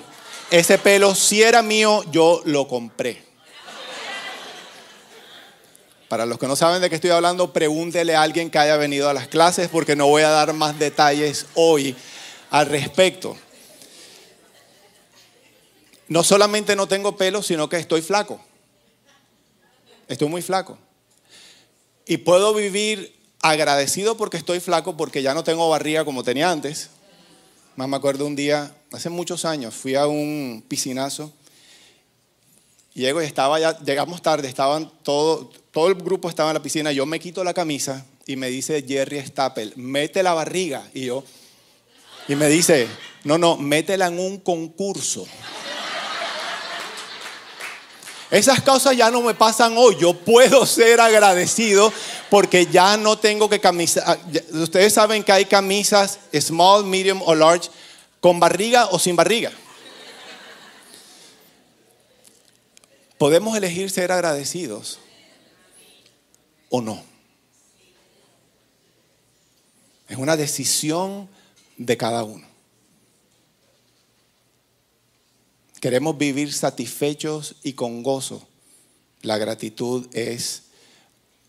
Ese 0.50 0.78
pelo 0.78 1.14
si 1.14 1.44
era 1.44 1.62
mío, 1.62 2.04
yo 2.12 2.42
lo 2.46 2.68
compré. 2.70 3.24
Para 6.08 6.26
los 6.26 6.40
que 6.40 6.48
no 6.48 6.56
saben 6.56 6.82
de 6.82 6.90
qué 6.90 6.96
estoy 6.96 7.10
hablando, 7.10 7.54
pregúntele 7.54 8.16
a 8.16 8.22
alguien 8.22 8.50
que 8.50 8.60
haya 8.60 8.78
venido 8.78 9.10
a 9.10 9.14
las 9.14 9.28
clases 9.28 9.70
porque 9.70 9.96
no 9.96 10.08
voy 10.08 10.24
a 10.24 10.30
dar 10.30 10.54
más 10.54 10.80
detalles 10.80 11.46
hoy 11.54 11.96
al 12.50 12.66
respecto. 12.66 13.38
No 16.08 16.24
solamente 16.24 16.76
no 16.76 16.88
tengo 16.88 17.16
pelo, 17.16 17.42
sino 17.42 17.70
que 17.70 17.78
estoy 17.78 18.02
flaco. 18.02 18.42
Estoy 20.08 20.28
muy 20.28 20.42
flaco. 20.42 20.78
Y 22.06 22.18
puedo 22.18 22.54
vivir 22.54 23.16
agradecido 23.42 24.18
porque 24.18 24.38
estoy 24.38 24.60
flaco, 24.60 24.98
porque 24.98 25.22
ya 25.22 25.34
no 25.34 25.44
tengo 25.44 25.70
barriga 25.70 26.06
como 26.06 26.24
tenía 26.24 26.52
antes. 26.52 26.90
Más 27.76 27.88
me 27.88 27.98
acuerdo 27.98 28.26
un 28.26 28.36
día, 28.36 28.76
hace 28.92 29.10
muchos 29.10 29.46
años, 29.46 29.74
fui 29.74 29.96
a 29.96 30.08
un 30.08 30.64
piscinazo. 30.68 31.32
Llego 32.94 33.22
y 33.22 33.26
estaba 33.26 33.60
ya, 33.60 33.80
llegamos 33.80 34.22
tarde, 34.22 34.50
estaban 34.50 34.92
todo, 35.04 35.50
todo 35.72 35.88
el 35.88 35.96
grupo 35.96 36.30
estaba 36.30 36.50
en 36.50 36.56
la 36.56 36.62
piscina. 36.62 36.92
Yo 36.92 37.06
me 37.06 37.20
quito 37.20 37.44
la 37.44 37.54
camisa 37.54 38.06
y 38.26 38.36
me 38.36 38.50
dice 38.50 38.84
Jerry 38.86 39.26
Stappel, 39.26 39.74
mete 39.78 40.22
la 40.22 40.34
barriga. 40.34 40.84
Y 40.94 41.06
yo, 41.06 41.24
y 42.28 42.36
me 42.36 42.50
dice, 42.50 42.88
no, 43.24 43.38
no, 43.38 43.58
métela 43.58 44.08
en 44.08 44.20
un 44.20 44.40
concurso. 44.40 45.26
Esas 48.32 48.62
cosas 48.62 48.96
ya 48.96 49.12
no 49.12 49.22
me 49.22 49.34
pasan 49.34 49.78
hoy. 49.78 49.98
Yo 50.00 50.14
puedo 50.14 50.66
ser 50.66 51.02
agradecido 51.02 51.92
porque 52.30 52.66
ya 52.66 52.96
no 52.96 53.20
tengo 53.20 53.50
que 53.50 53.60
camisar. 53.60 54.04
Ah, 54.08 54.18
ustedes 54.54 54.94
saben 54.94 55.22
que 55.22 55.34
hay 55.34 55.46
camisas 55.46 56.18
small, 56.34 56.86
medium 56.86 57.22
o 57.22 57.36
large 57.36 57.70
con 58.22 58.40
barriga 58.40 58.88
o 58.88 59.00
sin 59.00 59.18
barriga. 59.18 59.52
Podemos 63.18 63.56
elegir 63.56 63.92
ser 63.92 64.12
agradecidos 64.12 65.00
o 66.70 66.82
no. 66.82 67.04
Es 70.08 70.18
una 70.18 70.36
decisión 70.36 71.30
de 71.78 71.98
cada 71.98 72.24
uno. 72.24 72.51
Queremos 75.82 76.16
vivir 76.16 76.54
satisfechos 76.54 77.56
y 77.64 77.74
con 77.74 78.04
gozo. 78.04 78.48
La 79.24 79.40
gratitud 79.40 80.06
es 80.14 80.66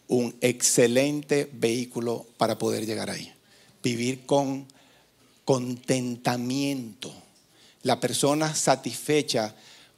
un 0.08 0.34
excelente 0.40 1.50
vehículo 1.52 2.24
para 2.38 2.58
poder 2.58 2.86
llegar 2.86 3.10
ahí. 3.10 3.30
Vivir 3.82 4.24
con 4.24 4.66
contentamiento. 5.44 7.12
La 7.82 8.00
persona 8.00 8.54
satisfecha 8.54 9.54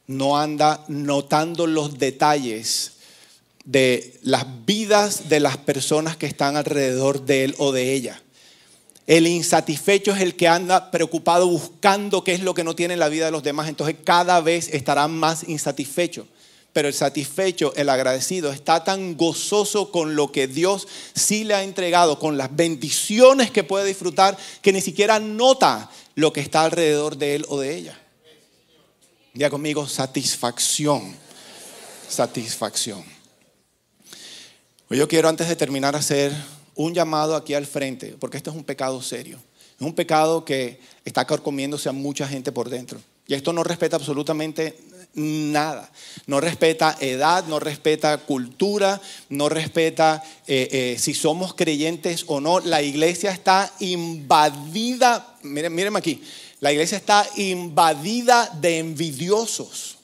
no 0.09 0.37
anda 0.37 0.85
notando 0.89 1.69
los 1.69 1.97
detalles 1.97 2.95
de 3.65 4.19
las 4.25 4.45
vidas 4.67 5.29
de 5.29 5.39
las 5.39 5.59
personas 5.59 6.17
que 6.17 6.27
están 6.27 6.57
alrededor 6.57 7.25
de 7.25 7.45
él 7.45 7.55
o 7.59 7.71
de 7.71 7.93
ella. 7.93 8.21
El 9.07 9.27
insatisfecho 9.27 10.13
es 10.15 10.23
el 10.23 10.35
que 10.35 10.49
anda 10.49 10.91
preocupado 10.91 11.47
buscando 11.47 12.25
qué 12.25 12.33
es 12.33 12.41
lo 12.41 12.55
que 12.55 12.65
no 12.65 12.75
tiene 12.75 12.95
en 12.95 13.01
la 13.01 13.11
vida 13.11 13.27
de 13.27 13.31
los 13.31 13.43
demás. 13.43 13.69
Entonces 13.69 13.97
cada 14.03 14.41
vez 14.41 14.69
estará 14.73 15.09
más 15.09 15.47
insatisfecho. 15.47 16.27
Pero 16.73 16.89
el 16.89 16.95
satisfecho, 16.95 17.73
el 17.77 17.89
agradecido, 17.89 18.51
está 18.51 18.83
tan 18.83 19.17
gozoso 19.17 19.93
con 19.93 20.17
lo 20.17 20.33
que 20.33 20.49
Dios 20.49 20.89
sí 21.15 21.45
le 21.45 21.55
ha 21.55 21.63
entregado, 21.63 22.19
con 22.19 22.37
las 22.37 22.55
bendiciones 22.57 23.51
que 23.51 23.63
puede 23.63 23.87
disfrutar, 23.87 24.37
que 24.61 24.73
ni 24.73 24.81
siquiera 24.81 25.21
nota 25.21 25.89
lo 26.17 26.33
que 26.33 26.41
está 26.41 26.65
alrededor 26.65 27.17
de 27.17 27.37
él 27.37 27.47
o 27.49 27.61
de 27.61 27.77
ella. 27.77 28.01
Diga 29.35 29.51
conmigo, 29.51 29.87
satisfacción. 29.87 31.15
Satisfacción. 32.09 33.05
Pues 34.89 34.99
yo 34.99 35.07
quiero 35.07 35.29
antes 35.29 35.49
de 35.49 35.57
terminar 35.57 35.95
hacer 35.95 36.33
un 36.75 36.95
llamado 36.95 37.37
aquí 37.37 37.55
al 37.55 37.67
frente, 37.67 38.17
porque 38.19 38.37
esto 38.37 38.51
es 38.51 38.57
un 38.57 38.65
pecado 38.65 39.01
serio. 39.03 39.39
Es 39.79 39.87
un 39.87 39.95
pecado 39.95 40.45
que 40.45 40.79
está 41.05 41.25
carcomiéndose 41.25 41.89
a 41.89 41.93
mucha 41.93 42.27
gente 42.29 42.53
por 42.53 42.71
dentro. 42.71 43.01
Y 43.27 43.35
esto 43.35 43.53
no 43.53 43.65
respeta 43.65 43.97
absolutamente 43.97 44.77
nada. 45.15 45.91
No 46.27 46.41
respeta 46.41 46.97
edad, 47.01 47.45
no 47.47 47.59
respeta 47.61 48.19
cultura, 48.19 49.01
no 49.29 49.49
respeta 49.49 50.23
eh, 50.47 50.69
eh, 50.71 50.97
si 50.99 51.15
somos 51.15 51.55
creyentes 51.55 52.25
o 52.27 52.41
no. 52.41 52.61
La 52.61 52.83
iglesia 52.83 53.31
está 53.31 53.73
invadida, 53.81 55.37
miren, 55.43 55.75
mírenme 55.75 55.99
aquí, 55.99 56.23
la 56.61 56.73
iglesia 56.73 56.99
está 56.99 57.27
invadida 57.37 58.51
de 58.61 58.79
envidiosos. 58.79 59.99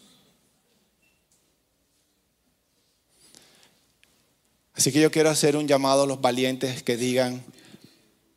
Así 4.81 4.93
que 4.93 5.01
yo 5.03 5.11
quiero 5.11 5.29
hacer 5.29 5.59
un 5.59 5.69
llamado 5.69 6.05
a 6.05 6.07
los 6.07 6.23
valientes 6.23 6.83
que 6.83 6.97
digan, 6.97 7.45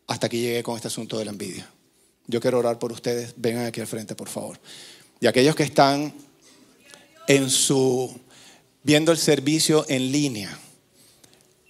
hasta 0.07 0.27
que 0.27 0.39
llegue 0.39 0.61
con 0.61 0.75
este 0.75 0.89
asunto 0.89 1.17
de 1.17 1.23
la 1.23 1.31
envidia. 1.31 1.69
Yo 2.27 2.41
quiero 2.41 2.59
orar 2.59 2.79
por 2.79 2.91
ustedes, 2.91 3.33
vengan 3.37 3.65
aquí 3.65 3.79
al 3.79 3.87
frente, 3.87 4.13
por 4.13 4.27
favor. 4.27 4.59
Y 5.21 5.27
aquellos 5.27 5.55
que 5.55 5.63
están 5.63 6.13
en 7.29 7.49
su 7.49 8.13
viendo 8.83 9.13
el 9.13 9.19
servicio 9.19 9.85
en 9.87 10.11
línea 10.11 10.59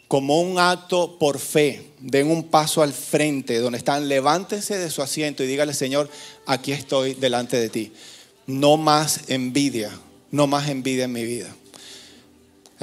como 0.07 0.41
un 0.41 0.57
acto 0.57 1.19
por 1.19 1.37
fe, 1.37 1.91
den 1.99 2.31
un 2.31 2.45
paso 2.45 2.81
al 2.81 2.93
frente 2.93 3.59
donde 3.59 3.77
están, 3.77 4.07
levántense 4.07 4.79
de 4.79 4.89
su 4.89 5.03
asiento 5.03 5.43
y 5.43 5.47
dígale, 5.47 5.75
Señor, 5.75 6.09
aquí 6.47 6.71
estoy 6.71 7.13
delante 7.13 7.57
de 7.57 7.69
ti. 7.69 7.93
No 8.47 8.77
más 8.77 9.29
envidia, 9.29 9.91
no 10.31 10.47
más 10.47 10.67
envidia 10.67 11.03
en 11.03 11.11
mi 11.11 11.25
vida. 11.25 11.55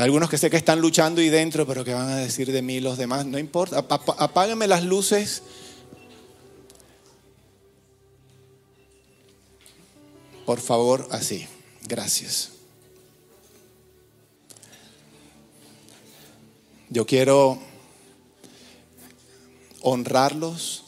Algunos 0.00 0.30
que 0.30 0.38
sé 0.38 0.48
que 0.48 0.56
están 0.56 0.80
luchando 0.80 1.20
y 1.20 1.28
dentro, 1.28 1.66
pero 1.66 1.84
que 1.84 1.92
van 1.92 2.08
a 2.08 2.16
decir 2.16 2.50
de 2.50 2.62
mí 2.62 2.80
los 2.80 2.96
demás, 2.96 3.26
no 3.26 3.38
importa, 3.38 3.84
apáguenme 4.16 4.66
las 4.66 4.82
luces. 4.82 5.42
Por 10.46 10.58
favor, 10.58 11.06
así. 11.10 11.46
Gracias. 11.86 12.52
Yo 16.88 17.04
quiero 17.04 17.58
honrarlos 19.82 20.84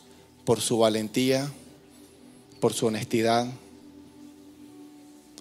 por 0.46 0.62
su 0.62 0.78
valentía, 0.78 1.52
por 2.60 2.72
su 2.72 2.86
honestidad, 2.86 3.46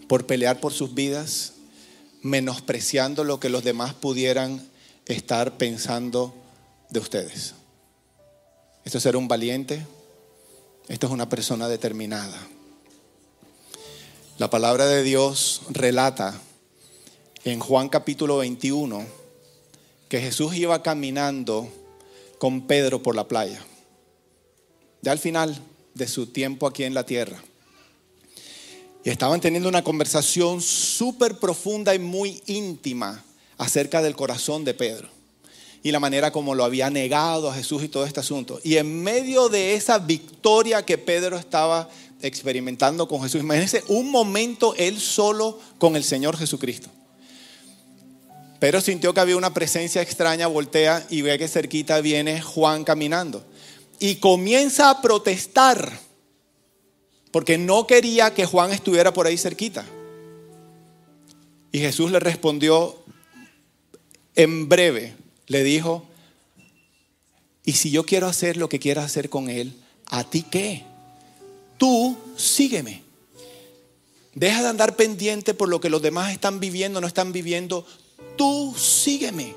por 0.10 0.26
pelear 0.26 0.60
por 0.60 0.74
sus 0.74 0.94
vidas 0.94 1.54
menospreciando 2.22 3.24
lo 3.24 3.40
que 3.40 3.50
los 3.50 3.64
demás 3.64 3.94
pudieran 3.94 4.68
estar 5.06 5.58
pensando 5.58 6.34
de 6.90 7.00
ustedes. 7.00 7.56
Esto 8.84 8.98
es 8.98 9.04
ser 9.04 9.16
un 9.16 9.28
valiente, 9.28 9.86
esto 10.88 11.08
es 11.08 11.14
una 11.14 11.30
persona 11.30 11.68
determinada. 11.68 12.38
La 14.38 14.50
palabra 14.50 14.88
de 14.88 15.04
Dios 15.04 15.62
relata 15.70 16.40
en 17.44 17.60
Juan 17.60 17.90
capítulo 17.90 18.38
21 18.38 19.06
que 20.10 20.20
Jesús 20.20 20.56
iba 20.56 20.82
caminando 20.84 21.70
con 22.38 22.68
Pedro 22.68 23.04
por 23.04 23.16
la 23.16 23.28
playa, 23.28 23.64
ya 25.02 25.12
al 25.12 25.20
final 25.20 25.60
de 25.94 26.08
su 26.08 26.28
tiempo 26.28 26.68
aquí 26.68 26.84
en 26.84 26.94
la 26.94 27.06
tierra. 27.06 27.42
Y 29.04 29.10
estaban 29.10 29.42
teniendo 29.42 29.68
una 29.68 29.84
conversación 29.84 30.62
súper 30.62 31.38
profunda 31.40 31.96
y 31.96 32.00
muy 32.00 32.42
íntima 32.46 33.24
acerca 33.58 34.02
del 34.02 34.16
corazón 34.16 34.64
de 34.64 34.74
Pedro 34.74 35.22
y 35.84 35.92
la 35.92 36.00
manera 36.00 36.32
como 36.32 36.54
lo 36.56 36.64
había 36.64 36.90
negado 36.90 37.50
a 37.50 37.56
Jesús 37.56 37.84
y 37.84 37.88
todo 37.88 38.06
este 38.06 38.20
asunto. 38.20 38.60
Y 38.64 38.78
en 38.78 39.02
medio 39.02 39.50
de 39.50 39.74
esa 39.74 39.98
victoria 39.98 40.86
que 40.86 40.98
Pedro 40.98 41.38
estaba 41.38 41.90
experimentando 42.22 43.08
con 43.08 43.22
Jesús, 43.24 43.42
imagínense 43.42 43.84
un 43.88 44.12
momento 44.12 44.76
él 44.78 45.00
solo 45.00 45.60
con 45.80 45.96
el 45.96 46.04
Señor 46.04 46.38
Jesucristo. 46.38 46.90
Pedro 48.60 48.80
sintió 48.80 49.12
que 49.12 49.22
había 49.22 49.38
una 49.38 49.56
presencia 49.56 50.04
extraña, 50.04 50.46
voltea 50.46 51.04
y 51.10 51.24
ve 51.24 51.40
que 51.40 51.48
cerquita 51.48 52.00
viene 52.00 52.42
Juan 52.42 52.84
caminando. 52.84 53.44
Y 54.00 54.16
comienza 54.16 54.92
a 54.92 55.02
protestar 55.02 56.00
porque 57.32 57.58
no 57.58 57.88
quería 57.88 58.34
que 58.34 58.46
Juan 58.46 58.72
estuviera 58.72 59.14
por 59.14 59.26
ahí 59.26 59.38
cerquita. 59.38 59.86
Y 61.72 61.80
Jesús 61.80 62.12
le 62.12 62.20
respondió 62.20 62.98
en 64.36 64.68
breve, 64.68 65.16
le 65.48 65.64
dijo, 65.64 66.06
y 67.64 67.74
si 67.74 67.92
yo 67.92 68.06
quiero 68.06 68.28
hacer 68.28 68.58
lo 68.58 68.70
que 68.70 68.80
quieras 68.80 69.06
hacer 69.06 69.30
con 69.30 69.50
él, 69.50 69.74
¿a 70.08 70.24
ti 70.24 70.44
qué? 70.44 70.84
Tú 71.78 72.18
sígueme. 72.36 73.02
Deja 74.34 74.62
de 74.62 74.70
andar 74.70 74.96
pendiente 74.96 75.54
por 75.54 75.70
lo 75.70 75.80
que 75.80 75.90
los 75.90 76.02
demás 76.02 76.32
están 76.32 76.60
viviendo, 76.60 77.02
no 77.02 77.08
están 77.08 77.32
viviendo. 77.32 77.86
Tú 78.38 78.74
sígueme. 78.78 79.56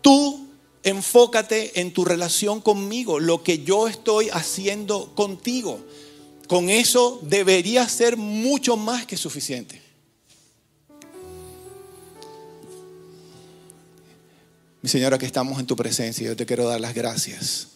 Tú 0.00 0.48
enfócate 0.82 1.80
en 1.80 1.92
tu 1.92 2.04
relación 2.04 2.60
conmigo, 2.60 3.20
lo 3.20 3.42
que 3.42 3.62
yo 3.62 3.88
estoy 3.88 4.28
haciendo 4.30 5.14
contigo. 5.14 5.78
Con 6.48 6.68
eso 6.68 7.18
debería 7.22 7.88
ser 7.88 8.16
mucho 8.16 8.76
más 8.76 9.06
que 9.06 9.16
suficiente. 9.16 9.80
Mi 14.82 14.88
Señora, 14.88 15.16
que 15.16 15.26
estamos 15.26 15.60
en 15.60 15.66
tu 15.66 15.76
presencia, 15.76 16.26
yo 16.26 16.36
te 16.36 16.44
quiero 16.44 16.66
dar 16.66 16.80
las 16.80 16.92
gracias. 16.92 17.68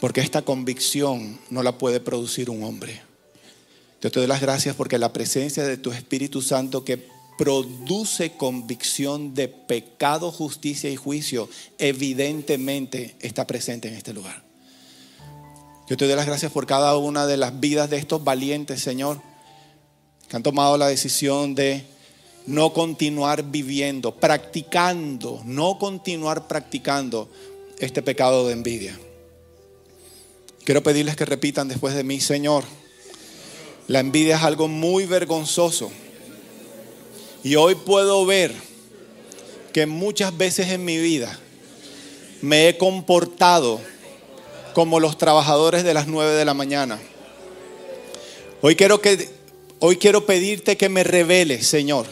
Porque 0.00 0.20
esta 0.20 0.42
convicción 0.42 1.38
no 1.50 1.62
la 1.62 1.78
puede 1.78 2.00
producir 2.00 2.50
un 2.50 2.64
hombre. 2.64 3.00
Yo 4.02 4.10
te 4.10 4.18
doy 4.18 4.28
las 4.28 4.40
gracias 4.40 4.74
porque 4.74 4.98
la 4.98 5.12
presencia 5.12 5.64
de 5.64 5.76
tu 5.76 5.92
Espíritu 5.92 6.42
Santo 6.42 6.84
que 6.84 7.08
produce 7.38 8.32
convicción 8.32 9.34
de 9.34 9.48
pecado, 9.48 10.32
justicia 10.32 10.90
y 10.90 10.96
juicio, 10.96 11.48
evidentemente 11.78 13.14
está 13.20 13.46
presente 13.46 13.88
en 13.88 13.94
este 13.94 14.12
lugar. 14.12 14.45
Yo 15.88 15.96
te 15.96 16.06
doy 16.06 16.16
las 16.16 16.26
gracias 16.26 16.50
por 16.50 16.66
cada 16.66 16.96
una 16.96 17.26
de 17.26 17.36
las 17.36 17.60
vidas 17.60 17.88
de 17.88 17.96
estos 17.96 18.24
valientes, 18.24 18.82
Señor, 18.82 19.20
que 20.28 20.34
han 20.34 20.42
tomado 20.42 20.76
la 20.76 20.88
decisión 20.88 21.54
de 21.54 21.86
no 22.46 22.72
continuar 22.72 23.44
viviendo, 23.44 24.12
practicando, 24.12 25.42
no 25.44 25.78
continuar 25.78 26.48
practicando 26.48 27.28
este 27.78 28.02
pecado 28.02 28.48
de 28.48 28.54
envidia. 28.54 28.98
Quiero 30.64 30.82
pedirles 30.82 31.14
que 31.14 31.24
repitan 31.24 31.68
después 31.68 31.94
de 31.94 32.02
mí, 32.02 32.20
Señor, 32.20 32.64
la 33.86 34.00
envidia 34.00 34.36
es 34.36 34.42
algo 34.42 34.66
muy 34.66 35.06
vergonzoso. 35.06 35.92
Y 37.44 37.54
hoy 37.54 37.76
puedo 37.76 38.26
ver 38.26 38.52
que 39.72 39.86
muchas 39.86 40.36
veces 40.36 40.70
en 40.70 40.84
mi 40.84 40.98
vida 40.98 41.38
me 42.42 42.68
he 42.68 42.76
comportado 42.76 43.80
como 44.76 45.00
los 45.00 45.16
trabajadores 45.16 45.84
de 45.84 45.94
las 45.94 46.06
nueve 46.06 46.34
de 46.34 46.44
la 46.44 46.52
mañana. 46.52 46.98
Hoy 48.60 48.76
quiero, 48.76 49.00
que, 49.00 49.30
hoy 49.78 49.96
quiero 49.96 50.26
pedirte 50.26 50.76
que 50.76 50.90
me 50.90 51.02
reveles, 51.02 51.66
Señor, 51.66 52.04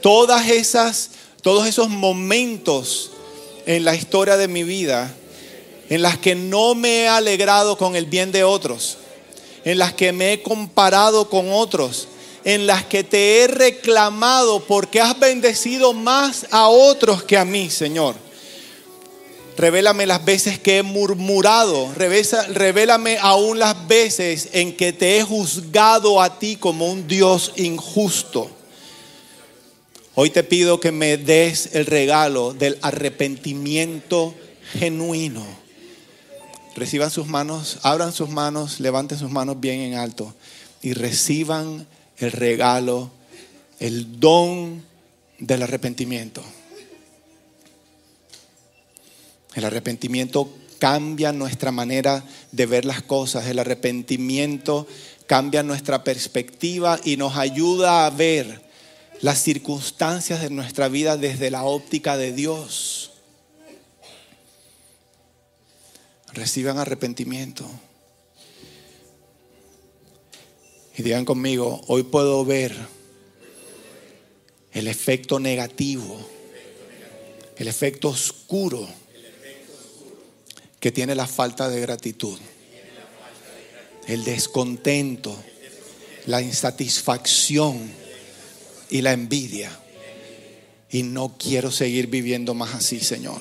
todas 0.00 0.48
esas, 0.48 1.10
todos 1.42 1.66
esos 1.66 1.88
momentos 1.88 3.10
en 3.66 3.84
la 3.84 3.96
historia 3.96 4.36
de 4.36 4.46
mi 4.46 4.62
vida 4.62 5.12
en 5.88 6.02
las 6.02 6.18
que 6.18 6.36
no 6.36 6.76
me 6.76 7.00
he 7.00 7.08
alegrado 7.08 7.76
con 7.76 7.96
el 7.96 8.06
bien 8.06 8.30
de 8.30 8.44
otros, 8.44 8.98
en 9.64 9.78
las 9.78 9.92
que 9.92 10.12
me 10.12 10.34
he 10.34 10.42
comparado 10.44 11.28
con 11.28 11.50
otros, 11.50 12.06
en 12.44 12.68
las 12.68 12.84
que 12.84 13.02
te 13.02 13.42
he 13.42 13.48
reclamado 13.48 14.60
porque 14.60 15.00
has 15.00 15.18
bendecido 15.18 15.94
más 15.94 16.46
a 16.52 16.68
otros 16.68 17.24
que 17.24 17.36
a 17.36 17.44
mí, 17.44 17.70
Señor. 17.70 18.29
Revélame 19.56 20.06
las 20.06 20.24
veces 20.24 20.58
que 20.58 20.78
he 20.78 20.82
murmurado, 20.82 21.92
revélame 21.94 23.18
aún 23.18 23.58
las 23.58 23.86
veces 23.88 24.48
en 24.52 24.76
que 24.76 24.92
te 24.92 25.18
he 25.18 25.22
juzgado 25.22 26.22
a 26.22 26.38
ti 26.38 26.56
como 26.56 26.86
un 26.86 27.06
Dios 27.06 27.52
injusto. 27.56 28.50
Hoy 30.14 30.30
te 30.30 30.42
pido 30.42 30.80
que 30.80 30.92
me 30.92 31.18
des 31.18 31.74
el 31.74 31.86
regalo 31.86 32.54
del 32.54 32.78
arrepentimiento 32.80 34.34
genuino 34.78 35.60
Reciban 36.76 37.10
sus 37.10 37.26
manos, 37.26 37.78
abran 37.82 38.12
sus 38.12 38.28
manos, 38.28 38.80
levanten 38.80 39.18
sus 39.18 39.30
manos 39.30 39.60
bien 39.60 39.80
en 39.80 39.94
alto 39.94 40.34
y 40.82 40.92
reciban 40.92 41.86
el 42.18 42.32
regalo, 42.32 43.10
el 43.80 44.20
don 44.20 44.82
del 45.38 45.62
arrepentimiento. 45.62 46.42
El 49.54 49.64
arrepentimiento 49.64 50.52
cambia 50.78 51.32
nuestra 51.32 51.72
manera 51.72 52.24
de 52.52 52.66
ver 52.66 52.84
las 52.84 53.02
cosas. 53.02 53.46
El 53.46 53.58
arrepentimiento 53.58 54.86
cambia 55.26 55.62
nuestra 55.62 56.04
perspectiva 56.04 56.98
y 57.04 57.16
nos 57.16 57.36
ayuda 57.36 58.06
a 58.06 58.10
ver 58.10 58.62
las 59.20 59.42
circunstancias 59.42 60.40
de 60.40 60.50
nuestra 60.50 60.88
vida 60.88 61.16
desde 61.16 61.50
la 61.50 61.64
óptica 61.64 62.16
de 62.16 62.32
Dios. 62.32 63.10
reciban 66.32 66.78
arrepentimiento. 66.78 67.68
Y 70.96 71.02
digan 71.02 71.24
conmigo, 71.24 71.80
hoy 71.86 72.02
puedo 72.02 72.44
ver 72.44 72.76
el 74.72 74.86
efecto 74.86 75.40
negativo, 75.40 76.18
el 77.56 77.68
efecto 77.68 78.08
oscuro 78.08 78.86
que 80.80 80.90
tiene 80.90 81.14
la 81.14 81.26
falta 81.26 81.68
de 81.68 81.80
gratitud, 81.80 82.38
el 84.06 84.24
descontento, 84.24 85.36
la 86.26 86.42
insatisfacción 86.42 87.78
y 88.88 89.02
la 89.02 89.12
envidia. 89.12 89.70
Y 90.90 91.04
no 91.04 91.36
quiero 91.38 91.70
seguir 91.70 92.08
viviendo 92.08 92.54
más 92.54 92.74
así, 92.74 92.98
Señor. 92.98 93.40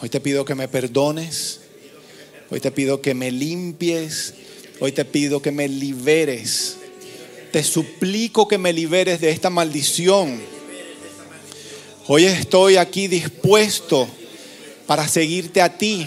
Hoy 0.00 0.08
te 0.08 0.20
pido 0.20 0.44
que 0.44 0.56
me 0.56 0.66
perdones 0.66 1.60
Hoy 2.50 2.60
te 2.60 2.70
pido 2.70 3.00
que 3.00 3.14
me 3.14 3.30
limpies. 3.30 4.34
Hoy 4.80 4.92
te 4.92 5.04
pido 5.04 5.40
que 5.40 5.50
me 5.50 5.68
liberes. 5.68 6.76
Te 7.52 7.62
suplico 7.62 8.46
que 8.48 8.58
me 8.58 8.72
liberes 8.72 9.20
de 9.20 9.30
esta 9.30 9.50
maldición. 9.50 10.40
Hoy 12.06 12.26
estoy 12.26 12.76
aquí 12.76 13.08
dispuesto 13.08 14.06
para 14.86 15.08
seguirte 15.08 15.60
a 15.62 15.76
ti. 15.76 16.06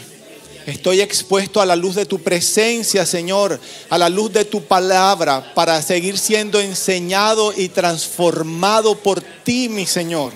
Estoy 0.66 1.00
expuesto 1.00 1.62
a 1.62 1.66
la 1.66 1.78
luz 1.78 1.96
de 1.96 2.06
tu 2.06 2.20
presencia, 2.20 3.06
Señor, 3.06 3.60
a 3.90 3.98
la 3.98 4.10
luz 4.10 4.34
de 4.34 4.44
tu 4.44 4.64
palabra, 4.66 5.54
para 5.56 5.82
seguir 5.82 6.18
siendo 6.18 6.60
enseñado 6.60 7.54
y 7.56 7.70
transformado 7.70 8.98
por 8.98 9.22
ti, 9.22 9.70
mi 9.70 9.86
Señor. 9.86 10.34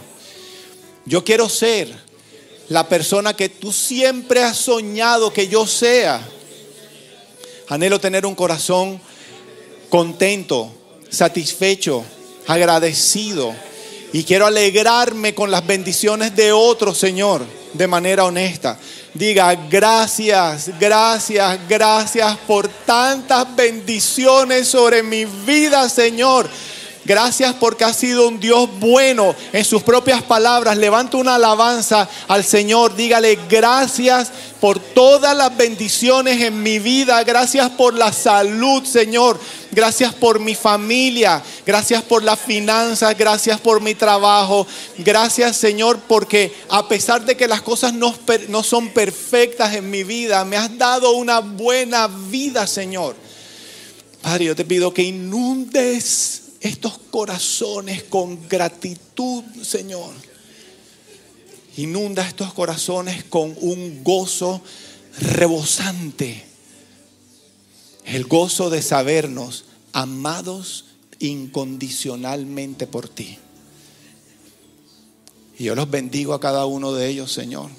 Yo 1.05 1.25
quiero 1.25 1.49
ser 1.49 1.93
la 2.69 2.87
persona 2.87 3.35
que 3.35 3.49
tú 3.49 3.73
siempre 3.73 4.41
has 4.41 4.57
soñado 4.57 5.33
que 5.33 5.49
yo 5.49 5.67
sea. 5.67 6.25
Anhelo 7.67 7.99
tener 7.99 8.25
un 8.25 8.35
corazón 8.35 9.01
contento, 9.89 10.71
satisfecho, 11.09 12.05
agradecido. 12.47 13.53
Y 14.13 14.23
quiero 14.23 14.45
alegrarme 14.45 15.35
con 15.35 15.51
las 15.51 15.67
bendiciones 15.67 16.33
de 16.35 16.53
otros, 16.53 16.97
Señor, 16.97 17.45
de 17.73 17.87
manera 17.87 18.25
honesta. 18.25 18.77
Diga, 19.13 19.53
gracias, 19.69 20.71
gracias, 20.79 21.59
gracias 21.67 22.37
por 22.47 22.67
tantas 22.67 23.55
bendiciones 23.55 24.67
sobre 24.67 25.03
mi 25.03 25.25
vida, 25.25 25.89
Señor. 25.89 26.49
Gracias 27.03 27.55
porque 27.55 27.83
has 27.83 27.97
sido 27.97 28.27
un 28.27 28.39
Dios 28.39 28.69
bueno 28.79 29.35
en 29.51 29.65
sus 29.65 29.81
propias 29.81 30.21
palabras. 30.21 30.77
Levanta 30.77 31.17
una 31.17 31.35
alabanza 31.35 32.07
al 32.27 32.43
Señor. 32.43 32.95
Dígale 32.95 33.39
gracias 33.49 34.31
por 34.59 34.79
todas 34.79 35.35
las 35.35 35.57
bendiciones 35.57 36.39
en 36.41 36.61
mi 36.61 36.77
vida. 36.77 37.23
Gracias 37.23 37.71
por 37.71 37.95
la 37.95 38.13
salud, 38.13 38.83
Señor. 38.83 39.39
Gracias 39.71 40.13
por 40.13 40.39
mi 40.39 40.53
familia. 40.53 41.41
Gracias 41.65 42.03
por 42.03 42.23
las 42.23 42.39
finanzas. 42.39 43.17
Gracias 43.17 43.59
por 43.59 43.81
mi 43.81 43.95
trabajo. 43.95 44.67
Gracias, 44.99 45.57
Señor, 45.57 45.99
porque 46.07 46.53
a 46.69 46.87
pesar 46.87 47.25
de 47.25 47.35
que 47.35 47.47
las 47.47 47.63
cosas 47.63 47.93
no, 47.93 48.13
no 48.49 48.61
son 48.61 48.89
perfectas 48.89 49.73
en 49.73 49.89
mi 49.89 50.03
vida, 50.03 50.45
me 50.45 50.55
has 50.57 50.77
dado 50.77 51.13
una 51.13 51.39
buena 51.39 52.07
vida, 52.07 52.67
Señor. 52.67 53.15
Padre, 54.21 54.45
yo 54.45 54.55
te 54.55 54.65
pido 54.65 54.93
que 54.93 55.01
inundes 55.01 56.40
estos 56.61 56.97
corazones 57.09 58.03
con 58.03 58.47
gratitud, 58.47 59.43
Señor. 59.63 60.13
Inunda 61.77 62.27
estos 62.27 62.53
corazones 62.53 63.23
con 63.23 63.55
un 63.59 64.03
gozo 64.03 64.61
rebosante. 65.19 66.45
El 68.05 68.25
gozo 68.25 68.69
de 68.69 68.81
sabernos 68.81 69.65
amados 69.91 70.85
incondicionalmente 71.19 72.87
por 72.87 73.09
ti. 73.09 73.37
Y 75.57 75.65
yo 75.65 75.75
los 75.75 75.89
bendigo 75.89 76.33
a 76.33 76.39
cada 76.39 76.65
uno 76.65 76.93
de 76.93 77.07
ellos, 77.07 77.31
Señor. 77.31 77.69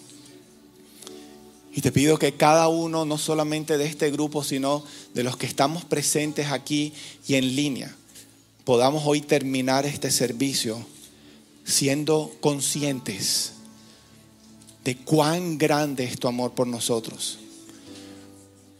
Y 1.74 1.80
te 1.80 1.90
pido 1.90 2.18
que 2.18 2.34
cada 2.34 2.68
uno, 2.68 3.04
no 3.04 3.16
solamente 3.16 3.78
de 3.78 3.86
este 3.86 4.10
grupo, 4.10 4.44
sino 4.44 4.84
de 5.14 5.22
los 5.22 5.36
que 5.36 5.46
estamos 5.46 5.84
presentes 5.84 6.50
aquí 6.50 6.92
y 7.26 7.34
en 7.34 7.56
línea, 7.56 7.96
podamos 8.64 9.02
hoy 9.06 9.20
terminar 9.20 9.86
este 9.86 10.10
servicio 10.10 10.84
siendo 11.64 12.34
conscientes 12.40 13.52
de 14.84 14.96
cuán 14.96 15.58
grande 15.58 16.04
es 16.04 16.18
tu 16.18 16.28
amor 16.28 16.52
por 16.52 16.66
nosotros, 16.66 17.38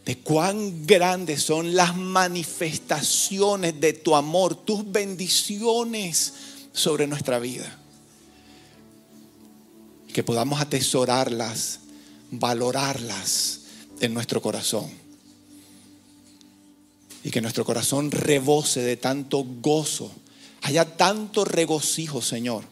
de 0.05 0.17
cuán 0.17 0.85
grandes 0.85 1.43
son 1.43 1.75
las 1.75 1.95
manifestaciones 1.95 3.79
de 3.79 3.93
tu 3.93 4.15
amor, 4.15 4.55
tus 4.55 4.89
bendiciones 4.91 6.33
sobre 6.73 7.07
nuestra 7.07 7.39
vida. 7.39 7.79
Que 10.13 10.23
podamos 10.23 10.61
atesorarlas, 10.61 11.79
valorarlas 12.31 13.61
en 13.99 14.13
nuestro 14.13 14.41
corazón 14.41 15.02
y 17.23 17.31
que 17.31 17.41
nuestro 17.41 17.65
corazón 17.65 18.11
rebose 18.11 18.81
de 18.81 18.97
tanto 18.97 19.45
gozo, 19.61 20.11
haya 20.61 20.85
tanto 20.97 21.45
regocijo, 21.45 22.21
Señor, 22.21 22.65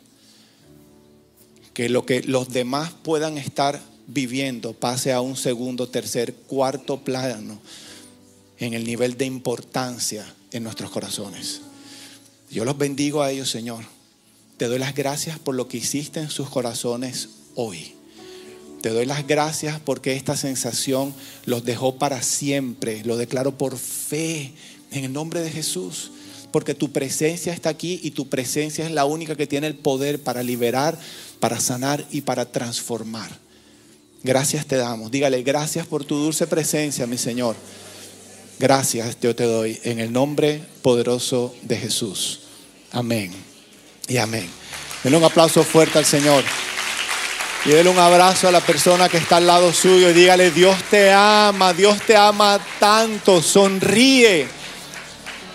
que 1.73 1.89
lo 1.89 2.05
que 2.05 2.21
los 2.23 2.49
demás 2.49 2.91
puedan 3.03 3.37
estar 3.37 3.81
viviendo 4.07 4.73
pase 4.73 5.13
a 5.13 5.21
un 5.21 5.37
segundo, 5.37 5.87
tercer, 5.87 6.33
cuarto 6.33 6.99
plano 6.99 7.59
en 8.57 8.73
el 8.73 8.83
nivel 8.83 9.17
de 9.17 9.25
importancia 9.25 10.25
en 10.51 10.63
nuestros 10.63 10.91
corazones. 10.91 11.61
Yo 12.49 12.65
los 12.65 12.77
bendigo 12.77 13.21
a 13.21 13.31
ellos, 13.31 13.49
Señor. 13.49 13.85
Te 14.57 14.65
doy 14.65 14.77
las 14.77 14.93
gracias 14.93 15.39
por 15.39 15.55
lo 15.55 15.67
que 15.67 15.77
hiciste 15.77 16.19
en 16.19 16.29
sus 16.29 16.49
corazones 16.49 17.29
hoy. 17.55 17.95
Te 18.81 18.89
doy 18.89 19.05
las 19.05 19.27
gracias 19.27 19.79
porque 19.79 20.15
esta 20.15 20.35
sensación 20.35 21.13
los 21.45 21.63
dejó 21.63 21.97
para 21.97 22.23
siempre. 22.23 23.03
Lo 23.05 23.15
declaro 23.15 23.57
por 23.57 23.77
fe 23.77 24.53
en 24.91 25.05
el 25.05 25.13
nombre 25.13 25.41
de 25.41 25.51
Jesús. 25.51 26.11
Porque 26.51 26.73
tu 26.73 26.91
presencia 26.91 27.53
está 27.53 27.69
aquí 27.69 27.99
y 28.03 28.11
tu 28.11 28.27
presencia 28.27 28.85
es 28.85 28.91
la 28.91 29.05
única 29.05 29.35
que 29.35 29.47
tiene 29.47 29.67
el 29.67 29.75
poder 29.75 30.21
para 30.21 30.43
liberar, 30.43 30.97
para 31.39 31.59
sanar 31.59 32.05
y 32.11 32.21
para 32.21 32.51
transformar. 32.51 33.31
Gracias 34.23 34.65
te 34.65 34.75
damos. 34.75 35.11
Dígale, 35.11 35.43
gracias 35.43 35.85
por 35.87 36.03
tu 36.03 36.17
dulce 36.17 36.47
presencia, 36.47 37.07
mi 37.07 37.17
Señor. 37.17 37.55
Gracias 38.59 39.17
yo 39.21 39.35
te 39.35 39.45
doy 39.45 39.79
en 39.83 39.99
el 39.99 40.11
nombre 40.11 40.61
poderoso 40.81 41.55
de 41.61 41.77
Jesús. 41.77 42.41
Amén 42.91 43.31
y 44.07 44.17
amén. 44.17 44.47
Denle 45.03 45.17
un 45.17 45.23
aplauso 45.23 45.63
fuerte 45.63 45.97
al 45.97 46.05
Señor. 46.05 46.43
Y 47.63 47.69
déle 47.69 47.91
un 47.91 47.99
abrazo 47.99 48.47
a 48.47 48.51
la 48.51 48.59
persona 48.59 49.07
que 49.07 49.17
está 49.17 49.37
al 49.37 49.45
lado 49.45 49.71
suyo 49.71 50.09
y 50.09 50.13
dígale, 50.13 50.49
Dios 50.49 50.75
te 50.89 51.11
ama, 51.11 51.73
Dios 51.73 52.01
te 52.01 52.17
ama 52.17 52.59
tanto, 52.79 53.39
sonríe. 53.39 54.47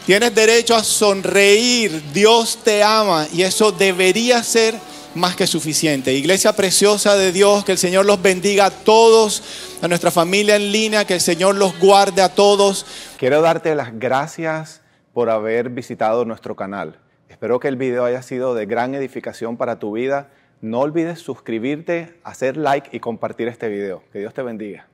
Tienes 0.06 0.32
derecho 0.32 0.76
a 0.76 0.84
sonreír, 0.84 2.00
Dios 2.12 2.60
te 2.62 2.84
ama 2.84 3.26
y 3.32 3.42
eso 3.42 3.72
debería 3.72 4.40
ser 4.44 4.76
más 5.16 5.34
que 5.34 5.48
suficiente. 5.48 6.12
Iglesia 6.12 6.52
preciosa 6.52 7.16
de 7.16 7.32
Dios, 7.32 7.64
que 7.64 7.72
el 7.72 7.78
Señor 7.78 8.06
los 8.06 8.22
bendiga 8.22 8.66
a 8.66 8.70
todos, 8.70 9.42
a 9.82 9.88
nuestra 9.88 10.12
familia 10.12 10.54
en 10.54 10.70
línea, 10.70 11.06
que 11.06 11.14
el 11.14 11.20
Señor 11.20 11.56
los 11.56 11.76
guarde 11.80 12.22
a 12.22 12.28
todos. 12.28 12.86
Quiero 13.18 13.40
darte 13.40 13.74
las 13.74 13.98
gracias 13.98 14.80
por 15.12 15.28
haber 15.28 15.70
visitado 15.70 16.24
nuestro 16.24 16.54
canal. 16.54 17.00
Espero 17.28 17.58
que 17.58 17.66
el 17.66 17.74
video 17.74 18.04
haya 18.04 18.22
sido 18.22 18.54
de 18.54 18.66
gran 18.66 18.94
edificación 18.94 19.56
para 19.56 19.80
tu 19.80 19.90
vida 19.90 20.28
no 20.60 20.80
olvides 20.80 21.20
suscribirte, 21.20 22.14
hacer 22.24 22.56
like 22.56 22.96
y 22.96 23.00
compartir 23.00 23.48
este 23.48 23.68
video. 23.68 24.02
Que 24.12 24.18
Dios 24.18 24.34
te 24.34 24.42
bendiga. 24.42 24.88